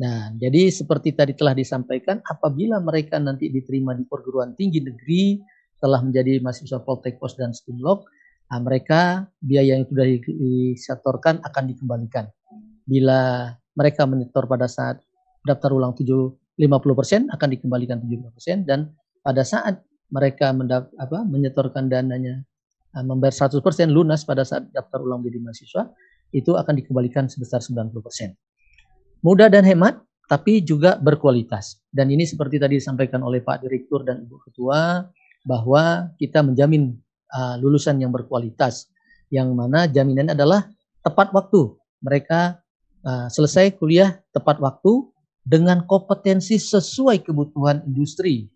Nah, 0.00 0.32
jadi 0.32 0.72
seperti 0.72 1.12
tadi 1.12 1.36
telah 1.36 1.52
disampaikan, 1.52 2.24
apabila 2.24 2.80
mereka 2.80 3.20
nanti 3.20 3.52
diterima 3.52 3.92
di 3.92 4.08
perguruan 4.08 4.56
tinggi 4.56 4.80
negeri, 4.80 5.36
telah 5.76 6.00
menjadi 6.00 6.40
mahasiswa 6.40 6.80
Poltek 6.80 7.20
Pos 7.20 7.36
dan 7.36 7.52
Stimlog, 7.52 8.08
nah 8.48 8.60
mereka 8.64 9.28
biaya 9.44 9.76
yang 9.76 9.84
sudah 9.88 10.08
disetorkan 10.24 11.44
akan 11.44 11.64
dikembalikan. 11.68 12.28
Bila 12.88 13.52
mereka 13.76 14.08
menyetor 14.08 14.48
pada 14.48 14.68
saat 14.68 15.04
daftar 15.44 15.72
ulang 15.72 15.96
7 15.96 16.04
50% 16.60 17.32
akan 17.32 17.48
dikembalikan 17.56 18.04
70% 18.04 18.68
dan 18.68 18.92
pada 19.24 19.40
saat 19.44 19.80
mereka 20.12 20.52
mendap, 20.52 20.92
apa, 21.00 21.24
menyetorkan 21.24 21.88
dananya 21.88 22.44
uh, 22.92 23.04
membayar 23.04 23.32
100% 23.48 23.64
lunas 23.88 24.28
pada 24.28 24.44
saat 24.44 24.68
daftar 24.68 25.00
ulang 25.00 25.24
menjadi 25.24 25.40
mahasiswa 25.40 25.82
itu 26.36 26.52
akan 26.52 26.74
dikembalikan 26.76 27.32
sebesar 27.32 27.64
90%. 27.64 27.96
Mudah 29.20 29.52
dan 29.52 29.68
hemat 29.68 30.00
tapi 30.30 30.64
juga 30.64 30.96
berkualitas. 30.96 31.82
Dan 31.90 32.08
ini 32.08 32.24
seperti 32.24 32.56
tadi 32.56 32.78
disampaikan 32.78 33.20
oleh 33.20 33.44
Pak 33.44 33.66
Direktur 33.66 34.06
dan 34.06 34.24
Ibu 34.24 34.36
Ketua 34.46 35.04
bahwa 35.44 36.14
kita 36.16 36.40
menjamin 36.40 36.94
uh, 37.34 37.58
lulusan 37.58 38.00
yang 38.00 38.14
berkualitas 38.14 38.88
yang 39.28 39.52
mana 39.52 39.90
jaminannya 39.90 40.32
adalah 40.32 40.70
tepat 41.02 41.34
waktu. 41.36 41.76
Mereka 42.00 42.62
uh, 43.04 43.28
selesai 43.28 43.76
kuliah 43.76 44.22
tepat 44.32 44.62
waktu 44.62 45.10
dengan 45.44 45.84
kompetensi 45.84 46.56
sesuai 46.56 47.20
kebutuhan 47.26 47.84
industri 47.84 48.48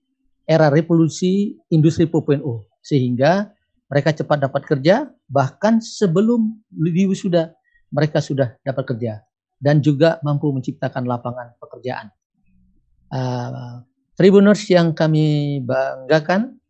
era 0.45 0.69
revolusi 0.69 1.57
industri 1.73 2.05
4.0 2.05 2.41
sehingga 2.85 3.49
mereka 3.89 4.13
cepat 4.13 4.45
dapat 4.45 4.63
kerja 4.69 5.09
bahkan 5.25 5.81
sebelum 5.81 6.61
wisuda 6.77 7.57
mereka 7.89 8.21
sudah 8.21 8.53
dapat 8.61 8.85
kerja 8.85 9.25
dan 9.65 9.81
juga 9.81 10.21
mampu 10.21 10.53
menciptakan 10.53 11.09
lapangan 11.09 11.57
pekerjaan. 11.57 12.13
Uh, 13.09 13.81
Tribuners 14.15 14.63
yang 14.69 14.93
kami 14.93 15.59
banggakan 15.65 16.61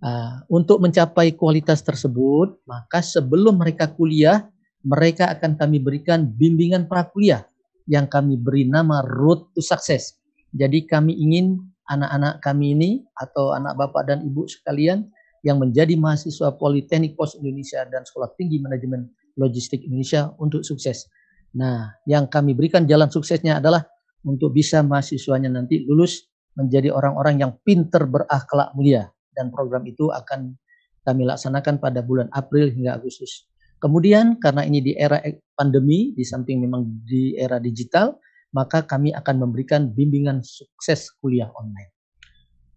uh, 0.00 0.46
untuk 0.46 0.78
mencapai 0.78 1.34
kualitas 1.34 1.82
tersebut 1.82 2.62
maka 2.64 3.02
sebelum 3.02 3.58
mereka 3.58 3.90
kuliah 3.90 4.46
mereka 4.86 5.34
akan 5.34 5.58
kami 5.58 5.82
berikan 5.82 6.30
bimbingan 6.30 6.86
prakuliah 6.86 7.42
yang 7.90 8.06
kami 8.06 8.38
beri 8.38 8.70
nama 8.70 9.02
Road 9.02 9.50
to 9.52 9.60
Success. 9.60 10.14
Jadi 10.54 10.86
kami 10.86 11.18
ingin 11.18 11.58
anak-anak 11.90 12.38
kami 12.40 12.78
ini 12.78 12.90
atau 13.18 13.50
anak 13.52 13.74
bapak 13.74 14.06
dan 14.06 14.22
ibu 14.22 14.46
sekalian 14.46 15.10
yang 15.42 15.58
menjadi 15.62 15.94
mahasiswa 15.98 16.54
Politeknik 16.54 17.14
Pos 17.14 17.38
Indonesia 17.38 17.82
dan 17.86 18.02
Sekolah 18.06 18.30
Tinggi 18.34 18.58
Manajemen 18.62 19.10
Logistik 19.36 19.84
Indonesia 19.84 20.32
untuk 20.40 20.64
sukses. 20.64 21.06
Nah, 21.54 21.94
yang 22.08 22.26
kami 22.26 22.58
berikan 22.58 22.88
jalan 22.88 23.06
suksesnya 23.06 23.62
adalah 23.62 23.86
untuk 24.26 24.50
bisa 24.50 24.82
mahasiswanya 24.82 25.52
nanti 25.52 25.86
lulus 25.86 26.26
menjadi 26.58 26.90
orang-orang 26.90 27.46
yang 27.46 27.52
pinter 27.62 28.08
berakhlak 28.08 28.74
mulia 28.74 29.06
dan 29.36 29.54
program 29.54 29.86
itu 29.86 30.10
akan 30.10 30.58
kami 31.06 31.22
laksanakan 31.22 31.78
pada 31.78 32.02
bulan 32.02 32.26
April 32.34 32.72
hingga 32.74 32.98
Agustus 32.98 33.46
Kemudian 33.76 34.40
karena 34.40 34.64
ini 34.64 34.80
di 34.80 34.92
era 34.96 35.20
pandemi, 35.52 36.16
di 36.16 36.24
samping 36.24 36.64
memang 36.64 37.04
di 37.04 37.36
era 37.36 37.60
digital, 37.60 38.16
maka 38.56 38.88
kami 38.88 39.12
akan 39.12 39.36
memberikan 39.36 39.92
bimbingan 39.92 40.40
sukses 40.40 41.12
kuliah 41.20 41.52
online. 41.52 41.92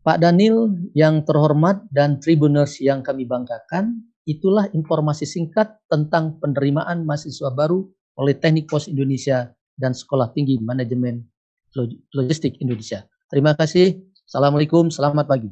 Pak 0.03 0.19
Daniel 0.19 0.67
yang 0.91 1.23
terhormat 1.23 1.87
dan 1.91 2.19
tribuners 2.19 2.83
yang 2.83 2.99
kami 2.99 3.23
banggakan, 3.23 4.11
itulah 4.27 4.67
informasi 4.75 5.23
singkat 5.23 5.79
tentang 5.87 6.35
penerimaan 6.43 7.07
mahasiswa 7.07 7.47
baru 7.55 7.87
oleh 8.19 8.35
Teknik 8.35 8.67
Pos 8.67 8.91
Indonesia 8.91 9.47
dan 9.79 9.95
Sekolah 9.95 10.35
Tinggi 10.35 10.59
Manajemen 10.59 11.23
Logistik 12.11 12.59
Indonesia. 12.59 13.07
Terima 13.31 13.55
kasih. 13.55 13.95
Assalamualaikum, 14.27 14.91
selamat 14.91 15.23
pagi. 15.23 15.49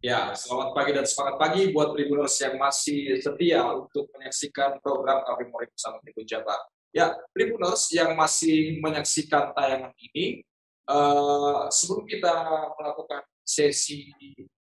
Ya, 0.00 0.32
selamat 0.32 0.72
pagi 0.72 0.96
dan 0.96 1.04
semangat 1.04 1.36
pagi 1.36 1.62
buat 1.76 1.92
Tribuners 1.92 2.32
yang 2.40 2.56
masih 2.56 3.20
setia 3.20 3.60
untuk 3.68 4.08
menyaksikan 4.16 4.80
program 4.80 5.20
kami 5.28 5.50
Mori 5.52 5.68
bersama 5.68 6.00
Tribun 6.00 6.24
Jabar. 6.24 6.56
Ya, 6.94 7.12
Tribuners 7.36 7.92
yang 7.92 8.16
masih 8.16 8.80
menyaksikan 8.80 9.52
tayangan 9.52 9.92
ini, 10.00 10.40
uh, 10.88 11.68
sebelum 11.68 12.08
kita 12.08 12.32
melakukan 12.80 13.28
sesi 13.44 14.08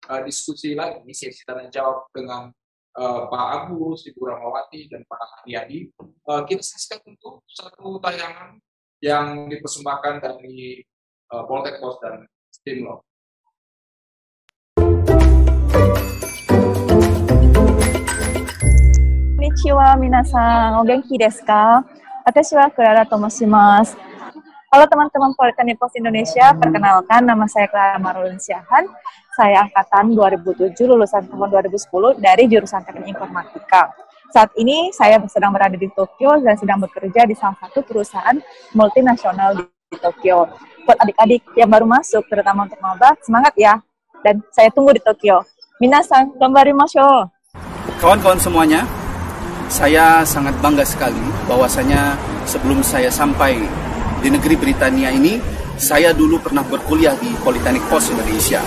uh, 0.07 0.23
diskusi 0.23 0.79
lagi, 0.79 1.03
sesi 1.11 1.43
tanya 1.43 1.67
jawab 1.75 2.07
dengan 2.15 2.55
uh, 2.97 3.29
Pak 3.29 3.69
Agus, 3.69 4.09
Ibu 4.09 4.21
Ramawati, 4.25 4.89
dan 4.89 5.05
Pak 5.05 5.45
Haryadi. 5.45 5.93
Uh, 6.25 6.41
kita 6.49 6.65
saksikan 6.65 7.05
untuk 7.05 7.45
satu 7.45 8.01
tayangan 8.01 8.57
yang 8.99 9.45
dipersembahkan 9.47 10.25
dari 10.25 10.81
uh, 11.31 11.45
Poltek 11.45 11.77
Pos 11.77 12.01
dan 12.01 12.25
Stimlo. 12.49 13.05
Konnichiwa 19.37 19.95
minasan, 20.01 20.75
Ogenki 20.81 21.21
desu 21.21 21.45
ka? 21.45 21.85
Atasiwa 22.27 22.67
Clara 22.75 23.07
to 23.07 23.15
moshimasu. 23.15 24.06
Halo 24.67 24.83
teman-teman 24.83 25.31
Politeknik 25.31 25.79
Pos 25.79 25.95
Indonesia, 25.95 26.51
perkenalkan 26.51 27.23
nama 27.23 27.47
saya 27.47 27.71
Clara 27.71 27.95
Marulin 28.03 28.35
Syahan. 28.35 28.83
Saya 29.31 29.63
angkatan 29.63 30.11
2007, 30.11 30.75
lulusan 30.83 31.23
tahun 31.23 31.71
2010 31.71 32.19
dari 32.19 32.51
jurusan 32.51 32.83
Teknik 32.83 33.15
Informatika. 33.15 33.95
Saat 34.35 34.51
ini 34.59 34.91
saya 34.91 35.23
sedang 35.31 35.55
berada 35.55 35.79
di 35.79 35.87
Tokyo 35.95 36.35
dan 36.43 36.59
sedang 36.59 36.83
bekerja 36.83 37.23
di 37.23 37.31
salah 37.31 37.55
satu 37.63 37.79
perusahaan 37.79 38.35
multinasional 38.75 39.55
di 39.55 39.97
Tokyo. 40.03 40.51
Buat 40.83 40.99
adik-adik 40.99 41.47
yang 41.55 41.71
baru 41.71 41.87
masuk, 41.87 42.27
terutama 42.27 42.67
untuk 42.67 42.83
maba, 42.83 43.15
semangat 43.23 43.55
ya. 43.55 43.79
Dan 44.19 44.43
saya 44.51 44.67
tunggu 44.75 44.91
di 44.91 44.99
Tokyo. 44.99 45.47
Minasan, 45.79 46.35
gambarimashou. 46.35 47.31
Kawan-kawan 48.03 48.35
semuanya, 48.35 48.83
saya 49.71 50.27
sangat 50.27 50.59
bangga 50.59 50.83
sekali 50.83 51.23
bahwasanya 51.47 52.19
sebelum 52.43 52.83
saya 52.83 53.07
sampai 53.07 53.63
di 54.21 54.29
negeri 54.33 54.55
Britania 54.57 55.13
ini, 55.13 55.37
saya 55.77 56.11
dulu 56.11 56.41
pernah 56.41 56.65
berkuliah 56.65 57.13
di 57.21 57.29
Politeknik 57.41 57.85
Pos 57.85 58.09
Indonesia. 58.09 58.61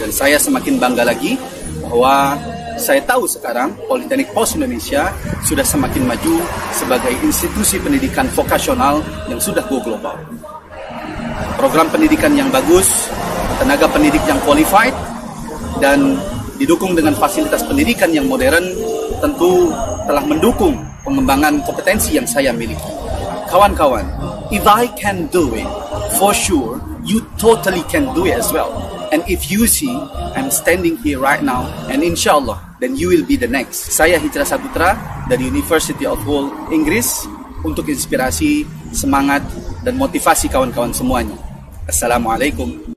Dan 0.00 0.10
saya 0.10 0.40
semakin 0.40 0.80
bangga 0.80 1.04
lagi 1.06 1.36
bahwa 1.84 2.40
saya 2.80 3.04
tahu 3.04 3.28
sekarang 3.28 3.76
Politeknik 3.86 4.32
Pos 4.32 4.56
Indonesia 4.56 5.12
sudah 5.44 5.62
semakin 5.62 6.08
maju 6.08 6.40
sebagai 6.72 7.12
institusi 7.20 7.76
pendidikan 7.78 8.26
vokasional 8.32 9.04
yang 9.28 9.38
sudah 9.38 9.62
go 9.68 9.78
global. 9.84 10.16
Program 11.60 11.86
pendidikan 11.92 12.32
yang 12.34 12.48
bagus, 12.48 13.12
tenaga 13.60 13.86
pendidik 13.86 14.24
yang 14.24 14.40
qualified, 14.42 14.96
dan 15.78 16.18
didukung 16.58 16.96
dengan 16.96 17.14
fasilitas 17.14 17.62
pendidikan 17.62 18.10
yang 18.10 18.26
modern 18.26 18.66
tentu 19.22 19.70
telah 20.08 20.24
mendukung 20.26 20.74
pengembangan 21.06 21.62
kompetensi 21.62 22.18
yang 22.18 22.26
saya 22.26 22.50
miliki. 22.50 22.90
Kawan-kawan, 23.46 24.02
if 24.52 24.68
I 24.68 24.86
can 24.92 25.32
do 25.32 25.56
it, 25.56 25.66
for 26.20 26.36
sure 26.36 26.76
you 27.02 27.24
totally 27.40 27.82
can 27.88 28.12
do 28.12 28.28
it 28.28 28.36
as 28.36 28.52
well. 28.52 28.70
And 29.10 29.24
if 29.28 29.50
you 29.50 29.66
see, 29.66 29.92
I'm 30.36 30.52
standing 30.52 31.00
here 31.00 31.18
right 31.18 31.42
now, 31.42 31.68
and 31.88 32.04
inshallah, 32.04 32.60
then 32.80 32.96
you 32.96 33.08
will 33.08 33.24
be 33.24 33.36
the 33.36 33.48
next. 33.48 33.96
Saya 33.96 34.20
Hitra 34.20 34.44
Saputra 34.44 34.96
dari 35.28 35.48
University 35.48 36.04
of 36.04 36.20
Hull, 36.28 36.52
Inggris 36.68 37.24
untuk 37.64 37.88
inspirasi, 37.88 38.68
semangat, 38.92 39.40
dan 39.84 39.96
motivasi 39.96 40.52
kawan-kawan 40.52 40.92
semuanya. 40.92 41.36
Assalamualaikum 41.88 42.91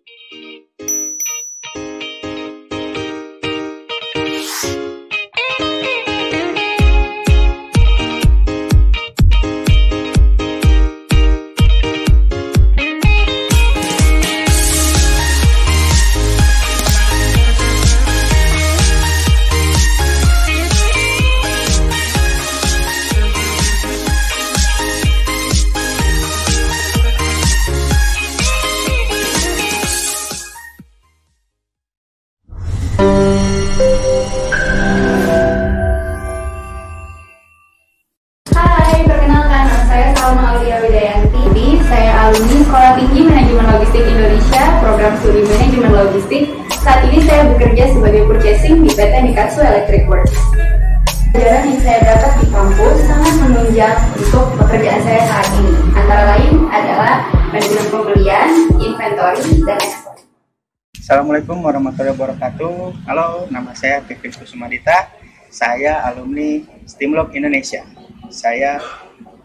saya 63.86 64.01
Pipin 64.01 64.33
Kusumadita. 64.33 65.13
Saya 65.53 66.01
alumni 66.09 66.65
Stimlog 66.89 67.29
Indonesia. 67.38 67.86
Saya 68.33 68.81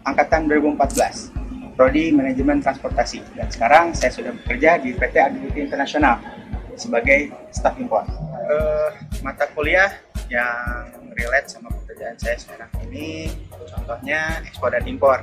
angkatan 0.09 0.49
2014, 0.49 1.77
prodi 1.77 2.09
Manajemen 2.09 2.65
Transportasi. 2.65 3.21
Dan 3.37 3.53
sekarang 3.53 3.93
saya 3.93 4.09
sudah 4.09 4.33
bekerja 4.33 4.81
di 4.81 4.97
PT 4.97 5.15
Adiluti 5.21 5.61
Internasional 5.61 6.25
sebagai 6.73 7.29
staf 7.53 7.77
impor. 7.77 8.09
Uh, 8.49 8.89
mata 9.21 9.45
kuliah 9.53 9.93
yang 10.33 10.89
relate 11.13 11.53
sama 11.53 11.69
pekerjaan 11.85 12.17
saya 12.17 12.41
sekarang 12.41 12.73
ini, 12.89 13.29
contohnya 13.77 14.41
ekspor 14.49 14.73
dan 14.73 14.89
impor. 14.89 15.21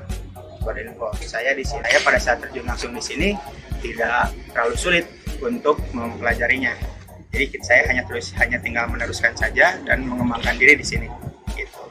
Ekspor 0.61 0.78
dan 0.78 0.93
impor. 0.93 1.11
Saya 1.26 1.57
di 1.57 1.65
sini, 1.65 1.82
saya 1.89 1.99
pada 2.05 2.22
saat 2.22 2.38
terjun 2.45 2.70
langsung 2.70 2.93
di 2.93 3.01
sini 3.01 3.34
tidak 3.82 4.30
terlalu 4.53 4.78
sulit 4.78 5.05
untuk 5.41 5.82
mempelajarinya. 5.91 6.97
Jadi 7.32 7.45
saya 7.59 7.82
hanya 7.91 8.03
terus 8.07 8.32
hanya 8.39 8.57
tinggal 8.63 8.88
meneruskan 8.88 9.36
saja 9.36 9.75
dan 9.84 10.07
mengembangkan 10.07 10.55
diri 10.55 10.80
di 10.80 10.86
sini. 10.86 11.07
Gitu. 11.53 11.82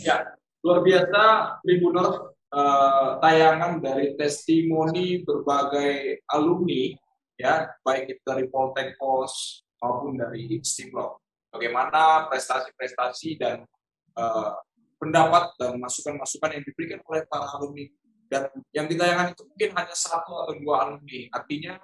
Ya, 0.00 0.34
luar 0.64 0.80
biasa 0.80 1.22
Tribuners 1.62 2.14
uh, 2.50 3.20
tayangan 3.22 3.78
dari 3.78 4.16
testimoni 4.18 5.22
berbagai 5.22 6.24
alumni 6.32 6.96
ya, 7.38 7.68
baik 7.84 8.18
itu 8.18 8.22
dari 8.24 8.48
Poltek 8.48 8.96
Pos 8.98 9.62
maupun 9.80 10.18
dari 10.18 10.60
Stimlog 10.64 11.20
bagaimana 11.50 12.30
prestasi-prestasi 12.30 13.30
dan 13.36 13.66
uh, 14.14 14.54
pendapat 15.00 15.56
dan 15.56 15.80
masukan-masukan 15.80 16.60
yang 16.60 16.64
diberikan 16.68 17.00
oleh 17.08 17.24
para 17.24 17.48
alumni 17.56 17.88
dan 18.28 18.52
yang 18.70 18.86
ditayangkan 18.86 19.32
itu 19.32 19.42
mungkin 19.48 19.70
hanya 19.74 19.96
satu 19.96 20.46
atau 20.46 20.54
dua 20.60 20.86
alumni 20.86 21.20
artinya 21.34 21.74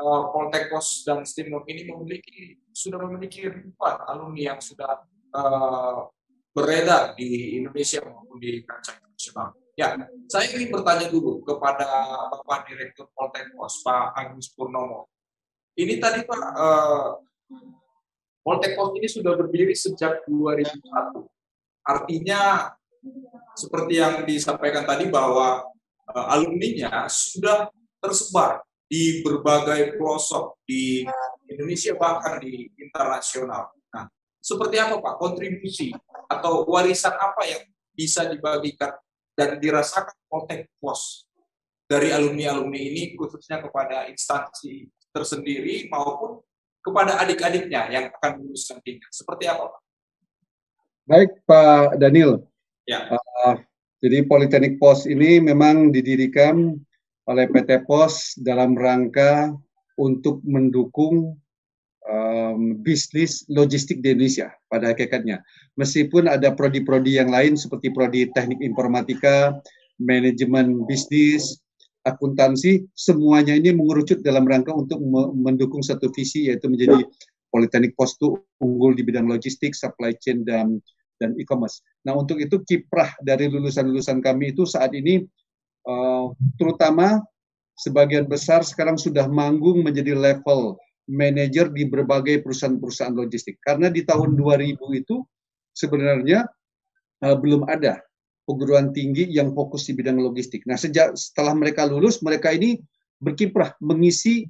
uh, 0.00 0.22
Poltekos 0.32 1.06
dan 1.06 1.22
Stimlog 1.22 1.68
ini 1.70 1.86
memiliki 1.86 2.58
sudah 2.74 2.98
memiliki 3.04 3.46
ribuan 3.46 3.96
alumni 4.08 4.56
yang 4.56 4.60
sudah 4.64 5.06
uh, 5.36 6.08
beredar 6.54 7.14
di 7.18 7.60
Indonesia 7.62 8.02
maupun 8.02 8.38
di 8.38 8.62
kancah 8.62 8.94
internasional. 8.98 9.48
Ya, 9.74 9.98
saya 10.30 10.54
ingin 10.54 10.70
bertanya 10.70 11.10
dulu 11.10 11.42
kepada 11.42 11.82
Bapak 12.30 12.70
Direktur 12.70 13.10
Poltekos, 13.10 13.82
Pak 13.82 14.14
Agus 14.14 14.54
Purnomo. 14.54 15.10
Ini 15.74 15.98
tadi 15.98 16.22
Pak, 16.22 16.42
uh, 16.54 17.18
Poltek 18.46 18.78
Pos 18.78 18.94
ini 18.94 19.10
sudah 19.10 19.34
berdiri 19.34 19.74
sejak 19.74 20.22
2001. 20.30 21.33
Artinya 21.84 22.72
seperti 23.54 24.00
yang 24.00 24.24
disampaikan 24.24 24.88
tadi 24.88 25.12
bahwa 25.12 25.62
uh, 26.10 26.26
alumninya 26.32 27.04
sudah 27.06 27.68
tersebar 28.00 28.64
di 28.88 29.24
berbagai 29.24 29.96
pelosok 29.96 30.60
di 30.64 31.04
Indonesia 31.48 31.92
bahkan 31.96 32.40
di 32.40 32.68
internasional. 32.76 33.72
Nah, 33.92 34.08
seperti 34.40 34.76
apa 34.80 35.00
Pak 35.00 35.14
kontribusi 35.20 35.92
atau 36.28 36.64
warisan 36.68 37.14
apa 37.16 37.44
yang 37.48 37.62
bisa 37.94 38.26
dibagikan 38.28 38.92
dan 39.36 39.60
dirasakan 39.60 40.14
Poltek 40.28 40.70
Pos 40.80 41.28
dari 41.84 42.10
alumni-alumni 42.10 42.80
ini 42.80 43.02
khususnya 43.14 43.60
kepada 43.60 44.08
instansi 44.08 44.88
tersendiri 45.12 45.86
maupun 45.92 46.40
kepada 46.84 47.16
adik-adiknya 47.22 47.88
yang 47.88 48.04
akan 48.12 48.40
meluluskan 48.40 48.80
tingkat. 48.84 49.08
Seperti 49.08 49.48
apa, 49.48 49.72
Pak? 49.72 49.80
Baik, 51.04 51.44
Pak 51.44 52.00
Daniel. 52.00 52.40
Ya. 52.88 53.12
Uh, 53.12 53.60
jadi 54.00 54.24
Politeknik 54.24 54.80
Pos 54.80 55.04
ini 55.04 55.36
memang 55.36 55.92
didirikan 55.92 56.80
oleh 57.28 57.44
PT 57.48 57.84
Pos 57.84 58.36
dalam 58.40 58.72
rangka 58.76 59.52
untuk 60.00 60.40
mendukung 60.44 61.36
um, 62.08 62.60
bisnis 62.80 63.44
logistik 63.52 64.00
di 64.00 64.16
Indonesia 64.16 64.52
pada 64.72 64.92
hakikatnya. 64.92 65.44
Meskipun 65.76 66.24
ada 66.24 66.52
prodi-prodi 66.56 67.20
yang 67.20 67.28
lain 67.28 67.56
seperti 67.56 67.92
prodi 67.92 68.28
teknik 68.32 68.64
informatika, 68.64 69.56
manajemen 70.00 70.88
bisnis, 70.88 71.64
akuntansi 72.04 72.84
semuanya 72.92 73.56
ini 73.56 73.72
mengerucut 73.72 74.20
dalam 74.20 74.44
rangka 74.44 74.72
untuk 74.72 75.00
mendukung 75.36 75.80
satu 75.80 76.12
visi 76.12 76.52
yaitu 76.52 76.68
menjadi 76.68 77.04
Politeknik 77.54 77.94
Postu 77.94 78.34
unggul 78.58 78.98
di 78.98 79.06
bidang 79.06 79.30
logistik, 79.30 79.78
supply 79.78 80.10
chain 80.18 80.42
dan 80.42 80.82
dan 81.22 81.38
e-commerce. 81.38 81.78
Nah 82.02 82.18
untuk 82.18 82.42
itu 82.42 82.58
kiprah 82.66 83.14
dari 83.22 83.46
lulusan-lulusan 83.46 84.18
kami 84.18 84.50
itu 84.50 84.66
saat 84.66 84.90
ini 84.90 85.22
uh, 85.86 86.34
terutama 86.58 87.22
sebagian 87.78 88.26
besar 88.26 88.66
sekarang 88.66 88.98
sudah 88.98 89.30
manggung 89.30 89.86
menjadi 89.86 90.18
level 90.18 90.74
manager 91.06 91.70
di 91.70 91.86
berbagai 91.86 92.42
perusahaan-perusahaan 92.42 93.14
logistik. 93.14 93.62
Karena 93.62 93.86
di 93.86 94.02
tahun 94.02 94.34
2000 94.34 94.74
itu 94.98 95.22
sebenarnya 95.70 96.48
uh, 97.22 97.36
belum 97.38 97.70
ada 97.70 98.00
perguruan 98.44 98.92
tinggi 98.92 99.28
yang 99.32 99.52
fokus 99.56 99.88
di 99.88 99.96
bidang 99.96 100.20
logistik. 100.20 100.64
Nah, 100.68 100.76
sejak 100.76 101.16
setelah 101.16 101.56
mereka 101.56 101.88
lulus, 101.88 102.20
mereka 102.20 102.52
ini 102.52 102.76
berkiprah 103.20 103.72
mengisi 103.80 104.44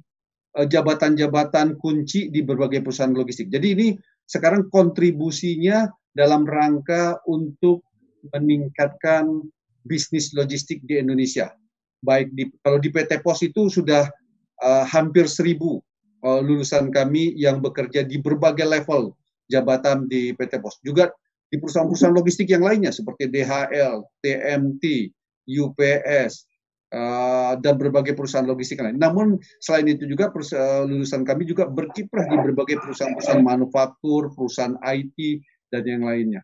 jabatan-jabatan 0.55 1.75
uh, 1.75 1.77
kunci 1.77 2.31
di 2.31 2.39
berbagai 2.39 2.79
perusahaan 2.79 3.11
logistik. 3.11 3.51
Jadi 3.51 3.67
ini 3.75 3.87
sekarang 4.23 4.71
kontribusinya 4.71 5.91
dalam 6.15 6.47
rangka 6.47 7.19
untuk 7.27 7.83
meningkatkan 8.31 9.43
bisnis 9.85 10.31
logistik 10.31 10.81
di 10.87 10.97
Indonesia. 10.97 11.51
Baik 12.01 12.31
di 12.33 12.47
kalau 12.63 12.79
di 12.79 12.89
PT 12.89 13.19
Pos 13.19 13.43
itu 13.43 13.67
sudah 13.67 14.07
uh, 14.63 14.85
hampir 14.87 15.27
seribu 15.27 15.83
uh, 16.23 16.39
lulusan 16.39 16.89
kami 16.89 17.35
yang 17.35 17.59
bekerja 17.59 18.07
di 18.07 18.17
berbagai 18.17 18.65
level 18.65 19.13
jabatan 19.51 20.07
di 20.07 20.33
PT 20.33 20.63
Pos. 20.63 20.79
Juga 20.81 21.11
di 21.51 21.61
perusahaan-perusahaan 21.61 22.15
logistik 22.15 22.49
yang 22.49 22.65
lainnya 22.65 22.89
seperti 22.89 23.29
DHL, 23.29 24.01
TMT, 24.25 25.13
UPS, 25.45 26.49
uh, 26.95 27.53
dan 27.59 27.75
berbagai 27.75 28.15
perusahaan 28.15 28.47
logistik 28.47 28.79
lain. 28.79 28.95
Namun 28.95 29.35
selain 29.59 29.91
itu 29.91 30.07
juga 30.07 30.31
lulusan 30.87 31.27
kami 31.27 31.43
juga 31.43 31.67
berkiprah 31.67 32.25
di 32.31 32.37
berbagai 32.39 32.79
perusahaan-perusahaan 32.79 33.43
manufaktur, 33.43 34.31
perusahaan 34.31 34.79
IT, 34.79 35.43
dan 35.69 35.83
yang 35.83 36.07
lainnya. 36.07 36.41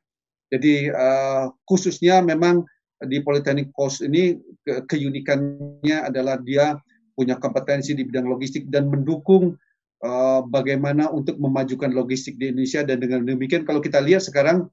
Jadi 0.52 0.92
uh, 0.92 1.48
khususnya 1.64 2.20
memang 2.20 2.68
di 3.08 3.24
Politeknik 3.24 3.72
Pos 3.74 4.04
ini 4.04 4.36
ke 4.62 4.86
keunikannya 4.86 6.06
adalah 6.06 6.38
dia 6.44 6.78
punya 7.16 7.40
kompetensi 7.40 7.96
di 7.96 8.04
bidang 8.06 8.28
logistik 8.28 8.68
dan 8.68 8.92
mendukung 8.92 9.56
uh, 10.06 10.42
bagaimana 10.46 11.10
untuk 11.10 11.40
memajukan 11.40 11.90
logistik 11.90 12.38
di 12.38 12.52
Indonesia 12.54 12.86
dan 12.86 13.02
dengan 13.02 13.26
demikian 13.26 13.66
kalau 13.66 13.82
kita 13.82 14.04
lihat 14.04 14.22
sekarang 14.22 14.70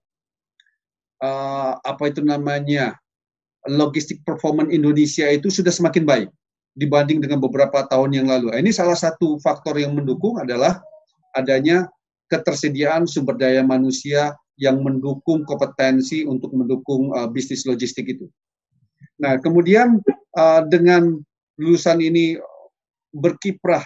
uh, 1.23 1.73
apa 1.79 2.03
itu 2.11 2.21
namanya 2.21 2.99
logistik 3.67 4.23
performance 4.23 4.71
Indonesia 4.71 5.27
itu 5.27 5.51
sudah 5.51 5.75
semakin 5.75 6.07
baik 6.07 6.29
dibanding 6.79 7.19
dengan 7.19 7.43
beberapa 7.43 7.83
tahun 7.91 8.15
yang 8.15 8.27
lalu. 8.31 8.55
Ini 8.55 8.71
salah 8.71 8.95
satu 8.95 9.43
faktor 9.43 9.75
yang 9.83 9.99
mendukung 9.99 10.39
adalah 10.39 10.79
adanya 11.35 11.91
ketersediaan 12.31 13.09
sumber 13.11 13.35
daya 13.35 13.67
manusia 13.67 14.37
yang 14.59 14.79
mendukung 14.83 15.43
kompetensi 15.43 16.23
untuk 16.23 16.55
mendukung 16.55 17.11
uh, 17.15 17.27
bisnis 17.27 17.67
logistik 17.67 18.07
itu. 18.07 18.31
Nah, 19.19 19.39
kemudian 19.43 19.99
uh, 20.39 20.63
dengan 20.67 21.19
lulusan 21.59 21.99
ini 21.99 22.39
berkiprah 23.11 23.83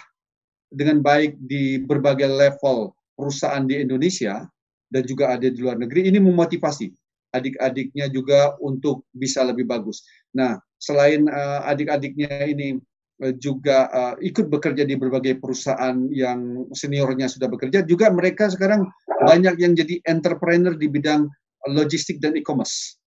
dengan 0.69 1.01
baik 1.01 1.37
di 1.37 1.81
berbagai 1.81 2.29
level 2.29 2.93
perusahaan 3.13 3.61
di 3.65 3.81
Indonesia 3.81 4.45
dan 4.89 5.03
juga 5.05 5.33
ada 5.33 5.45
di 5.49 5.57
luar 5.57 5.77
negeri, 5.77 6.09
ini 6.09 6.21
memotivasi 6.21 6.89
adik-adiknya 7.33 8.07
juga 8.13 8.55
untuk 8.61 9.09
bisa 9.11 9.41
lebih 9.41 9.65
bagus. 9.65 10.05
Nah, 10.37 10.61
selain 10.77 11.25
uh, 11.25 11.65
adik-adiknya 11.65 12.45
ini 12.45 12.77
uh, 13.25 13.33
juga 13.41 13.89
uh, 13.89 14.15
ikut 14.21 14.47
bekerja 14.47 14.85
di 14.85 14.95
berbagai 14.95 15.41
perusahaan 15.41 15.97
yang 16.13 16.69
seniornya 16.71 17.27
sudah 17.27 17.49
bekerja, 17.49 17.81
juga 17.83 18.13
mereka 18.13 18.47
sekarang 18.53 18.85
banyak 19.25 19.57
yang 19.57 19.73
jadi 19.73 19.99
entrepreneur 20.05 20.77
di 20.77 20.87
bidang 20.87 21.27
logistik 21.73 22.21
dan 22.21 22.37
e-commerce. 22.37 23.01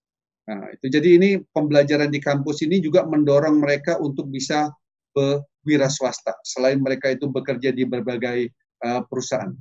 Nah, 0.47 0.63
itu 0.71 0.87
jadi 0.87 1.19
ini 1.19 1.29
pembelajaran 1.51 2.07
di 2.07 2.23
kampus 2.23 2.63
ini 2.63 2.79
juga 2.79 3.03
mendorong 3.03 3.59
mereka 3.59 3.99
untuk 3.99 4.31
bisa 4.31 4.71
berwira 5.11 5.91
swasta 5.91 6.39
selain 6.45 6.79
mereka 6.79 7.11
itu 7.11 7.27
bekerja 7.27 7.75
di 7.75 7.83
berbagai 7.83 8.47
uh, 8.83 9.03
perusahaan. 9.07 9.51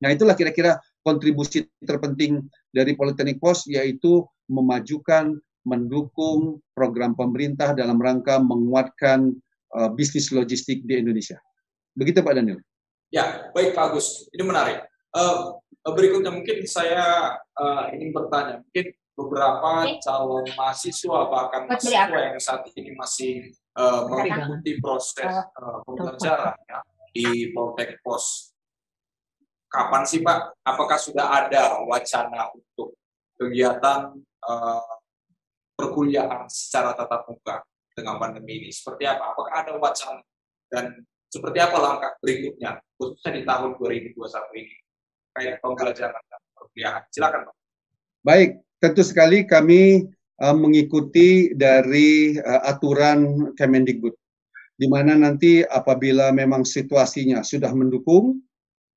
Nah, 0.00 0.08
itulah 0.12 0.36
kira-kira 0.36 0.76
kontribusi 1.06 1.70
terpenting 1.86 2.42
dari 2.74 2.98
Politeknik 2.98 3.38
Pos 3.38 3.62
yaitu 3.70 4.26
memajukan, 4.50 5.38
mendukung 5.62 6.58
program 6.74 7.14
pemerintah 7.14 7.74
dalam 7.74 8.02
rangka 8.02 8.42
menguatkan 8.42 9.34
uh, 9.78 9.90
bisnis 9.94 10.34
logistik 10.34 10.82
di 10.82 10.98
Indonesia. 10.98 11.38
Begitu 11.94 12.26
Pak 12.26 12.34
Daniel. 12.34 12.58
Ya, 13.14 13.50
baik 13.54 13.78
Pak 13.78 13.94
Agus. 13.94 14.26
Ini 14.34 14.42
menarik. 14.42 14.82
Uh, 15.14 15.58
berikutnya 15.86 16.34
mungkin 16.34 16.66
saya 16.66 17.34
uh, 17.54 17.90
ingin 17.94 18.10
bertanya, 18.10 18.62
mungkin 18.62 18.86
beberapa 19.16 19.96
calon 20.04 20.44
mahasiswa 20.54 21.18
bahkan 21.32 21.64
mahasiswa 21.70 22.18
yang 22.20 22.36
saat 22.36 22.68
ini 22.76 22.92
masih 22.92 23.48
uh, 23.78 24.04
mengikuti 24.06 24.76
proses 24.78 25.24
uh, 25.56 25.80
pembelajaran 25.88 26.52
ya, 26.68 26.78
di 27.16 27.50
Politeknik 27.56 28.04
Pos 28.04 28.55
kapan 29.76 30.02
sih 30.08 30.24
Pak? 30.24 30.56
Apakah 30.64 30.96
sudah 30.96 31.26
ada 31.44 31.84
wacana 31.84 32.48
untuk 32.56 32.96
kegiatan 33.36 34.16
uh, 34.48 34.92
perkuliahan 35.76 36.48
secara 36.48 36.96
tatap 36.96 37.28
muka 37.28 37.60
dengan 37.92 38.16
pandemi 38.16 38.64
ini? 38.64 38.70
Seperti 38.72 39.04
apa? 39.04 39.36
Apakah 39.36 39.52
ada 39.52 39.76
wacana 39.76 40.24
dan 40.72 41.04
seperti 41.28 41.58
apa 41.60 41.76
langkah 41.76 42.12
berikutnya 42.24 42.80
khususnya 42.96 43.36
di 43.36 43.42
tahun 43.44 43.76
2021 43.76 44.16
ini 44.56 44.76
kayak 45.36 45.60
pembelajaran 45.60 46.22
dan 46.24 46.40
perkuliahan? 46.56 47.02
Silakan 47.12 47.40
Pak. 47.52 47.54
Baik, 48.24 48.50
tentu 48.80 49.02
sekali 49.04 49.44
kami 49.44 50.08
uh, 50.40 50.56
mengikuti 50.56 51.52
dari 51.52 52.40
uh, 52.40 52.64
aturan 52.64 53.52
Kemendikbud 53.52 54.16
di 54.76 54.86
mana 54.92 55.16
nanti 55.16 55.64
apabila 55.64 56.28
memang 56.36 56.64
situasinya 56.64 57.40
sudah 57.40 57.72
mendukung 57.72 58.44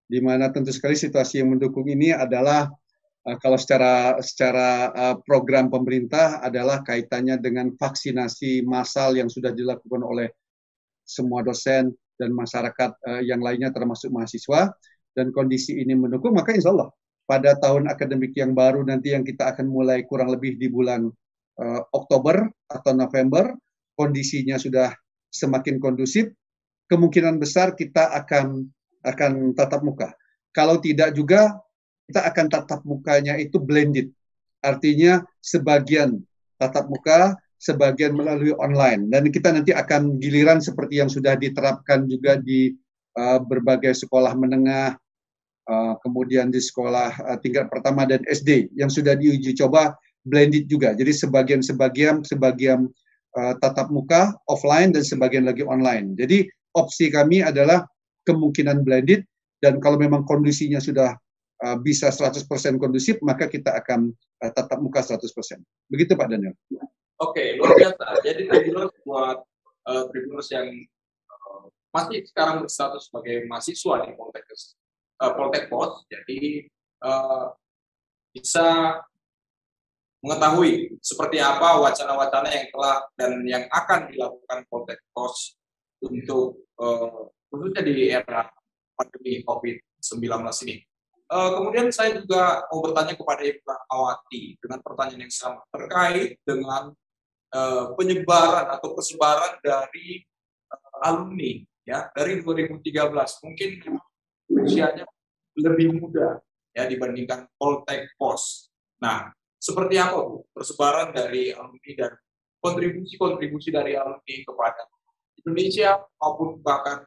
di 0.09 0.19
mana 0.19 0.49
tentu 0.49 0.73
sekali 0.73 0.97
situasi 0.97 1.45
yang 1.45 1.53
mendukung 1.53 1.85
ini 1.85 2.09
adalah 2.09 2.65
uh, 3.29 3.37
kalau 3.37 3.61
secara 3.61 4.17
secara 4.25 4.89
uh, 4.89 5.15
program 5.21 5.69
pemerintah 5.69 6.41
adalah 6.41 6.81
kaitannya 6.81 7.37
dengan 7.37 7.69
vaksinasi 7.77 8.65
massal 8.65 9.13
yang 9.13 9.29
sudah 9.29 9.53
dilakukan 9.53 10.01
oleh 10.01 10.33
semua 11.05 11.45
dosen 11.45 11.93
dan 12.17 12.33
masyarakat 12.33 12.91
uh, 13.05 13.21
yang 13.21 13.39
lainnya 13.39 13.69
termasuk 13.69 14.09
mahasiswa. 14.09 14.73
Dan 15.13 15.33
kondisi 15.33 15.77
ini 15.77 15.93
mendukung 15.93 16.33
maka 16.33 16.53
insya 16.53 16.73
Allah 16.73 16.89
pada 17.29 17.53
tahun 17.61 17.85
akademik 17.85 18.33
yang 18.33 18.57
baru 18.57 18.81
nanti 18.81 19.13
yang 19.13 19.21
kita 19.21 19.53
akan 19.53 19.69
mulai 19.69 20.01
kurang 20.09 20.33
lebih 20.33 20.57
di 20.57 20.65
bulan 20.65 21.05
uh, 21.61 21.81
Oktober 21.93 22.49
atau 22.65 22.91
November 22.97 23.53
kondisinya 23.93 24.57
sudah 24.57 24.89
semakin 25.29 25.77
kondusif. 25.77 26.33
Kemungkinan 26.89 27.37
besar 27.37 27.77
kita 27.77 28.09
akan 28.17 28.65
akan 29.05 29.55
tatap 29.55 29.81
muka. 29.85 30.11
Kalau 30.51 30.81
tidak 30.81 31.15
juga 31.15 31.55
kita 32.09 32.25
akan 32.25 32.45
tatap 32.49 32.81
mukanya 32.83 33.37
itu 33.37 33.61
blended. 33.61 34.09
Artinya 34.65 35.21
sebagian 35.39 36.19
tatap 36.57 36.89
muka, 36.89 37.37
sebagian 37.61 38.17
melalui 38.17 38.55
online. 38.57 39.07
Dan 39.07 39.29
kita 39.29 39.53
nanti 39.53 39.71
akan 39.75 40.17
giliran 40.17 40.59
seperti 40.59 40.99
yang 40.99 41.07
sudah 41.11 41.37
diterapkan 41.37 42.09
juga 42.09 42.41
di 42.41 42.73
uh, 43.19 43.39
berbagai 43.39 43.93
sekolah 44.03 44.33
menengah, 44.33 44.97
uh, 45.69 45.93
kemudian 46.01 46.49
di 46.49 46.59
sekolah 46.59 47.13
uh, 47.29 47.37
tingkat 47.39 47.69
pertama 47.69 48.09
dan 48.09 48.25
SD 48.25 48.73
yang 48.73 48.89
sudah 48.89 49.13
diuji 49.13 49.53
coba 49.53 49.93
blended 50.25 50.65
juga. 50.65 50.97
Jadi 50.97 51.13
sebagian-sebagian 51.13 52.25
sebagian 52.25 52.89
uh, 53.37 53.53
tatap 53.61 53.93
muka 53.93 54.33
offline 54.49 54.95
dan 54.95 55.05
sebagian 55.05 55.45
lagi 55.45 55.61
online. 55.61 56.17
Jadi 56.17 56.49
opsi 56.73 57.13
kami 57.13 57.45
adalah 57.45 57.85
kemungkinan 58.29 58.85
blended 58.85 59.25
dan 59.57 59.81
kalau 59.81 59.97
memang 59.97 60.23
kondisinya 60.23 60.77
sudah 60.77 61.17
uh, 61.65 61.77
bisa 61.81 62.13
100% 62.13 62.45
kondusif 62.77 63.17
maka 63.25 63.49
kita 63.49 63.73
akan 63.81 64.13
uh, 64.45 64.51
tatap 64.53 64.79
muka 64.79 65.01
100%. 65.01 65.25
Begitu 65.89 66.13
Pak 66.13 66.27
Daniel. 66.29 66.53
Oke, 67.19 67.59
luar 67.59 67.75
biasa. 67.75 68.05
Jadi 68.23 68.47
Tribuners 68.47 68.95
buat 69.03 69.37
uh, 69.89 70.03
Tribuners 70.07 70.47
yang 70.53 70.67
uh, 71.27 71.67
masih 71.91 72.23
sekarang 72.23 72.63
berstatus 72.63 73.11
sebagai 73.11 73.43
mahasiswa 73.49 74.07
di 74.07 74.11
Poltek 74.15 74.45
uh, 75.19 75.31
Poltek 75.35 75.67
Pos, 75.67 76.07
jadi 76.07 76.63
uh, 77.03 77.51
bisa 78.31 78.99
mengetahui 80.19 80.99
seperti 80.99 81.39
apa 81.39 81.79
wacana-wacana 81.79 82.49
yang 82.51 82.67
telah 82.75 82.95
dan 83.15 83.31
yang 83.47 83.63
akan 83.71 84.11
dilakukan 84.11 84.59
Poltek 84.67 84.99
Pos 85.11 85.59
untuk 86.03 86.63
uh, 86.79 87.27
khususnya 87.49 87.81
di 87.81 88.13
era 88.13 88.45
pandemi 88.93 89.41
COVID-19 89.43 90.23
ini. 90.69 90.75
Uh, 91.29 91.61
kemudian 91.61 91.93
saya 91.93 92.17
juga 92.17 92.65
mau 92.73 92.81
bertanya 92.81 93.13
kepada 93.13 93.45
Ibu 93.45 93.61
Awati 93.69 94.57
dengan 94.57 94.81
pertanyaan 94.81 95.29
yang 95.29 95.33
sama 95.33 95.61
terkait 95.69 96.41
dengan 96.41 96.89
uh, 97.53 97.93
penyebaran 97.93 98.65
atau 98.73 98.97
persebaran 98.97 99.61
dari 99.61 100.25
uh, 100.73 101.05
alumni 101.05 101.61
ya 101.85 102.09
dari 102.17 102.41
2013 102.41 102.81
mungkin 103.45 103.69
usianya 104.49 105.05
lebih 105.53 106.01
muda 106.01 106.41
ya 106.73 106.89
dibandingkan 106.89 107.45
Poltek 107.61 108.09
Pos. 108.17 108.73
Nah, 108.97 109.29
seperti 109.61 110.01
apa 110.01 110.17
Bu 110.25 110.49
persebaran 110.49 111.13
dari 111.13 111.53
alumni 111.53 111.91
dan 111.93 112.13
kontribusi-kontribusi 112.57 113.69
dari 113.69 113.93
alumni 113.93 114.35
kepada 114.41 114.81
Indonesia 115.45 115.99
maupun 116.19 116.57
bahkan 116.59 117.05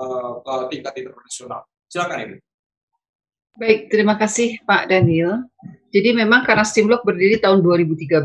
uh, 0.00 0.40
ke 0.40 0.54
tingkat 0.72 0.94
internasional. 1.00 1.64
Silakan 1.88 2.18
Ibu. 2.22 2.36
Baik, 3.56 3.88
terima 3.88 4.20
kasih 4.20 4.60
Pak 4.68 4.92
Daniel. 4.92 5.48
Jadi 5.88 6.12
memang 6.12 6.44
karena 6.44 6.60
Stimlok 6.60 7.08
berdiri 7.08 7.40
tahun 7.40 7.64
2013 7.64 8.20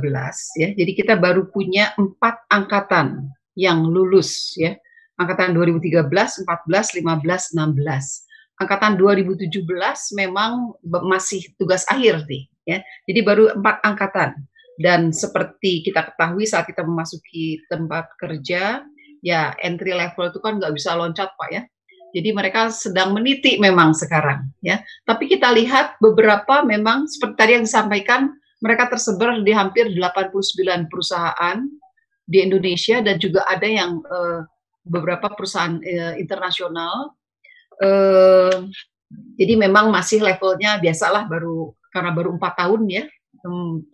ya, 0.60 0.76
jadi 0.76 0.92
kita 0.92 1.16
baru 1.16 1.48
punya 1.48 1.96
empat 1.96 2.44
angkatan 2.52 3.32
yang 3.56 3.88
lulus 3.88 4.60
ya. 4.60 4.76
Angkatan 5.16 5.56
2013, 5.56 6.04
14, 6.44 6.44
15, 6.44 7.56
16. 7.56 8.60
Angkatan 8.60 8.92
2017 9.00 10.20
memang 10.20 10.76
masih 10.84 11.48
tugas 11.56 11.88
akhir 11.88 12.28
nih 12.28 12.52
ya. 12.68 12.84
Jadi 13.08 13.20
baru 13.24 13.56
empat 13.56 13.88
angkatan. 13.88 14.36
Dan 14.82 15.14
seperti 15.14 15.86
kita 15.86 16.12
ketahui 16.12 16.44
saat 16.50 16.66
kita 16.66 16.82
memasuki 16.82 17.62
tempat 17.70 18.10
kerja, 18.18 18.82
ya 19.22 19.54
entry 19.62 19.94
level 19.94 20.34
itu 20.34 20.40
kan 20.42 20.58
nggak 20.58 20.74
bisa 20.76 20.98
loncat 20.98 21.32
pak 21.38 21.50
ya. 21.54 21.64
Jadi 22.12 22.30
mereka 22.36 22.68
sedang 22.68 23.16
meniti 23.16 23.56
memang 23.56 23.96
sekarang 23.96 24.52
ya. 24.60 24.84
Tapi 25.08 25.32
kita 25.32 25.48
lihat 25.56 25.96
beberapa 26.04 26.60
memang 26.68 27.08
seperti 27.08 27.36
tadi 27.40 27.52
yang 27.56 27.66
disampaikan 27.66 28.22
mereka 28.60 28.92
tersebar 28.92 29.40
di 29.40 29.54
hampir 29.56 29.90
89 29.96 30.92
perusahaan 30.92 31.58
di 32.28 32.38
Indonesia 32.44 33.00
dan 33.00 33.16
juga 33.18 33.48
ada 33.48 33.66
yang 33.66 34.04
uh, 34.04 34.44
beberapa 34.84 35.32
perusahaan 35.32 35.80
uh, 35.80 36.14
internasional. 36.20 37.16
Uh, 37.82 38.68
jadi 39.40 39.58
memang 39.58 39.90
masih 39.90 40.20
levelnya 40.22 40.78
biasalah 40.78 41.26
baru 41.32 41.74
karena 41.92 42.12
baru 42.16 42.30
empat 42.36 42.54
tahun 42.60 42.88
ya 42.88 43.04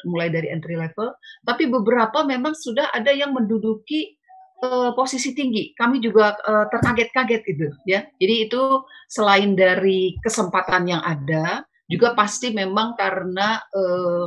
mulai 0.03 0.27
dari 0.27 0.51
entry 0.51 0.75
level. 0.75 1.15
Tapi 1.45 1.71
beberapa 1.71 2.27
memang 2.27 2.51
sudah 2.51 2.91
ada 2.91 3.15
yang 3.15 3.31
menduduki 3.31 4.16
uh, 4.63 4.91
posisi 4.97 5.33
tinggi. 5.33 5.73
Kami 5.77 6.01
juga 6.01 6.37
uh, 6.45 6.65
terkaget-kaget 6.71 7.41
gitu 7.45 7.67
ya. 7.85 8.05
Jadi 8.17 8.35
itu 8.49 8.83
selain 9.09 9.53
dari 9.53 10.17
kesempatan 10.23 10.89
yang 10.89 11.01
ada, 11.03 11.65
juga 11.87 12.13
pasti 12.13 12.51
memang 12.51 12.99
karena 12.99 13.63
uh, 13.71 14.25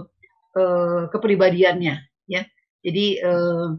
uh, 0.56 1.02
kepribadiannya 1.12 1.96
ya. 2.30 2.42
Jadi 2.80 3.20
uh, 3.20 3.76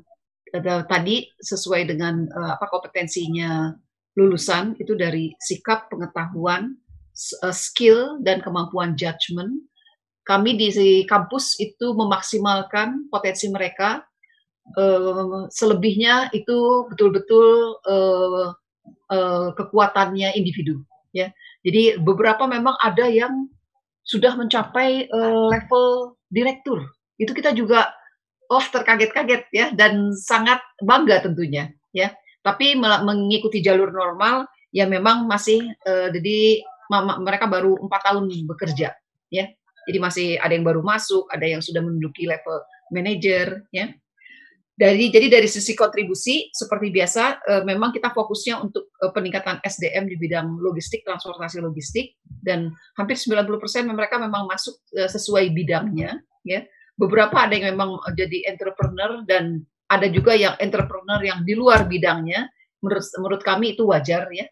tadi 0.86 1.26
sesuai 1.42 1.90
dengan 1.90 2.28
uh, 2.30 2.60
apa 2.60 2.70
kompetensinya 2.70 3.74
lulusan 4.20 4.76
itu 4.78 4.94
dari 5.00 5.32
sikap 5.40 5.88
pengetahuan, 5.88 6.76
skill 7.56 8.20
dan 8.22 8.44
kemampuan 8.44 8.94
judgement. 9.00 9.52
Kami 10.28 10.54
di 10.60 10.70
kampus 11.08 11.58
itu 11.58 11.96
memaksimalkan 11.96 13.10
potensi 13.10 13.50
mereka. 13.50 14.04
Uh, 14.72 15.52
selebihnya 15.52 16.32
itu 16.32 16.88
betul-betul 16.88 17.76
uh, 17.84 18.56
uh, 19.12 19.48
kekuatannya 19.58 20.32
individu. 20.38 20.80
Ya, 21.12 21.36
jadi 21.68 22.00
beberapa 22.00 22.48
memang 22.48 22.80
ada 22.80 23.04
yang 23.12 23.52
sudah 24.08 24.40
mencapai 24.40 25.12
uh, 25.12 25.52
level 25.52 26.16
direktur. 26.32 26.88
Itu 27.20 27.36
kita 27.36 27.52
juga 27.52 27.92
oh 28.48 28.64
terkaget-kaget 28.64 29.44
ya 29.52 29.66
dan 29.76 30.16
sangat 30.16 30.64
bangga 30.80 31.20
tentunya 31.24 31.72
ya. 31.92 32.16
Tapi 32.42 32.74
mengikuti 32.80 33.62
jalur 33.62 33.92
normal 33.92 34.48
ya 34.72 34.88
memang 34.88 35.28
masih 35.28 35.68
uh, 35.84 36.10
jadi 36.16 36.64
mereka 37.22 37.48
baru 37.48 37.76
empat 37.76 38.02
tahun 38.08 38.32
bekerja 38.48 38.96
ya. 39.30 39.46
Jadi 39.82 39.98
masih 39.98 40.28
ada 40.38 40.54
yang 40.54 40.64
baru 40.64 40.86
masuk, 40.86 41.26
ada 41.34 41.44
yang 41.44 41.60
sudah 41.60 41.82
menduduki 41.82 42.30
level 42.30 42.62
manager 42.94 43.66
ya. 43.74 43.90
Dari 44.72 45.12
jadi 45.12 45.28
dari 45.28 45.46
sisi 45.52 45.76
kontribusi 45.78 46.50
seperti 46.50 46.90
biasa 46.90 47.24
uh, 47.44 47.64
memang 47.68 47.92
kita 47.92 48.10
fokusnya 48.16 48.56
untuk 48.64 48.90
uh, 49.04 49.12
peningkatan 49.14 49.62
SDM 49.62 50.10
di 50.10 50.16
bidang 50.18 50.58
logistik, 50.58 51.06
transportasi 51.06 51.62
logistik 51.62 52.18
dan 52.24 52.74
hampir 52.98 53.20
90% 53.20 53.46
mereka 53.92 54.18
memang 54.18 54.50
masuk 54.50 54.80
uh, 54.98 55.12
sesuai 55.12 55.54
bidangnya 55.54 56.18
ya 56.48 56.66
beberapa 57.02 57.34
ada 57.34 57.58
yang 57.58 57.74
memang 57.74 57.98
jadi 58.14 58.46
entrepreneur 58.54 59.26
dan 59.26 59.66
ada 59.90 60.08
juga 60.08 60.38
yang 60.38 60.54
entrepreneur 60.62 61.20
yang 61.26 61.42
di 61.42 61.58
luar 61.58 61.90
bidangnya. 61.90 62.46
Menurut 62.86 63.06
menurut 63.18 63.42
kami 63.42 63.74
itu 63.74 63.90
wajar 63.90 64.30
ya. 64.30 64.46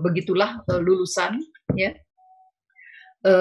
Begitulah 0.00 0.62
lulusan 0.80 1.42
ya. 1.74 1.92
E, 3.24 3.32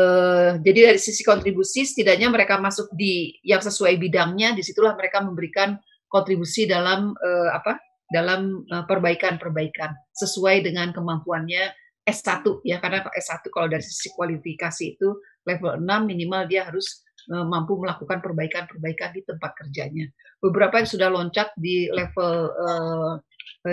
jadi 0.63 0.79
dari 0.95 0.99
sisi 0.99 1.27
kontribusi 1.27 1.84
setidaknya 1.84 2.31
mereka 2.31 2.55
masuk 2.57 2.95
di 2.95 3.36
yang 3.43 3.59
sesuai 3.59 3.99
bidangnya, 3.99 4.55
di 4.55 4.63
situlah 4.63 4.95
mereka 4.95 5.19
memberikan 5.19 5.75
kontribusi 6.07 6.63
dalam 6.63 7.11
e, 7.17 7.29
apa? 7.51 7.75
dalam 8.13 8.61
perbaikan-perbaikan 8.69 9.89
sesuai 10.13 10.61
dengan 10.61 10.93
kemampuannya 10.93 11.73
S1 12.05 12.61
ya 12.61 12.77
karena 12.77 13.01
S1 13.09 13.41
kalau 13.49 13.65
dari 13.65 13.81
sisi 13.81 14.13
kualifikasi 14.13 14.86
itu 14.86 15.17
level 15.49 15.81
6 15.81 16.11
minimal 16.13 16.45
dia 16.45 16.69
harus 16.69 17.01
Eh, 17.23 17.45
mampu 17.47 17.79
melakukan 17.79 18.19
perbaikan-perbaikan 18.19 19.15
di 19.15 19.23
tempat 19.23 19.55
kerjanya. 19.55 20.11
Beberapa 20.43 20.84
yang 20.84 20.89
sudah 20.91 21.07
loncat 21.07 21.55
di 21.55 21.88
level 21.88 22.51
uh, 22.51 23.15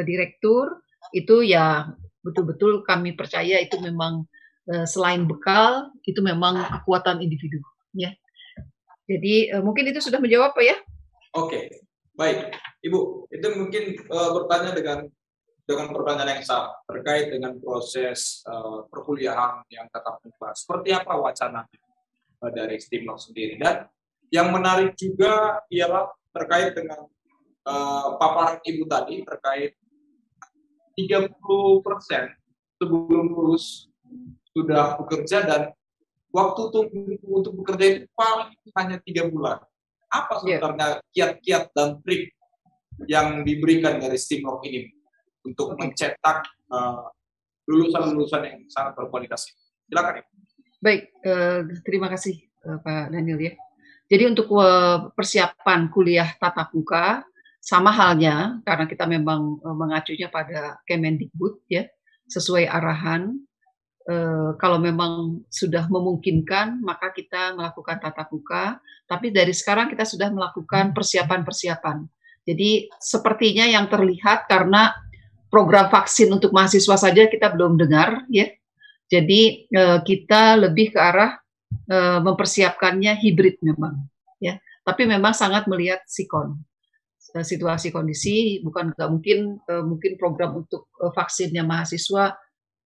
direktur 0.06 0.78
itu 1.11 1.42
ya 1.42 1.90
betul-betul 2.22 2.86
kami 2.86 3.18
percaya 3.18 3.58
itu 3.58 3.74
memang 3.82 4.22
uh, 4.22 4.38
selain 4.86 5.26
bekal 5.26 5.90
itu 6.06 6.20
memang 6.22 6.62
kekuatan 6.80 7.18
individu 7.18 7.58
ya. 7.94 8.14
Jadi 9.10 9.50
uh, 9.50 9.62
mungkin 9.62 9.90
itu 9.90 9.98
sudah 9.98 10.22
menjawab 10.22 10.54
Pak 10.54 10.64
ya? 10.64 10.76
Oke, 11.34 11.82
baik 12.14 12.54
Ibu. 12.86 13.26
Itu 13.34 13.46
mungkin 13.58 13.98
uh, 14.06 14.30
bertanya 14.38 14.70
dengan 14.70 14.98
dengan 15.66 15.94
pertanyaan 15.94 16.38
yang 16.38 16.46
sama 16.46 16.74
terkait 16.86 17.30
dengan 17.30 17.54
proses 17.58 18.42
uh, 18.46 18.86
perkuliahan 18.86 19.66
yang 19.70 19.86
tetap 19.90 20.22
muka. 20.22 20.50
Seperti 20.54 20.94
apa 20.94 21.14
wacananya? 21.18 21.78
Eh, 22.40 22.52
dari 22.56 22.76
Stimlok 22.80 23.20
sendiri. 23.20 23.60
Dan 23.60 23.84
yang 24.32 24.48
menarik 24.54 24.96
juga 24.96 25.60
ialah 25.68 26.08
terkait 26.32 26.72
dengan 26.72 27.04
uh, 27.66 28.16
paparan 28.16 28.62
Ibu 28.62 28.86
tadi 28.86 29.26
terkait 29.26 29.74
30 30.94 31.34
persen 31.82 32.32
sebelum 32.80 33.34
lulus 33.34 33.89
sudah 34.51 34.98
bekerja 34.98 35.46
dan 35.46 35.61
waktu 36.34 36.62
tunggu 36.70 37.18
untuk 37.26 37.55
bekerja 37.62 37.84
itu 37.86 38.07
paling 38.14 38.51
hanya 38.78 38.96
tiga 39.03 39.26
bulan. 39.30 39.59
Apa 40.11 40.42
iya. 40.42 40.59
sebenarnya 40.59 40.88
kiat-kiat 41.14 41.64
dan 41.70 42.03
trik 42.03 42.34
yang 43.07 43.46
diberikan 43.46 44.03
dari 44.03 44.18
Stimlok 44.18 44.66
ini 44.66 44.90
untuk 45.46 45.78
mencetak 45.78 46.51
eh, 46.51 47.05
lulusan-lulusan 47.70 48.42
yang 48.42 48.59
sangat 48.66 48.98
berkualitas? 48.98 49.46
Silakan. 49.86 50.22
Ibu. 50.22 50.30
Baik, 50.80 51.12
uh, 51.28 51.61
terima 51.84 52.09
kasih 52.09 52.40
uh, 52.64 52.80
Pak 52.80 53.12
Daniel 53.12 53.36
ya. 53.36 53.53
Jadi 54.09 54.32
untuk 54.32 54.48
uh, 54.57 55.12
persiapan 55.12 55.92
kuliah 55.92 56.32
tatap 56.40 56.72
muka 56.72 57.20
sama 57.61 57.92
halnya 57.92 58.64
karena 58.64 58.88
kita 58.88 59.05
memang 59.05 59.61
uh, 59.61 59.76
mengacunya 59.76 60.32
pada 60.32 60.80
Kemendikbud 60.88 61.68
ya, 61.68 61.84
sesuai 62.32 62.64
arahan. 62.64 63.36
Uh, 64.01 64.57
kalau 64.57 64.80
memang 64.80 65.44
sudah 65.53 65.84
memungkinkan 65.86 66.80
maka 66.80 67.12
kita 67.12 67.53
melakukan 67.53 68.01
tatap 68.01 68.32
muka, 68.32 68.80
tapi 69.05 69.28
dari 69.28 69.53
sekarang 69.53 69.92
kita 69.92 70.09
sudah 70.09 70.32
melakukan 70.32 70.96
persiapan-persiapan. 70.96 72.09
Jadi 72.48 72.88
sepertinya 72.96 73.68
yang 73.68 73.86
terlihat 73.92 74.48
karena 74.48 74.96
program 75.53 75.92
vaksin 75.92 76.32
untuk 76.32 76.51
mahasiswa 76.51 76.96
saja 76.96 77.28
kita 77.28 77.53
belum 77.53 77.76
dengar 77.76 78.24
ya 78.32 78.48
jadi 79.11 79.66
uh, 79.74 79.98
kita 80.07 80.55
lebih 80.55 80.94
ke 80.94 80.98
arah 81.03 81.34
uh, 81.90 82.22
mempersiapkannya 82.22 83.18
hibrid 83.18 83.59
memang, 83.59 84.07
ya. 84.38 84.55
Tapi 84.86 85.03
memang 85.05 85.34
sangat 85.34 85.66
melihat 85.66 86.01
sikon 86.07 86.62
situasi 87.30 87.94
kondisi 87.94 88.59
bukan 88.59 88.90
nggak 88.90 89.07
mungkin 89.07 89.62
mungkin 89.86 90.18
program 90.18 90.66
untuk 90.66 90.90
vaksinnya 90.98 91.62
mahasiswa 91.62 92.34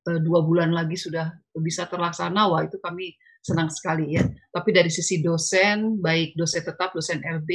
dua 0.05 0.45
bulan 0.45 0.71
lagi 0.73 1.01
sudah 1.01 1.33
bisa 1.57 1.89
terlaksana 1.89 2.45
wah 2.51 2.61
itu 2.61 2.77
kami 2.81 3.17
senang 3.41 3.73
sekali 3.73 4.21
ya 4.21 4.25
tapi 4.53 4.73
dari 4.73 4.93
sisi 4.93 5.25
dosen 5.25 6.01
baik 6.01 6.37
dosen 6.37 6.61
tetap 6.65 6.93
dosen 6.93 7.25
LB 7.25 7.51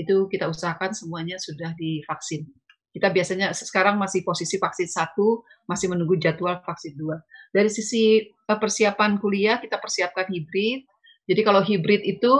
itu 0.00 0.24
kita 0.32 0.48
usahakan 0.48 0.96
semuanya 0.96 1.36
sudah 1.36 1.76
divaksin 1.76 2.48
kita 2.92 3.08
biasanya 3.08 3.56
sekarang 3.56 3.96
masih 3.96 4.20
posisi 4.20 4.60
vaksin 4.60 4.84
satu, 4.84 5.40
masih 5.64 5.88
menunggu 5.88 6.20
jadwal 6.20 6.60
vaksin 6.60 6.92
dua. 6.92 7.24
Dari 7.48 7.72
sisi 7.72 8.20
eh, 8.28 8.58
persiapan 8.60 9.16
kuliah, 9.16 9.56
kita 9.56 9.80
persiapkan 9.80 10.28
hibrid. 10.28 10.84
Jadi 11.24 11.40
kalau 11.40 11.64
hibrid 11.64 12.04
itu 12.04 12.32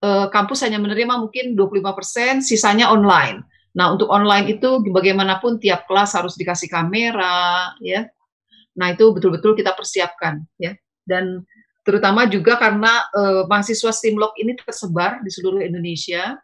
eh, 0.00 0.26
kampus 0.32 0.64
hanya 0.64 0.80
menerima 0.80 1.20
mungkin 1.20 1.52
25%, 1.52 2.40
sisanya 2.40 2.88
online. 2.88 3.44
Nah, 3.76 3.92
untuk 3.92 4.08
online 4.08 4.56
itu 4.56 4.80
bagaimanapun 4.80 5.60
tiap 5.60 5.84
kelas 5.84 6.16
harus 6.16 6.36
dikasih 6.40 6.72
kamera, 6.72 7.76
ya. 7.80 8.08
Nah, 8.72 8.92
itu 8.92 9.04
betul-betul 9.12 9.52
kita 9.52 9.76
persiapkan, 9.76 10.40
ya. 10.56 10.72
Dan 11.04 11.44
terutama 11.82 12.24
juga 12.30 12.56
karena 12.56 13.04
uh, 13.12 13.42
mahasiswa 13.50 13.90
STIMLOK 13.90 14.38
ini 14.38 14.54
tersebar 14.56 15.20
di 15.20 15.28
seluruh 15.28 15.60
Indonesia, 15.60 16.38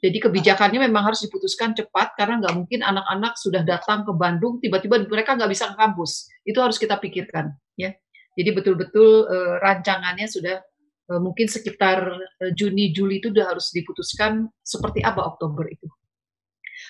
jadi 0.00 0.16
kebijakannya 0.16 0.88
memang 0.88 1.12
harus 1.12 1.20
diputuskan 1.28 1.76
cepat 1.76 2.16
karena 2.16 2.40
nggak 2.40 2.54
mungkin 2.56 2.80
anak-anak 2.80 3.36
sudah 3.36 3.60
datang 3.60 4.00
ke 4.08 4.12
Bandung 4.16 4.56
tiba-tiba 4.56 5.04
mereka 5.04 5.36
nggak 5.36 5.50
bisa 5.52 5.68
ke 5.68 5.76
kampus. 5.76 6.24
Itu 6.40 6.64
harus 6.64 6.80
kita 6.80 6.96
pikirkan, 6.96 7.52
ya. 7.76 7.92
Jadi 8.32 8.50
betul-betul 8.56 9.28
uh, 9.28 9.54
rancangannya 9.60 10.24
sudah 10.24 10.64
uh, 11.12 11.20
mungkin 11.20 11.50
sekitar 11.50 12.00
uh, 12.16 12.50
Juni 12.56 12.96
Juli 12.96 13.20
itu 13.20 13.28
sudah 13.28 13.52
harus 13.52 13.68
diputuskan 13.76 14.48
seperti 14.64 15.04
apa 15.04 15.20
Oktober 15.20 15.68
itu. 15.68 15.84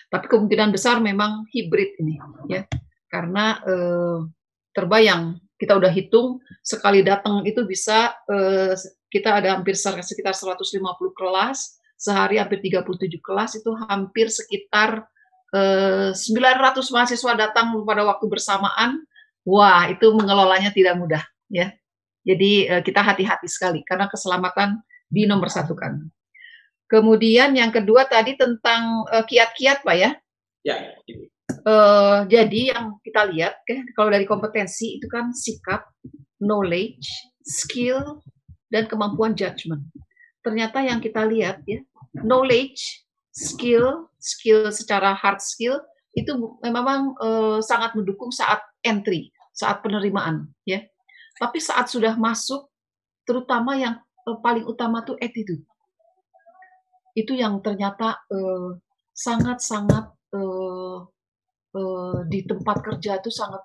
Tapi 0.07 0.31
kemungkinan 0.31 0.71
besar 0.71 1.03
memang 1.03 1.51
hibrid 1.51 1.99
ini, 1.99 2.23
ya, 2.47 2.63
karena 3.11 3.59
uh, 3.67 4.23
terbayang 4.81 5.37
kita 5.61 5.77
udah 5.77 5.93
hitung 5.93 6.41
sekali 6.65 7.05
datang 7.05 7.45
itu 7.45 7.69
bisa 7.69 8.17
uh, 8.33 8.73
kita 9.13 9.45
ada 9.45 9.61
hampir 9.61 9.77
sekitar 9.77 10.33
150 10.33 10.81
kelas 11.13 11.81
sehari 12.01 12.41
hampir 12.41 12.65
37 12.65 13.21
kelas 13.21 13.61
itu 13.61 13.71
hampir 13.85 14.33
sekitar 14.33 15.05
eh, 15.53 16.17
900 16.17 16.81
mahasiswa 16.97 17.33
datang 17.37 17.77
pada 17.85 18.09
waktu 18.09 18.25
bersamaan. 18.25 19.05
Wah, 19.45 19.85
itu 19.93 20.09
mengelolanya 20.17 20.73
tidak 20.73 20.97
mudah 20.97 21.21
ya. 21.53 21.77
Jadi 22.25 22.73
eh, 22.73 22.81
kita 22.81 23.05
hati-hati 23.05 23.45
sekali 23.53 23.85
karena 23.85 24.09
keselamatan 24.09 24.81
di 25.13 25.29
nomor 25.29 25.53
satu 25.53 25.77
kan. 25.77 26.09
Kemudian 26.89 27.53
yang 27.53 27.71
kedua 27.71 28.09
tadi 28.09 28.35
tentang 28.35 29.07
kiat-kiat, 29.07 29.87
Pak 29.87 29.95
ya. 29.95 30.11
Ya. 30.67 30.99
Uh, 31.67 32.27
jadi 32.31 32.75
yang 32.77 32.99
kita 33.03 33.27
lihat, 33.31 33.61
ya, 33.67 33.81
kalau 33.97 34.11
dari 34.13 34.25
kompetensi 34.25 34.99
itu 35.01 35.07
kan 35.11 35.35
sikap, 35.35 35.87
knowledge, 36.41 37.07
skill, 37.45 38.23
dan 38.71 38.87
kemampuan 38.87 39.35
judgment. 39.35 39.83
Ternyata 40.41 40.81
yang 40.81 41.03
kita 41.03 41.27
lihat 41.27 41.61
ya, 41.67 41.83
knowledge, 42.25 43.05
skill, 43.33 44.09
skill 44.21 44.73
secara 44.73 45.13
hard 45.13 45.41
skill 45.41 45.79
itu 46.17 46.35
memang 46.65 47.15
uh, 47.23 47.59
sangat 47.63 47.95
mendukung 47.95 48.35
saat 48.35 48.59
entry, 48.83 49.31
saat 49.55 49.83
penerimaan, 49.85 50.51
ya. 50.67 50.83
Tapi 51.39 51.63
saat 51.63 51.87
sudah 51.89 52.19
masuk, 52.19 52.67
terutama 53.29 53.79
yang 53.79 54.01
uh, 54.27 54.39
paling 54.43 54.67
utama 54.67 55.05
tuh 55.07 55.15
attitude. 55.21 55.63
itu 57.15 57.35
yang 57.35 57.59
ternyata 57.61 58.23
sangat-sangat 59.11 60.15
uh, 60.33 60.39
uh, 60.39 60.97
di 62.27 62.43
tempat 62.43 62.83
kerja 62.83 63.23
itu 63.23 63.31
sangat 63.31 63.63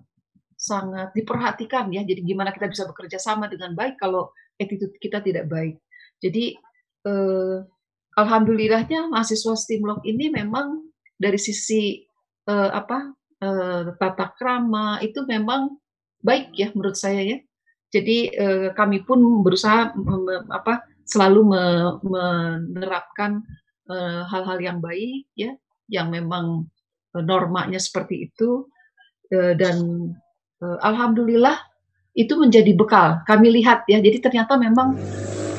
sangat 0.56 1.12
diperhatikan 1.14 1.91
ya. 1.91 2.01
Jadi 2.01 2.24
gimana 2.24 2.56
kita 2.56 2.72
bisa 2.72 2.88
bekerja 2.88 3.20
sama 3.20 3.51
dengan 3.51 3.76
baik 3.76 3.99
kalau 3.99 4.32
attitude 4.56 4.95
kita 4.97 5.20
tidak 5.20 5.51
baik. 5.51 5.78
Jadi 6.24 6.56
uh, 7.06 7.62
alhamdulillahnya 8.16 9.12
mahasiswa 9.12 9.53
Stimlok 9.53 10.01
ini 10.08 10.32
memang 10.32 10.88
dari 11.20 11.38
sisi 11.39 12.01
uh, 12.47 12.72
apa 12.72 13.14
uh, 13.43 13.93
tata 13.99 14.32
krama 14.36 15.03
itu 15.03 15.28
memang 15.28 15.76
baik 16.24 16.56
ya 16.56 16.72
menurut 16.72 16.97
saya 16.97 17.22
ya. 17.22 17.38
Jadi 17.91 18.32
uh, 18.34 18.70
kami 18.74 19.03
pun 19.06 19.22
berusaha 19.43 19.93
apa 20.51 20.84
selalu 21.06 21.41
me, 21.45 21.64
menerapkan 22.01 23.45
hal-hal 24.26 24.58
uh, 24.58 24.66
yang 24.66 24.82
baik 24.82 25.30
ya 25.38 25.53
yang 25.86 26.10
memang 26.10 26.66
normanya 27.24 27.80
seperti 27.80 28.28
itu 28.28 28.68
uh, 29.32 29.53
dan 29.55 30.11
uh, 30.59 30.78
alhamdulillah 30.84 31.55
itu 32.16 32.36
menjadi 32.36 32.76
bekal. 32.76 33.24
Kami 33.28 33.51
lihat 33.61 33.88
ya 33.88 33.99
jadi 33.99 34.20
ternyata 34.24 34.59
memang 34.59 34.99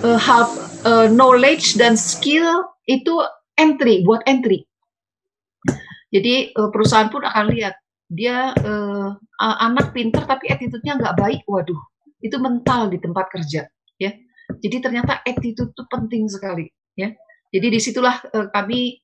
uh, 0.04 1.09
knowledge 1.12 1.76
dan 1.80 1.96
skill 1.96 2.64
itu 2.84 3.20
entry 3.57 4.04
buat 4.04 4.20
entry. 4.28 4.64
Jadi 6.12 6.54
perusahaan 6.54 7.12
pun 7.12 7.26
akan 7.26 7.52
lihat 7.52 7.76
dia 8.09 8.54
anak 9.42 9.90
pinter 9.90 10.22
tapi 10.24 10.48
attitude-nya 10.48 10.96
nggak 10.96 11.18
baik 11.18 11.42
waduh 11.50 11.76
itu 12.22 12.38
mental 12.38 12.88
di 12.88 13.02
tempat 13.02 13.26
kerja 13.28 13.66
ya. 13.98 14.14
Jadi 14.46 14.76
ternyata 14.80 15.20
attitude 15.26 15.74
itu 15.74 15.82
penting 15.90 16.30
sekali 16.30 16.70
ya. 16.94 17.11
Jadi 17.50 17.66
di 17.68 17.80
situlah 17.82 18.16
kami 18.54 19.02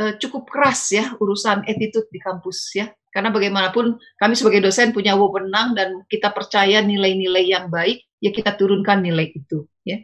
uh, 0.00 0.14
cukup 0.16 0.48
keras 0.48 0.92
ya 0.94 1.12
urusan 1.18 1.66
attitude 1.68 2.08
di 2.08 2.20
kampus 2.22 2.72
ya. 2.76 2.88
Karena 3.12 3.28
bagaimanapun 3.28 4.00
kami 4.16 4.32
sebagai 4.32 4.64
dosen 4.64 4.96
punya 4.96 5.12
wewenang 5.12 5.76
dan 5.76 6.00
kita 6.08 6.32
percaya 6.32 6.80
nilai-nilai 6.80 7.44
yang 7.44 7.68
baik, 7.68 8.08
ya 8.24 8.32
kita 8.32 8.56
turunkan 8.56 9.04
nilai 9.04 9.28
itu 9.36 9.68
ya. 9.84 10.00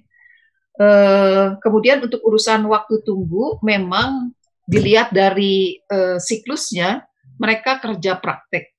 Uh, 0.79 1.59
kemudian 1.59 1.99
untuk 2.05 2.23
urusan 2.23 2.63
waktu 2.71 3.03
tunggu 3.03 3.59
memang 3.67 4.31
dilihat 4.69 5.11
dari 5.11 5.81
uh, 5.89 6.21
siklusnya 6.21 7.09
mereka 7.41 7.81
kerja 7.81 8.21
praktek. 8.21 8.77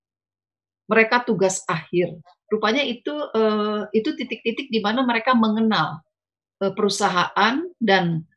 Mereka 0.86 1.26
tugas 1.26 1.66
akhir. 1.66 2.22
Rupanya 2.50 2.86
itu 2.86 3.14
uh, 3.14 3.90
itu 3.90 4.14
titik-titik 4.14 4.70
di 4.70 4.80
mana 4.80 5.02
mereka 5.04 5.34
mengenal 5.34 6.06
uh, 6.62 6.72
perusahaan 6.78 7.66
dan 7.82 8.29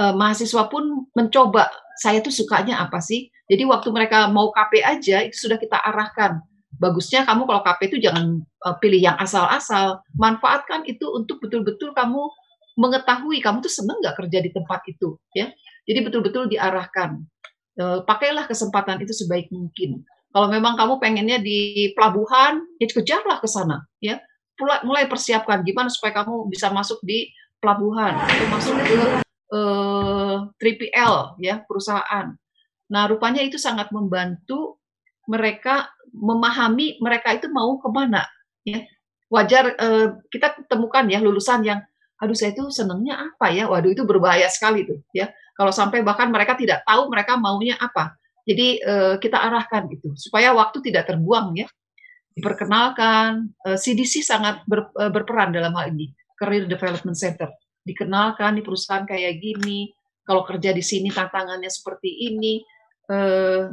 uh, 0.00 0.14
mahasiswa 0.14 0.68
pun 0.68 1.08
mencoba 1.16 1.68
saya 1.96 2.20
tuh 2.20 2.32
sukanya 2.32 2.80
apa 2.84 3.00
sih. 3.00 3.32
Jadi 3.46 3.62
waktu 3.64 3.88
mereka 3.94 4.28
mau 4.28 4.50
KP 4.52 4.82
aja 4.82 5.22
itu 5.24 5.48
sudah 5.48 5.56
kita 5.56 5.78
arahkan. 5.80 6.42
Bagusnya 6.76 7.24
kamu 7.24 7.48
kalau 7.48 7.62
KP 7.64 7.80
itu 7.88 7.96
jangan 8.04 8.44
uh, 8.68 8.76
pilih 8.76 9.00
yang 9.00 9.16
asal-asal. 9.16 10.04
Manfaatkan 10.12 10.84
itu 10.84 11.08
untuk 11.08 11.40
betul-betul 11.40 11.96
kamu 11.96 12.28
mengetahui 12.76 13.40
kamu 13.40 13.64
tuh 13.64 13.72
seneng 13.72 13.96
nggak 14.04 14.20
kerja 14.20 14.38
di 14.44 14.50
tempat 14.52 14.84
itu, 14.84 15.16
ya. 15.32 15.48
Jadi 15.88 15.98
betul-betul 16.04 16.52
diarahkan. 16.52 17.24
Uh, 17.80 18.04
pakailah 18.04 18.44
kesempatan 18.44 19.00
itu 19.00 19.16
sebaik 19.16 19.48
mungkin. 19.48 20.04
Kalau 20.36 20.52
memang 20.52 20.76
kamu 20.76 21.00
pengennya 21.00 21.40
di 21.40 21.92
pelabuhan, 21.96 22.60
ya 22.76 22.84
kejarlah 22.84 23.40
ke 23.40 23.48
sana, 23.48 23.88
ya. 24.04 24.20
Mulai 24.60 25.08
persiapkan 25.08 25.64
gimana 25.64 25.88
supaya 25.88 26.20
kamu 26.20 26.52
bisa 26.52 26.68
masuk 26.68 27.00
di 27.00 27.32
pelabuhan 27.60 28.16
atau 28.20 28.46
masuk 28.52 28.76
ke 28.84 29.25
eh, 29.52 30.36
3PL 30.58 31.40
ya 31.42 31.62
perusahaan. 31.62 32.34
Nah 32.90 33.02
rupanya 33.10 33.42
itu 33.42 33.58
sangat 33.58 33.90
membantu 33.90 34.78
mereka 35.26 35.90
memahami 36.14 37.02
mereka 37.02 37.34
itu 37.34 37.50
mau 37.50 37.76
ke 37.78 37.88
mana 37.90 38.22
ya. 38.62 38.82
Wajar 39.26 39.74
eh, 39.74 40.08
kita 40.30 40.66
temukan 40.70 41.02
ya 41.10 41.18
lulusan 41.18 41.66
yang 41.66 41.80
aduh 42.16 42.32
saya 42.32 42.54
itu 42.54 42.70
senengnya 42.70 43.18
apa 43.18 43.50
ya? 43.50 43.66
Waduh 43.66 43.90
itu 43.92 44.06
berbahaya 44.06 44.46
sekali 44.46 44.86
tuh 44.86 45.02
ya. 45.10 45.30
Kalau 45.56 45.72
sampai 45.74 46.04
bahkan 46.06 46.30
mereka 46.30 46.54
tidak 46.54 46.86
tahu 46.86 47.10
mereka 47.10 47.34
maunya 47.38 47.74
apa. 47.78 48.14
Jadi 48.46 48.78
eh, 48.78 49.14
kita 49.18 49.42
arahkan 49.42 49.90
itu 49.90 50.14
supaya 50.14 50.54
waktu 50.54 50.78
tidak 50.86 51.10
terbuang 51.10 51.58
ya. 51.58 51.66
Diperkenalkan 52.36 53.50
eh, 53.66 53.78
CDC 53.80 54.22
sangat 54.22 54.62
ber, 54.70 54.94
eh, 54.94 55.10
berperan 55.10 55.50
dalam 55.50 55.74
hal 55.74 55.90
ini 55.90 56.14
Career 56.38 56.70
Development 56.70 57.16
Center 57.18 57.50
dikenalkan 57.86 58.58
di 58.58 58.62
perusahaan 58.66 59.06
kayak 59.06 59.38
gini, 59.38 59.94
kalau 60.26 60.42
kerja 60.42 60.74
di 60.74 60.82
sini 60.82 61.14
tantangannya 61.14 61.70
seperti 61.70 62.34
ini. 62.34 62.58
Eh, 63.06 63.64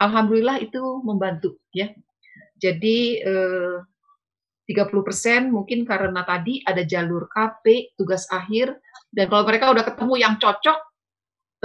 Alhamdulillah 0.00 0.64
itu 0.64 0.80
membantu 1.04 1.60
ya. 1.76 1.92
Jadi 2.56 3.20
eh, 3.20 3.76
30% 4.64 5.52
mungkin 5.52 5.84
karena 5.84 6.24
tadi 6.24 6.64
ada 6.64 6.80
jalur 6.86 7.28
KP, 7.28 7.96
tugas 8.00 8.24
akhir, 8.32 8.80
dan 9.12 9.26
kalau 9.26 9.44
mereka 9.44 9.74
udah 9.74 9.84
ketemu 9.84 10.14
yang 10.16 10.34
cocok, 10.40 10.78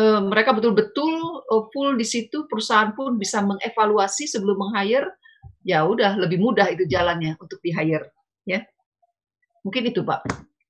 eh, 0.03 0.21
mereka 0.25 0.51
betul-betul 0.51 1.13
eh, 1.47 1.63
full 1.71 1.95
di 1.95 2.03
situ, 2.03 2.43
perusahaan 2.51 2.91
pun 2.91 3.15
bisa 3.15 3.39
mengevaluasi 3.39 4.27
sebelum 4.27 4.59
meng-hire, 4.67 5.15
ya 5.63 5.87
udah 5.87 6.19
lebih 6.19 6.43
mudah 6.43 6.67
itu 6.73 6.83
jalannya 6.89 7.39
untuk 7.39 7.63
di-hire. 7.63 8.11
Ya. 8.43 8.67
Mungkin 9.63 9.89
itu 9.89 10.03
Pak. 10.03 10.25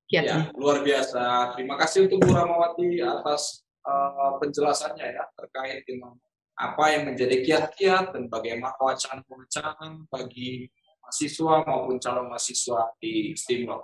Ya, 0.06 0.54
luar 0.54 0.86
biasa. 0.86 1.58
Terima 1.58 1.82
kasih 1.82 2.06
untuk 2.06 2.22
Bu 2.22 2.38
Ramawati 2.38 3.02
atas 3.02 3.66
uh, 3.82 4.38
penjelasannya 4.38 5.18
ya 5.18 5.26
terkait 5.34 5.82
dengan 5.90 6.14
apa 6.54 6.94
yang 6.94 7.10
menjadi 7.10 7.42
kiat-kiat 7.42 8.14
dan 8.14 8.30
bagaimana 8.30 8.78
wacana-wacana 8.78 10.06
bagi 10.14 10.70
mahasiswa 11.02 11.66
maupun 11.66 11.98
calon 11.98 12.30
mahasiswa 12.30 12.94
di 13.02 13.34
STIMLOG. 13.34 13.82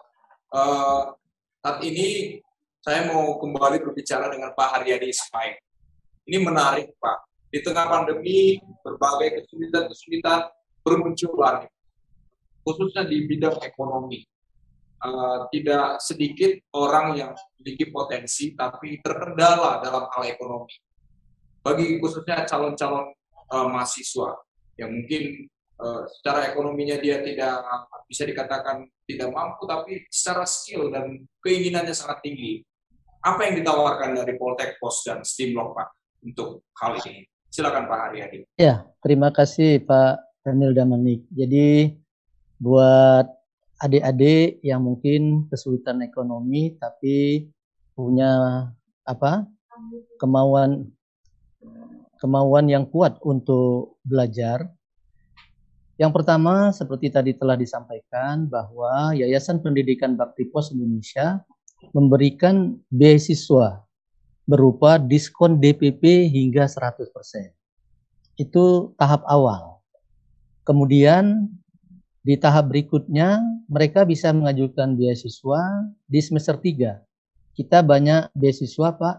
Uh, 0.53 1.17
saat 1.65 1.81
ini 1.81 2.37
saya 2.85 3.09
mau 3.09 3.41
kembali 3.41 3.81
berbicara 3.81 4.29
dengan 4.29 4.53
Pak 4.53 4.77
Haryadi 4.77 5.09
Ismail. 5.09 5.57
Ini 6.29 6.37
menarik 6.37 6.93
Pak. 7.01 7.17
Di 7.49 7.65
tengah 7.65 7.89
pandemi 7.89 8.61
berbagai 8.85 9.41
kesulitan-kesulitan 9.41 10.53
bermunculan, 10.85 11.65
khususnya 12.61 13.09
di 13.09 13.25
bidang 13.25 13.57
ekonomi 13.65 14.21
uh, 15.01 15.49
tidak 15.49 15.97
sedikit 16.01 16.53
orang 16.77 17.17
yang 17.17 17.31
memiliki 17.57 17.89
potensi 17.89 18.53
tapi 18.53 19.01
terkendala 19.01 19.81
dalam 19.81 20.07
hal 20.09 20.23
ekonomi. 20.29 20.73
Bagi 21.61 22.01
khususnya 22.01 22.45
calon-calon 22.45 23.13
uh, 23.53 23.67
mahasiswa 23.69 24.33
yang 24.81 24.89
mungkin 24.93 25.45
uh, 25.77 26.05
secara 26.09 26.49
ekonominya 26.49 26.97
dia 26.97 27.21
tidak 27.21 27.61
bisa 28.09 28.23
dikatakan 28.25 28.85
tidak 29.05 29.29
mampu, 29.29 29.67
tapi 29.69 30.05
secara 30.09 30.47
skill 30.47 30.89
dan 30.89 31.21
keinginannya 31.43 31.93
sangat 31.93 32.23
tinggi. 32.25 32.63
Apa 33.21 33.45
yang 33.45 33.61
ditawarkan 33.61 34.17
dari 34.17 34.33
Poltek 34.33 34.81
Pos 34.81 35.05
dan 35.05 35.21
Stimlok 35.21 35.77
Pak 35.77 35.89
untuk 36.25 36.65
hal 36.81 36.97
ini? 37.05 37.29
Silakan 37.51 37.85
Pak 37.85 37.99
Haryadi. 38.09 38.47
Ya, 38.57 38.87
terima 39.03 39.29
kasih 39.29 39.83
Pak 39.85 40.41
Daniel 40.41 40.73
Damanik. 40.73 41.27
Jadi 41.29 41.93
buat 42.57 43.29
adik-adik 43.81 44.61
yang 44.61 44.85
mungkin 44.85 45.49
kesulitan 45.49 46.05
ekonomi 46.05 46.77
tapi 46.77 47.49
punya 47.97 48.65
apa 49.01 49.49
kemauan 50.21 50.93
kemauan 52.21 52.69
yang 52.69 52.85
kuat 52.85 53.17
untuk 53.25 53.97
belajar. 54.05 54.69
Yang 55.97 56.11
pertama 56.21 56.69
seperti 56.69 57.09
tadi 57.09 57.33
telah 57.33 57.57
disampaikan 57.57 58.45
bahwa 58.45 59.17
Yayasan 59.17 59.61
Pendidikan 59.61 60.13
Bakti 60.13 60.49
Pos 60.49 60.69
Indonesia 60.69 61.41
memberikan 61.93 62.77
beasiswa 62.93 63.81
berupa 64.45 64.97
diskon 65.01 65.57
DPP 65.57 66.29
hingga 66.29 66.65
100%. 66.69 67.09
Itu 68.37 68.93
tahap 68.97 69.21
awal. 69.29 69.81
Kemudian 70.65 71.49
di 72.21 72.37
tahap 72.37 72.69
berikutnya, 72.69 73.41
mereka 73.65 74.05
bisa 74.05 74.29
mengajukan 74.29 74.93
beasiswa 74.93 75.89
di 76.05 76.19
semester 76.21 76.53
3. 76.53 77.01
Kita 77.57 77.81
banyak 77.81 78.29
beasiswa, 78.37 78.93
Pak. 78.93 79.17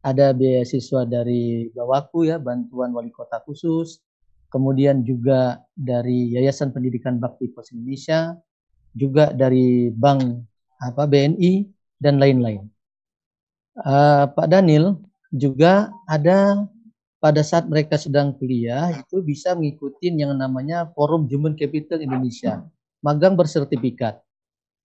Ada 0.00 0.32
beasiswa 0.32 1.04
dari 1.04 1.68
Bawaku 1.76 2.32
ya, 2.32 2.40
bantuan 2.40 2.96
wali 2.96 3.12
kota 3.12 3.44
khusus. 3.44 4.00
Kemudian 4.48 5.04
juga 5.04 5.60
dari 5.76 6.32
Yayasan 6.32 6.72
Pendidikan 6.72 7.20
Bakti 7.20 7.52
Pos 7.52 7.70
Indonesia, 7.76 8.34
juga 8.96 9.30
dari 9.30 9.92
Bank 9.92 10.42
apa 10.80 11.04
BNI 11.04 11.68
dan 12.00 12.16
lain-lain. 12.16 12.64
Uh, 13.76 14.26
Pak 14.32 14.48
Daniel 14.48 14.98
juga 15.30 15.92
ada 16.08 16.66
pada 17.20 17.44
saat 17.44 17.68
mereka 17.68 18.00
sedang 18.00 18.32
kuliah 18.32 18.96
itu 18.96 19.20
bisa 19.20 19.52
mengikuti 19.52 20.08
yang 20.08 20.32
namanya 20.32 20.88
Forum 20.96 21.28
Human 21.28 21.52
Capital 21.52 22.00
Indonesia, 22.00 22.64
magang 23.04 23.36
bersertifikat. 23.36 24.16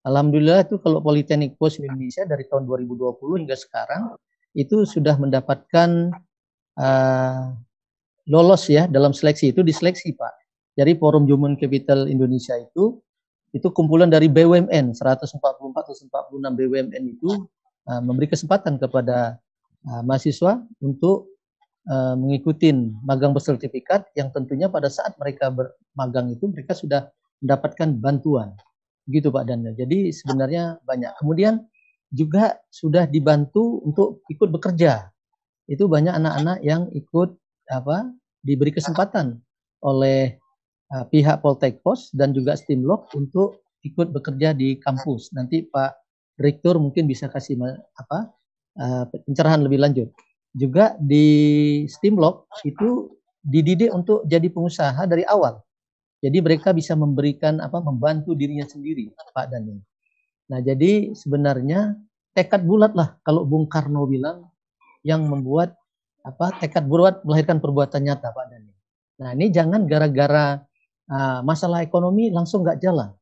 Alhamdulillah 0.06 0.68
itu 0.68 0.78
kalau 0.84 1.02
Politeknik 1.02 1.56
Pos 1.58 1.80
Indonesia 1.82 2.28
dari 2.28 2.46
tahun 2.46 2.68
2020 2.68 3.42
hingga 3.42 3.58
sekarang 3.58 4.20
itu 4.54 4.86
sudah 4.86 5.18
mendapatkan 5.18 6.14
uh, 6.78 7.56
lolos 8.30 8.70
ya 8.70 8.86
dalam 8.86 9.16
seleksi 9.16 9.56
itu 9.56 9.64
diseleksi 9.66 10.14
Pak. 10.14 10.34
Jadi 10.76 11.00
Forum 11.00 11.26
Human 11.26 11.56
Capital 11.56 12.12
Indonesia 12.12 12.54
itu 12.60 13.00
itu 13.56 13.68
kumpulan 13.72 14.12
dari 14.12 14.28
BUMN 14.28 14.92
144 14.92 15.40
146 15.40 16.12
BUMN 16.36 17.04
itu 17.08 17.48
uh, 17.88 18.02
memberi 18.04 18.28
kesempatan 18.28 18.76
kepada 18.76 19.40
uh, 19.88 20.04
mahasiswa 20.04 20.60
untuk 20.84 21.35
uh, 21.90 22.16
mengikuti 22.18 22.74
magang 23.06 23.34
bersertifikat 23.34 24.10
yang 24.18 24.30
tentunya 24.34 24.70
pada 24.70 24.90
saat 24.90 25.18
mereka 25.18 25.50
bermagang 25.54 26.34
itu 26.34 26.50
mereka 26.50 26.74
sudah 26.74 27.10
mendapatkan 27.42 27.94
bantuan 28.00 28.54
gitu 29.10 29.30
Pak 29.30 29.46
Daniel. 29.46 29.78
Jadi 29.78 30.10
sebenarnya 30.10 30.82
banyak. 30.82 31.14
Kemudian 31.22 31.62
juga 32.10 32.58
sudah 32.74 33.06
dibantu 33.06 33.82
untuk 33.86 34.26
ikut 34.30 34.50
bekerja. 34.50 35.10
Itu 35.66 35.90
banyak 35.90 36.14
anak-anak 36.14 36.58
yang 36.62 36.90
ikut 36.94 37.34
apa 37.70 38.10
diberi 38.46 38.70
kesempatan 38.70 39.42
oleh 39.82 40.38
uh, 40.94 41.06
pihak 41.10 41.42
Poltek 41.42 41.82
Pos 41.82 42.14
dan 42.14 42.34
juga 42.34 42.54
Stimlok 42.58 43.14
untuk 43.18 43.66
ikut 43.86 44.10
bekerja 44.14 44.54
di 44.54 44.78
kampus. 44.82 45.34
Nanti 45.34 45.66
Pak 45.66 46.06
Rektor 46.42 46.82
mungkin 46.82 47.06
bisa 47.10 47.30
kasih 47.30 47.58
apa 47.98 48.34
uh, 48.78 49.06
pencerahan 49.10 49.62
lebih 49.66 49.82
lanjut. 49.82 50.10
Juga 50.56 50.96
di 50.96 51.28
Stimlok 51.92 52.48
itu 52.64 53.12
dididik 53.44 53.92
untuk 53.92 54.24
jadi 54.24 54.48
pengusaha 54.48 55.04
dari 55.04 55.28
awal. 55.28 55.60
Jadi 56.24 56.40
mereka 56.40 56.72
bisa 56.72 56.96
memberikan 56.96 57.60
apa 57.60 57.84
membantu 57.84 58.32
dirinya 58.34 58.64
sendiri, 58.64 59.12
Pak 59.36 59.52
Daniel. 59.52 59.84
Nah, 60.48 60.64
jadi 60.64 61.12
sebenarnya 61.12 62.00
tekad 62.32 62.64
bulat 62.64 62.96
lah 62.96 63.20
kalau 63.24 63.44
Bung 63.44 63.68
Karno 63.68 64.08
bilang 64.08 64.48
yang 65.06 65.24
membuat 65.28 65.78
apa 66.26 66.58
tekad 66.58 66.90
bulat 66.90 67.22
melahirkan 67.22 67.62
perbuatan 67.62 68.02
nyata 68.02 68.34
Pak 68.34 68.46
Dani. 68.50 68.74
Nah 69.22 69.30
ini 69.38 69.54
jangan 69.54 69.86
gara-gara 69.86 70.60
uh, 71.08 71.40
masalah 71.46 71.86
ekonomi 71.86 72.34
langsung 72.34 72.66
nggak 72.66 72.82
jalan. 72.82 73.14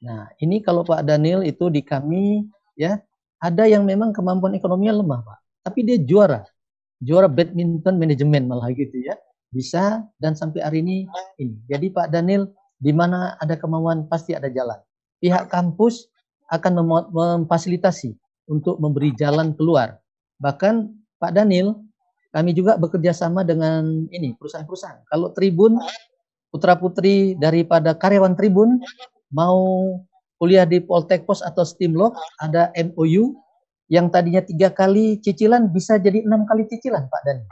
Nah 0.00 0.32
ini 0.40 0.64
kalau 0.64 0.82
Pak 0.82 1.04
Daniel 1.04 1.44
itu 1.44 1.68
di 1.68 1.84
kami 1.84 2.48
ya 2.74 2.96
ada 3.38 3.68
yang 3.68 3.84
memang 3.84 4.16
kemampuan 4.16 4.56
ekonominya 4.56 5.04
lemah 5.04 5.20
Pak, 5.22 5.38
tapi 5.68 5.84
dia 5.84 6.00
juara, 6.00 6.42
juara 7.00 7.28
badminton 7.28 7.96
manajemen 7.96 8.48
malah 8.48 8.68
gitu 8.72 9.00
ya 9.00 9.16
bisa 9.50 10.06
dan 10.22 10.38
sampai 10.38 10.62
hari 10.62 10.78
ini 10.80 10.96
ini. 11.42 11.58
Jadi 11.66 11.90
Pak 11.90 12.14
Daniel 12.14 12.46
di 12.78 12.94
mana 12.94 13.34
ada 13.42 13.58
kemauan 13.58 14.06
pasti 14.06 14.32
ada 14.32 14.46
jalan. 14.48 14.78
Pihak 15.20 15.50
kampus 15.52 16.08
akan 16.48 16.80
memfasilitasi 17.12 18.14
untuk 18.48 18.78
memberi 18.80 19.12
jalan 19.14 19.52
keluar. 19.54 20.00
Bahkan 20.40 20.88
Pak 21.20 21.36
Daniel, 21.36 21.76
kami 22.32 22.56
juga 22.56 22.80
bekerja 22.80 23.12
sama 23.12 23.44
dengan 23.44 24.08
ini 24.10 24.34
perusahaan-perusahaan. 24.38 25.04
Kalau 25.10 25.34
Tribun 25.36 25.76
putra 26.50 26.74
putri 26.74 27.36
daripada 27.38 27.94
karyawan 27.94 28.34
Tribun 28.34 28.80
mau 29.30 29.94
kuliah 30.40 30.64
di 30.64 30.80
Poltek 30.80 31.28
Pos 31.28 31.44
atau 31.44 31.62
Stimlok 31.62 32.16
ada 32.40 32.72
MOU 32.74 33.36
yang 33.90 34.06
tadinya 34.06 34.38
tiga 34.40 34.70
kali 34.70 35.18
cicilan 35.18 35.66
bisa 35.74 35.98
jadi 35.98 36.22
enam 36.22 36.46
kali 36.46 36.64
cicilan 36.70 37.10
Pak 37.10 37.22
Daniel. 37.26 37.50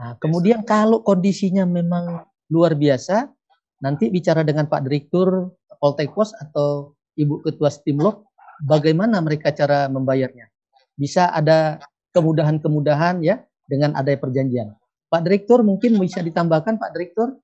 Nah, 0.00 0.12
kemudian 0.18 0.66
kalau 0.66 1.06
kondisinya 1.06 1.62
memang 1.62 2.26
luar 2.50 2.74
biasa, 2.74 3.30
nanti 3.78 4.10
bicara 4.10 4.42
dengan 4.42 4.66
Pak 4.66 4.82
Direktur 4.88 5.54
Poltek 5.78 6.10
Pos 6.10 6.34
atau 6.34 6.98
Ibu 7.14 7.46
Ketua 7.46 7.70
Stimlok, 7.70 8.26
bagaimana 8.66 9.22
mereka 9.22 9.54
cara 9.54 9.86
membayarnya. 9.86 10.50
Bisa 10.98 11.30
ada 11.30 11.78
kemudahan-kemudahan 12.10 13.22
ya 13.22 13.38
dengan 13.70 13.94
ada 13.94 14.10
perjanjian. 14.18 14.74
Pak 15.12 15.22
Direktur 15.22 15.62
mungkin 15.62 16.00
bisa 16.00 16.24
ditambahkan 16.24 16.80
Pak 16.80 16.90
Direktur? 16.96 17.38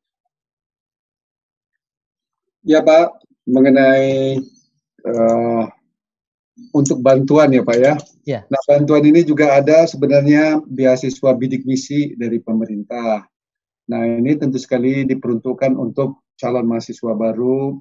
Ya 2.67 2.83
Pak, 2.83 3.23
mengenai 3.47 4.43
uh, 5.07 5.71
untuk 6.73 7.05
bantuan 7.05 7.53
ya 7.53 7.63
Pak 7.63 7.77
ya. 7.77 7.95
ya. 8.25 8.41
Nah 8.49 8.61
bantuan 8.65 9.05
ini 9.05 9.25
juga 9.25 9.57
ada 9.61 9.85
sebenarnya 9.85 10.65
beasiswa 10.65 11.31
bidik 11.37 11.69
misi 11.69 12.17
dari 12.17 12.41
pemerintah. 12.41 13.29
Nah 13.87 14.03
ini 14.03 14.35
tentu 14.41 14.57
sekali 14.57 15.05
diperuntukkan 15.05 15.77
untuk 15.77 16.25
calon 16.41 16.67
mahasiswa 16.69 17.13
baru 17.13 17.77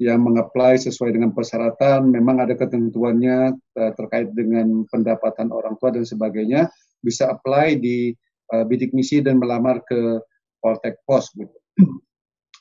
yang 0.00 0.24
mengapply 0.24 0.80
sesuai 0.80 1.12
dengan 1.12 1.36
persyaratan, 1.36 2.08
memang 2.08 2.40
ada 2.40 2.56
ketentuannya 2.56 3.52
uh, 3.52 3.92
terkait 4.00 4.32
dengan 4.32 4.88
pendapatan 4.88 5.52
orang 5.52 5.76
tua 5.76 5.92
dan 5.92 6.08
sebagainya, 6.08 6.72
bisa 7.04 7.28
apply 7.28 7.76
di 7.76 8.16
uh, 8.56 8.64
bidik 8.64 8.96
misi 8.96 9.20
dan 9.20 9.36
melamar 9.36 9.84
ke 9.84 10.24
Poltek 10.64 11.04
Pos 11.04 11.28
gitu. 11.36 11.52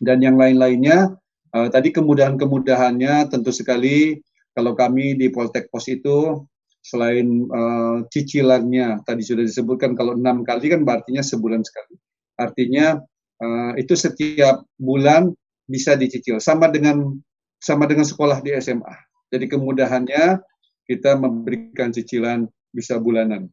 Dan 0.04 0.20
yang 0.20 0.36
lain-lainnya, 0.36 1.16
uh, 1.56 1.68
tadi 1.72 1.96
kemudahan-kemudahannya 1.96 3.32
tentu 3.32 3.56
sekali 3.56 4.20
kalau 4.54 4.74
kami 4.74 5.16
di 5.16 5.30
Poltek 5.30 5.70
Pos 5.70 5.88
itu 5.90 6.46
selain 6.80 7.46
uh, 7.52 8.08
cicilannya 8.08 9.04
tadi 9.04 9.22
sudah 9.22 9.44
disebutkan 9.44 9.94
kalau 9.94 10.16
enam 10.16 10.48
kali 10.48 10.72
kan 10.72 10.88
berarti 10.88 11.16
sebulan 11.20 11.62
sekali. 11.62 11.96
Artinya 12.40 12.98
uh, 13.44 13.74
itu 13.76 13.94
setiap 13.94 14.64
bulan 14.80 15.30
bisa 15.70 15.94
dicicil 15.94 16.42
sama 16.42 16.72
dengan 16.72 17.14
sama 17.60 17.86
dengan 17.86 18.08
sekolah 18.08 18.40
di 18.42 18.56
SMA. 18.58 18.96
Jadi 19.30 19.46
kemudahannya 19.52 20.42
kita 20.90 21.20
memberikan 21.20 21.94
cicilan 21.94 22.50
bisa 22.74 22.98
bulanan. 22.98 23.52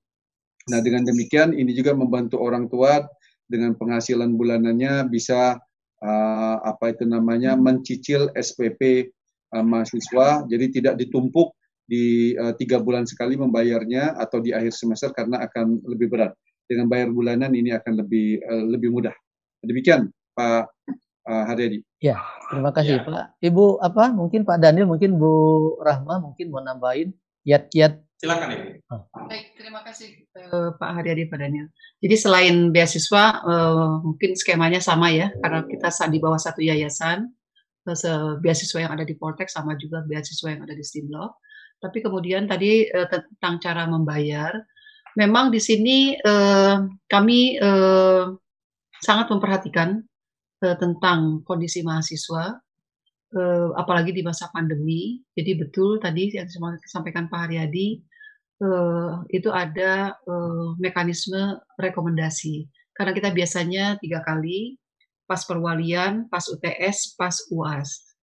Nah 0.72 0.80
dengan 0.80 1.04
demikian 1.04 1.52
ini 1.52 1.76
juga 1.76 1.92
membantu 1.92 2.40
orang 2.40 2.70
tua 2.72 3.04
dengan 3.46 3.76
penghasilan 3.76 4.34
bulanannya 4.34 5.06
bisa 5.12 5.60
uh, 6.02 6.56
apa 6.64 6.94
itu 6.96 7.04
namanya 7.06 7.54
mencicil 7.54 8.32
SPP 8.34 9.12
uh, 9.56 9.64
mahasiswa. 9.64 10.44
Jadi 10.44 10.80
tidak 10.80 11.00
ditumpuk 11.00 11.56
di 11.88 12.36
uh, 12.36 12.52
tiga 12.52 12.76
bulan 12.82 13.08
sekali 13.08 13.40
membayarnya 13.40 14.20
atau 14.20 14.44
di 14.44 14.52
akhir 14.52 14.76
semester 14.76 15.14
karena 15.16 15.40
akan 15.48 15.80
lebih 15.88 16.12
berat. 16.12 16.36
Dengan 16.66 16.90
bayar 16.90 17.14
bulanan 17.14 17.54
ini 17.54 17.72
akan 17.72 18.04
lebih 18.04 18.42
uh, 18.44 18.64
lebih 18.68 18.90
mudah. 18.92 19.14
Demikian 19.62 20.10
Pak 20.34 20.68
uh, 21.26 21.44
Haryadi. 21.46 21.80
Ya, 22.02 22.20
terima 22.50 22.74
kasih 22.74 23.00
ya. 23.00 23.06
Pak. 23.06 23.26
Ibu 23.38 23.80
apa? 23.80 24.10
Mungkin 24.10 24.42
Pak 24.42 24.58
Daniel, 24.60 24.90
mungkin 24.90 25.16
Bu 25.16 25.32
Rahma 25.78 26.18
mungkin 26.18 26.50
mau 26.50 26.60
nambahin 26.60 27.14
kiat-kiat. 27.46 28.02
Silakan 28.18 28.48
Ibu. 28.50 28.66
Oh. 28.90 29.02
Baik, 29.30 29.54
terima 29.54 29.80
kasih 29.86 30.26
uh, 30.50 30.74
Pak 30.74 30.90
Haryadi, 30.90 31.30
Pak 31.30 31.38
Daniel. 31.38 31.70
Jadi 32.02 32.16
selain 32.18 32.56
beasiswa, 32.74 33.46
uh, 33.46 34.02
mungkin 34.02 34.34
skemanya 34.34 34.82
sama 34.82 35.14
ya, 35.14 35.30
karena 35.38 35.62
kita 35.70 35.88
di 36.10 36.18
bawah 36.18 36.40
satu 36.40 36.64
yayasan, 36.64 37.30
beasiswa 38.42 38.82
yang 38.82 38.92
ada 38.98 39.06
di 39.06 39.14
Portex 39.14 39.54
sama 39.54 39.78
juga 39.78 40.02
beasiswa 40.02 40.50
yang 40.50 40.66
ada 40.66 40.74
di 40.74 40.82
Stimlo. 40.82 41.38
Tapi 41.76 42.00
kemudian 42.00 42.48
tadi 42.48 42.88
uh, 42.88 43.04
tentang 43.06 43.60
cara 43.60 43.84
membayar, 43.84 44.56
memang 45.14 45.52
di 45.52 45.60
sini 45.60 46.16
uh, 46.16 46.88
kami 47.06 47.60
uh, 47.60 48.32
sangat 49.04 49.28
memperhatikan 49.28 50.00
uh, 50.64 50.76
tentang 50.80 51.44
kondisi 51.44 51.84
mahasiswa, 51.84 52.56
uh, 53.36 53.68
apalagi 53.76 54.16
di 54.16 54.24
masa 54.24 54.48
pandemi. 54.56 55.20
Jadi 55.36 55.52
betul 55.52 56.00
tadi 56.00 56.32
yang 56.32 56.48
disampaikan 56.80 57.28
Pak 57.28 57.44
Haryadi, 57.44 58.00
uh, 58.64 59.20
itu 59.28 59.52
ada 59.52 60.16
uh, 60.24 60.72
mekanisme 60.80 61.60
rekomendasi. 61.76 62.64
Karena 62.96 63.12
kita 63.12 63.36
biasanya 63.36 64.00
tiga 64.00 64.24
kali, 64.24 64.80
pas 65.26 65.42
perwalian, 65.42 66.30
pas 66.30 66.42
UTS, 66.46 67.18
pas 67.18 67.34
UAS. 67.50 68.16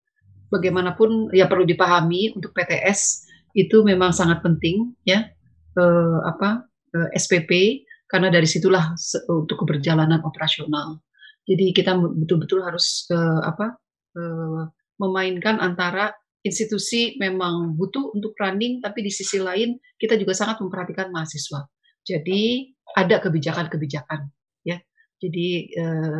Bagaimanapun 0.50 1.32
ya 1.36 1.46
perlu 1.52 1.68
dipahami 1.68 2.34
untuk 2.34 2.56
PTS 2.56 3.28
itu 3.54 3.86
memang 3.86 4.10
sangat 4.16 4.42
penting 4.42 4.98
ya 5.06 5.30
uh, 5.78 6.20
apa 6.26 6.66
uh, 6.96 7.10
SPP 7.14 7.84
karena 8.10 8.30
dari 8.30 8.46
situlah 8.46 8.94
untuk 9.30 9.66
keberjalanan 9.66 10.22
operasional. 10.22 11.02
Jadi 11.44 11.74
kita 11.76 11.98
betul-betul 11.98 12.64
harus 12.64 13.10
uh, 13.12 13.42
apa 13.44 13.76
uh, 14.16 14.70
memainkan 15.02 15.60
antara 15.60 16.14
institusi 16.44 17.16
memang 17.18 17.74
butuh 17.80 18.14
untuk 18.14 18.36
running, 18.38 18.84
tapi 18.84 19.02
di 19.02 19.12
sisi 19.12 19.40
lain 19.40 19.80
kita 19.98 20.20
juga 20.20 20.36
sangat 20.36 20.60
memperhatikan 20.62 21.10
mahasiswa. 21.10 21.66
Jadi 22.04 22.68
ada 23.00 23.24
kebijakan-kebijakan, 23.24 24.28
ya. 24.68 24.78
Jadi 25.24 25.72
uh, 25.80 26.20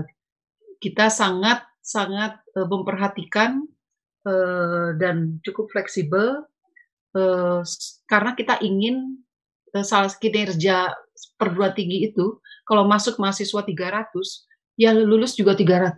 kita 0.84 1.08
sangat 1.08 1.64
sangat 1.80 2.44
uh, 2.60 2.68
memperhatikan 2.68 3.64
uh, 4.28 4.92
dan 5.00 5.40
cukup 5.48 5.72
fleksibel 5.72 6.44
uh, 7.16 7.62
karena 8.12 8.36
kita 8.36 8.60
ingin 8.60 9.24
uh, 9.72 9.86
salah 9.88 10.12
kinerja 10.20 10.92
perguruan 11.40 11.72
tinggi 11.72 12.12
itu 12.12 12.44
kalau 12.68 12.84
masuk 12.84 13.16
mahasiswa 13.16 13.64
300 13.64 14.12
ya 14.76 14.92
lulus 14.94 15.38
juga 15.38 15.56
300. 15.56 15.96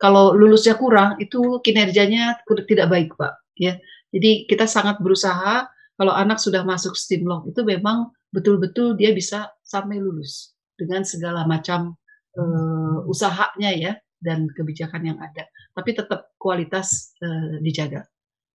Kalau 0.00 0.32
lulusnya 0.32 0.80
kurang, 0.80 1.20
itu 1.20 1.60
kinerjanya 1.60 2.40
tidak 2.64 2.88
baik, 2.88 3.12
Pak. 3.20 3.36
Ya, 3.60 3.76
jadi 4.08 4.48
kita 4.48 4.64
sangat 4.64 4.96
berusaha 5.04 5.68
kalau 6.00 6.16
anak 6.16 6.40
sudah 6.40 6.64
masuk 6.64 6.96
STIMLOK 6.96 7.52
itu 7.52 7.60
memang 7.60 8.08
betul-betul 8.32 8.96
dia 8.96 9.12
bisa 9.12 9.52
sampai 9.60 10.00
lulus 10.00 10.56
dengan 10.80 11.04
segala 11.04 11.44
macam 11.44 11.99
uh, 12.36 13.06
usahanya 13.08 13.70
ya 13.74 13.92
dan 14.20 14.46
kebijakan 14.52 15.02
yang 15.14 15.18
ada. 15.18 15.48
Tapi 15.72 15.90
tetap 15.96 16.30
kualitas 16.36 17.16
uh, 17.24 17.58
dijaga. 17.64 18.04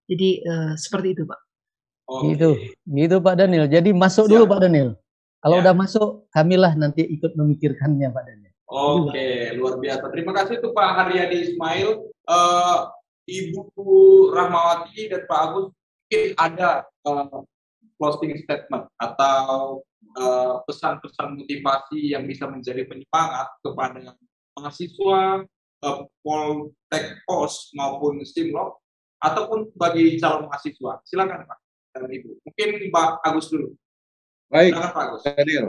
Jadi 0.05 0.45
uh, 0.45 0.73
seperti 0.77 1.17
itu, 1.17 1.23
Pak. 1.25 1.39
Oh, 2.05 2.21
gitu, 2.29 2.53
gitu 2.85 3.17
Pak 3.17 3.35
Daniel. 3.41 3.65
Jadi 3.65 3.89
masuk 3.89 4.29
Siap. 4.29 4.33
dulu 4.37 4.43
Pak 4.45 4.61
Daniel. 4.61 4.93
Kalau 5.41 5.57
ya. 5.57 5.61
udah 5.65 5.73
masuk, 5.73 6.09
kamilah 6.29 6.73
nanti 6.77 7.01
ikut 7.01 7.33
memikirkannya 7.33 8.09
Pak 8.13 8.23
Daniel. 8.25 8.53
Oke, 8.65 9.13
okay, 9.13 9.37
luar 9.57 9.77
biasa. 9.77 10.09
Terima 10.09 10.33
kasih 10.33 10.57
tuh 10.57 10.73
Pak 10.73 10.89
Haryadi 10.97 11.53
Ismail, 11.53 12.01
uh, 12.29 12.79
Ibu 13.29 13.61
Rahmawati 14.33 15.09
dan 15.09 15.21
Pak 15.29 15.39
Agus. 15.49 15.67
Mungkin 16.05 16.25
ada 16.37 16.85
uh, 17.05 17.41
closing 17.97 18.37
statement 18.41 18.85
atau 19.01 19.81
pesan-pesan 20.65 21.27
uh, 21.27 21.35
motivasi 21.43 22.15
yang 22.15 22.23
bisa 22.23 22.47
menjadi 22.47 22.87
penyemangat 22.87 23.51
kepada 23.59 24.15
mahasiswa 24.55 25.43
uh, 25.83 25.99
Poltek 26.23 27.19
Pos 27.27 27.75
maupun 27.75 28.23
Stimlok 28.23 28.79
ataupun 29.19 29.75
bagi 29.75 30.15
calon 30.19 30.47
mahasiswa. 30.47 31.03
Silakan 31.03 31.43
Pak 31.43 31.59
dan 31.95 32.07
Ibu. 32.07 32.31
Mungkin 32.47 32.69
Pak 32.91 33.09
Agus 33.27 33.51
dulu. 33.51 33.75
Baik, 34.47 34.71
Silakan, 34.75 34.91
Pak 34.95 35.03
Agus. 35.03 35.21
Daniel. 35.27 35.67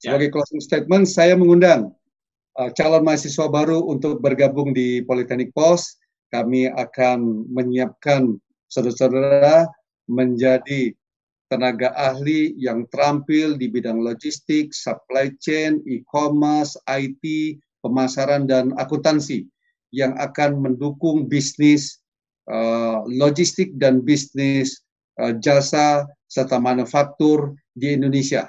Ya. 0.00 0.16
Sebagai 0.16 0.28
ya. 0.28 0.32
closing 0.32 0.62
statement, 0.62 1.04
saya 1.10 1.34
mengundang 1.34 1.92
uh, 2.56 2.70
calon 2.72 3.02
mahasiswa 3.02 3.46
baru 3.50 3.82
untuk 3.84 4.22
bergabung 4.22 4.70
di 4.70 5.02
Politeknik 5.02 5.50
Pos. 5.50 5.98
Kami 6.30 6.70
akan 6.70 7.50
menyiapkan 7.50 8.38
saudara-saudara 8.70 9.66
menjadi 10.06 10.94
tenaga 11.50 11.90
ahli 11.98 12.54
yang 12.54 12.86
terampil 12.94 13.58
di 13.58 13.66
bidang 13.66 13.98
logistik, 13.98 14.70
supply 14.70 15.34
chain, 15.42 15.82
e-commerce, 15.82 16.78
IT, 16.86 17.20
pemasaran, 17.82 18.46
dan 18.46 18.70
akuntansi 18.78 19.50
yang 19.90 20.14
akan 20.22 20.62
mendukung 20.62 21.26
bisnis 21.26 21.98
uh, 22.46 23.02
logistik 23.10 23.74
dan 23.82 24.06
bisnis 24.06 24.86
uh, 25.18 25.34
jasa 25.42 26.06
serta 26.30 26.62
manufaktur 26.62 27.58
di 27.74 27.98
Indonesia. 27.98 28.46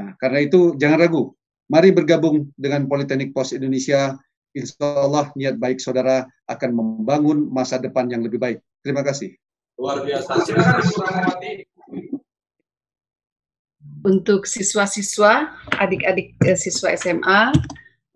Nah, 0.00 0.16
karena 0.16 0.48
itu 0.48 0.72
jangan 0.80 1.04
ragu, 1.04 1.36
mari 1.68 1.92
bergabung 1.92 2.48
dengan 2.56 2.88
Politeknik 2.88 3.36
Pos 3.36 3.52
Indonesia. 3.52 4.16
Insya 4.54 5.02
Allah 5.02 5.34
niat 5.34 5.58
baik 5.58 5.82
saudara 5.82 6.24
akan 6.46 6.70
membangun 6.72 7.50
masa 7.50 7.76
depan 7.76 8.08
yang 8.08 8.24
lebih 8.24 8.38
baik. 8.40 8.58
Terima 8.80 9.02
kasih. 9.02 9.34
Luar 9.76 10.00
biasa. 10.06 10.30
Silakan. 10.46 11.73
Untuk 14.04 14.44
siswa-siswa, 14.44 15.48
adik-adik 15.80 16.36
eh, 16.44 16.58
siswa 16.60 16.92
SMA, 16.92 17.42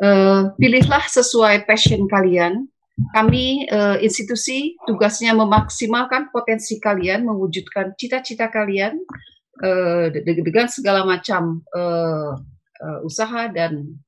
eh, 0.04 0.42
pilihlah 0.60 1.04
sesuai 1.08 1.64
passion 1.64 2.04
kalian. 2.06 2.68
Kami 3.16 3.64
eh, 3.66 3.96
institusi 4.04 4.76
tugasnya 4.84 5.32
memaksimalkan 5.32 6.28
potensi 6.28 6.76
kalian, 6.76 7.24
mewujudkan 7.24 7.96
cita-cita 7.96 8.52
kalian 8.52 9.00
eh, 9.64 10.12
dengan 10.44 10.68
segala 10.68 11.08
macam 11.08 11.64
eh, 11.72 12.32
uh, 12.82 13.00
usaha 13.02 13.50
dan 13.50 13.98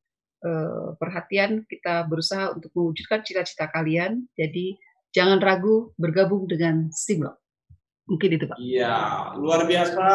uh, 0.47 0.95
perhatian 0.97 1.67
kita 1.67 2.07
berusaha 2.07 2.55
untuk 2.55 2.71
mewujudkan 2.75 3.23
cita-cita 3.27 3.71
kalian. 3.71 4.27
Jadi 4.39 4.79
jangan 5.11 5.43
ragu 5.43 5.93
bergabung 5.99 6.47
dengan 6.47 6.91
Stimlo. 6.95 7.39
Mungkin 8.11 8.31
itu 8.35 8.45
Pak. 8.51 8.59
Iya, 8.59 8.95
luar 9.39 9.65
biasa. 9.71 10.07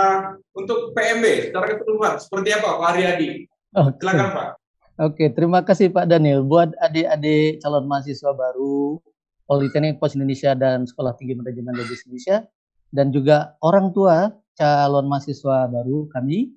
Untuk 0.51 0.91
PMB 0.91 1.49
secara 1.49 1.65
keseluruhan 1.71 2.13
seperti 2.19 2.49
apa 2.51 2.75
Pak 2.75 2.89
Haryadi? 2.91 3.29
Okay. 3.71 3.99
Silakan 4.03 4.29
Pak. 4.35 4.47
Oke, 4.95 5.25
terima 5.31 5.59
kasih 5.63 5.87
Pak 5.91 6.07
Daniel. 6.11 6.43
Buat 6.43 6.75
adik-adik 6.79 7.63
calon 7.63 7.87
mahasiswa 7.87 8.31
baru 8.35 8.99
Politeknik 9.47 9.99
Pos 9.99 10.15
Indonesia 10.19 10.51
dan 10.55 10.83
Sekolah 10.83 11.15
Tinggi 11.15 11.39
Manajemen 11.39 11.75
Logistik 11.75 12.11
Indonesia 12.11 12.43
dan 12.91 13.11
juga 13.15 13.55
orang 13.63 13.91
tua 13.95 14.31
calon 14.55 15.07
mahasiswa 15.07 15.67
baru 15.67 16.07
kami 16.11 16.55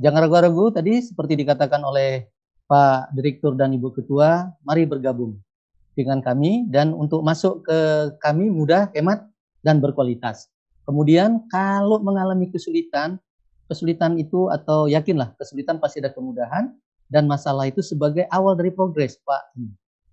Jangan 0.00 0.24
ragu-ragu 0.24 0.72
tadi 0.72 0.96
seperti 1.04 1.36
dikatakan 1.44 1.84
oleh 1.84 2.24
Pak 2.64 3.12
Direktur 3.12 3.52
dan 3.52 3.76
Ibu 3.76 3.92
Ketua, 3.92 4.48
mari 4.64 4.88
bergabung 4.88 5.36
dengan 5.92 6.24
kami 6.24 6.64
dan 6.72 6.96
untuk 6.96 7.20
masuk 7.20 7.68
ke 7.68 7.78
kami 8.16 8.48
mudah, 8.48 8.88
hemat, 8.96 9.28
dan 9.60 9.76
berkualitas. 9.84 10.48
Kemudian 10.90 11.46
kalau 11.46 12.02
mengalami 12.02 12.50
kesulitan, 12.50 13.22
kesulitan 13.70 14.18
itu 14.18 14.50
atau 14.50 14.90
yakinlah 14.90 15.38
kesulitan 15.38 15.78
pasti 15.78 16.02
ada 16.02 16.10
kemudahan 16.10 16.74
dan 17.06 17.30
masalah 17.30 17.70
itu 17.70 17.78
sebagai 17.78 18.26
awal 18.34 18.58
dari 18.58 18.74
progres, 18.74 19.22
Pak. 19.22 19.54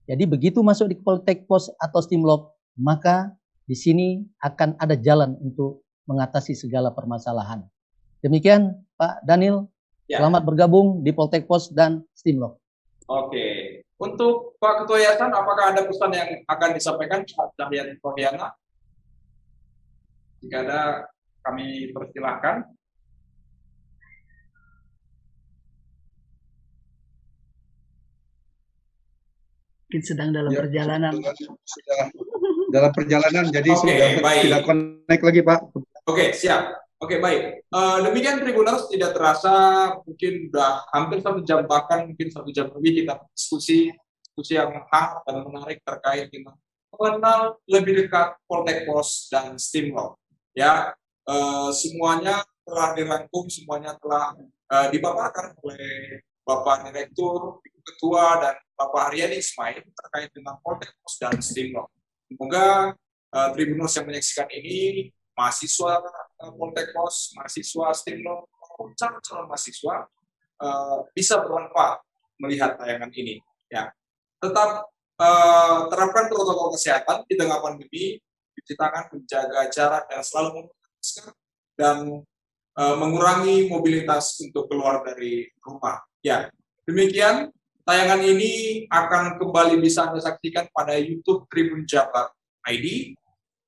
Jadi 0.05 0.23
begitu 0.29 0.61
masuk 0.61 0.93
di 0.93 1.01
Poltek 1.01 1.49
Pos 1.49 1.73
atau 1.81 1.97
Stimlok, 1.97 2.53
maka 2.77 3.33
di 3.65 3.73
sini 3.73 4.21
akan 4.45 4.77
ada 4.77 4.93
jalan 4.93 5.33
untuk 5.41 5.81
mengatasi 6.05 6.53
segala 6.53 6.93
permasalahan. 6.93 7.65
Demikian 8.21 8.77
Pak 9.01 9.25
Daniel, 9.25 9.65
Ya. 10.07 10.23
Selamat 10.23 10.47
bergabung 10.47 11.03
di 11.03 11.11
Poltek 11.11 11.51
Pos 11.51 11.67
dan 11.75 11.99
Stimlok. 12.15 12.63
Oke. 13.11 13.83
Untuk 13.99 14.55
Pak 14.55 14.83
Ketua 14.83 15.03
Yayasan, 15.03 15.35
apakah 15.35 15.75
ada 15.75 15.83
pesan 15.83 16.15
yang 16.15 16.29
akan 16.47 16.69
disampaikan 16.71 17.27
Pak 17.27 17.59
Dahyan 17.59 17.99
Kofiana? 17.99 18.55
Jika 20.47 20.63
ada, 20.63 21.03
kami 21.43 21.91
persilahkan. 21.91 22.63
Mungkin 29.83 30.01
sedang 30.07 30.31
dalam 30.31 30.55
ya, 30.55 30.63
perjalanan. 30.63 31.11
Sudah 31.67 31.99
dalam 32.71 32.91
perjalanan, 32.95 33.51
jadi 33.51 33.75
okay, 33.75 33.79
sudah 33.83 33.95
baik. 34.23 34.41
tidak 34.47 34.61
connect 34.63 35.23
lagi 35.27 35.41
Pak. 35.43 35.59
Oke, 35.67 35.83
okay, 36.07 36.27
siap. 36.31 36.79
Oke 36.97 37.21
baik, 37.21 37.67
uh, 37.75 38.01
demikian 38.01 38.41
Tribuners 38.41 38.89
tidak 38.89 39.13
terasa 39.13 39.53
mungkin 40.01 40.49
sudah 40.49 40.81
hampir 40.89 41.21
satu 41.21 41.45
jam 41.45 41.61
bahkan 41.69 42.09
mungkin 42.09 42.33
satu 42.33 42.49
jam 42.49 42.73
lebih 42.73 43.05
kita 43.05 43.21
diskusi 43.37 43.93
diskusi 44.25 44.57
yang 44.57 44.73
hangat 44.73 45.21
dan 45.29 45.45
menarik 45.45 45.77
terkait 45.85 46.25
dengan 46.33 46.57
mengenal 46.89 47.61
lebih 47.69 48.01
dekat 48.01 48.41
Poltek 48.49 48.89
Pos 48.89 49.29
dan 49.29 49.61
Steamrock. 49.61 50.17
Ya, 50.57 50.89
uh, 51.29 51.69
semuanya 51.69 52.41
telah 52.65 52.97
dirangkum, 52.97 53.45
semuanya 53.45 53.93
telah 54.01 54.33
uh, 54.73 54.87
dipaparkan 54.89 55.53
oleh 55.61 56.25
Bapak 56.41 56.89
Direktur, 56.89 57.61
Ketua 57.85 58.41
dan 58.41 58.55
Bapak 58.73 59.13
Haryadi 59.13 59.37
Ismail 59.37 59.85
terkait 59.85 60.33
dengan 60.33 60.57
Poltek 60.65 60.97
Pos 60.97 61.21
dan 61.21 61.37
Steamrock. 61.37 61.93
Semoga 62.25 62.97
uh, 63.37 63.49
Tribuners 63.53 63.93
yang 64.01 64.09
menyaksikan 64.09 64.49
ini 64.49 65.13
mahasiswa 65.37 66.01
Poltekos, 66.57 67.37
mahasiswa 67.37 67.93
STIMLO, 67.93 68.49
calon-calon 68.97 69.45
mahasiswa 69.45 70.09
uh, 70.57 71.05
bisa 71.13 71.37
bermanfaat 71.37 72.01
melihat 72.41 72.81
tayangan 72.81 73.13
ini. 73.13 73.45
Ya, 73.69 73.93
tetap 74.41 74.89
uh, 75.21 75.85
terapkan 75.93 76.25
protokol 76.33 76.73
kesehatan 76.73 77.29
di 77.29 77.37
tengah 77.37 77.61
pandemi, 77.61 78.17
cuci 78.57 78.73
tangan, 78.73 79.13
menjaga 79.13 79.69
jarak 79.69 80.03
dan 80.09 80.21
selalu 80.25 80.49
memakai 80.65 81.29
dan 81.77 81.97
uh, 82.73 82.95
mengurangi 82.97 83.69
mobilitas 83.69 84.41
untuk 84.41 84.65
keluar 84.65 85.05
dari 85.05 85.45
rumah. 85.61 86.01
Ya, 86.25 86.49
demikian 86.89 87.53
tayangan 87.85 88.25
ini 88.25 88.83
akan 88.89 89.37
kembali 89.37 89.77
bisa 89.77 90.09
Anda 90.09 90.19
saksikan 90.25 90.73
pada 90.73 90.97
YouTube 90.97 91.45
Tribun 91.53 91.85
Jabar 91.85 92.33
ID 92.65 93.13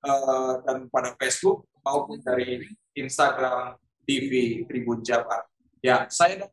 uh, 0.03 0.65
dan 0.65 0.89
pada 0.89 1.13
Facebook 1.21 1.69
maupun 1.85 2.17
dari 2.25 2.65
Instagram 2.97 3.77
TV 4.09 4.65
Tribun 4.65 5.05
Jabar. 5.05 5.45
Ya, 5.79 6.09
saya 6.09 6.43
dan 6.43 6.49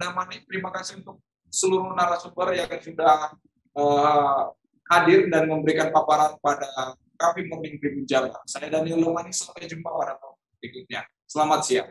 Damani 0.00 0.40
terima 0.48 0.72
kasih 0.72 1.00
untuk 1.04 1.20
seluruh 1.52 1.92
narasumber 1.92 2.56
yang 2.56 2.72
sudah 2.80 3.36
uh, 3.76 4.48
hadir 4.88 5.28
dan 5.28 5.44
memberikan 5.50 5.92
paparan 5.92 6.40
pada 6.40 6.96
kami 7.20 7.44
Tribun 7.76 8.08
Jabar. 8.08 8.40
Saya 8.48 8.72
Daniel 8.72 9.04
Lomani, 9.04 9.28
sampai 9.28 9.68
jumpa 9.68 9.92
pada 9.92 10.16
berikutnya. 10.56 11.04
Selamat 11.28 11.60
siang. 11.68 11.88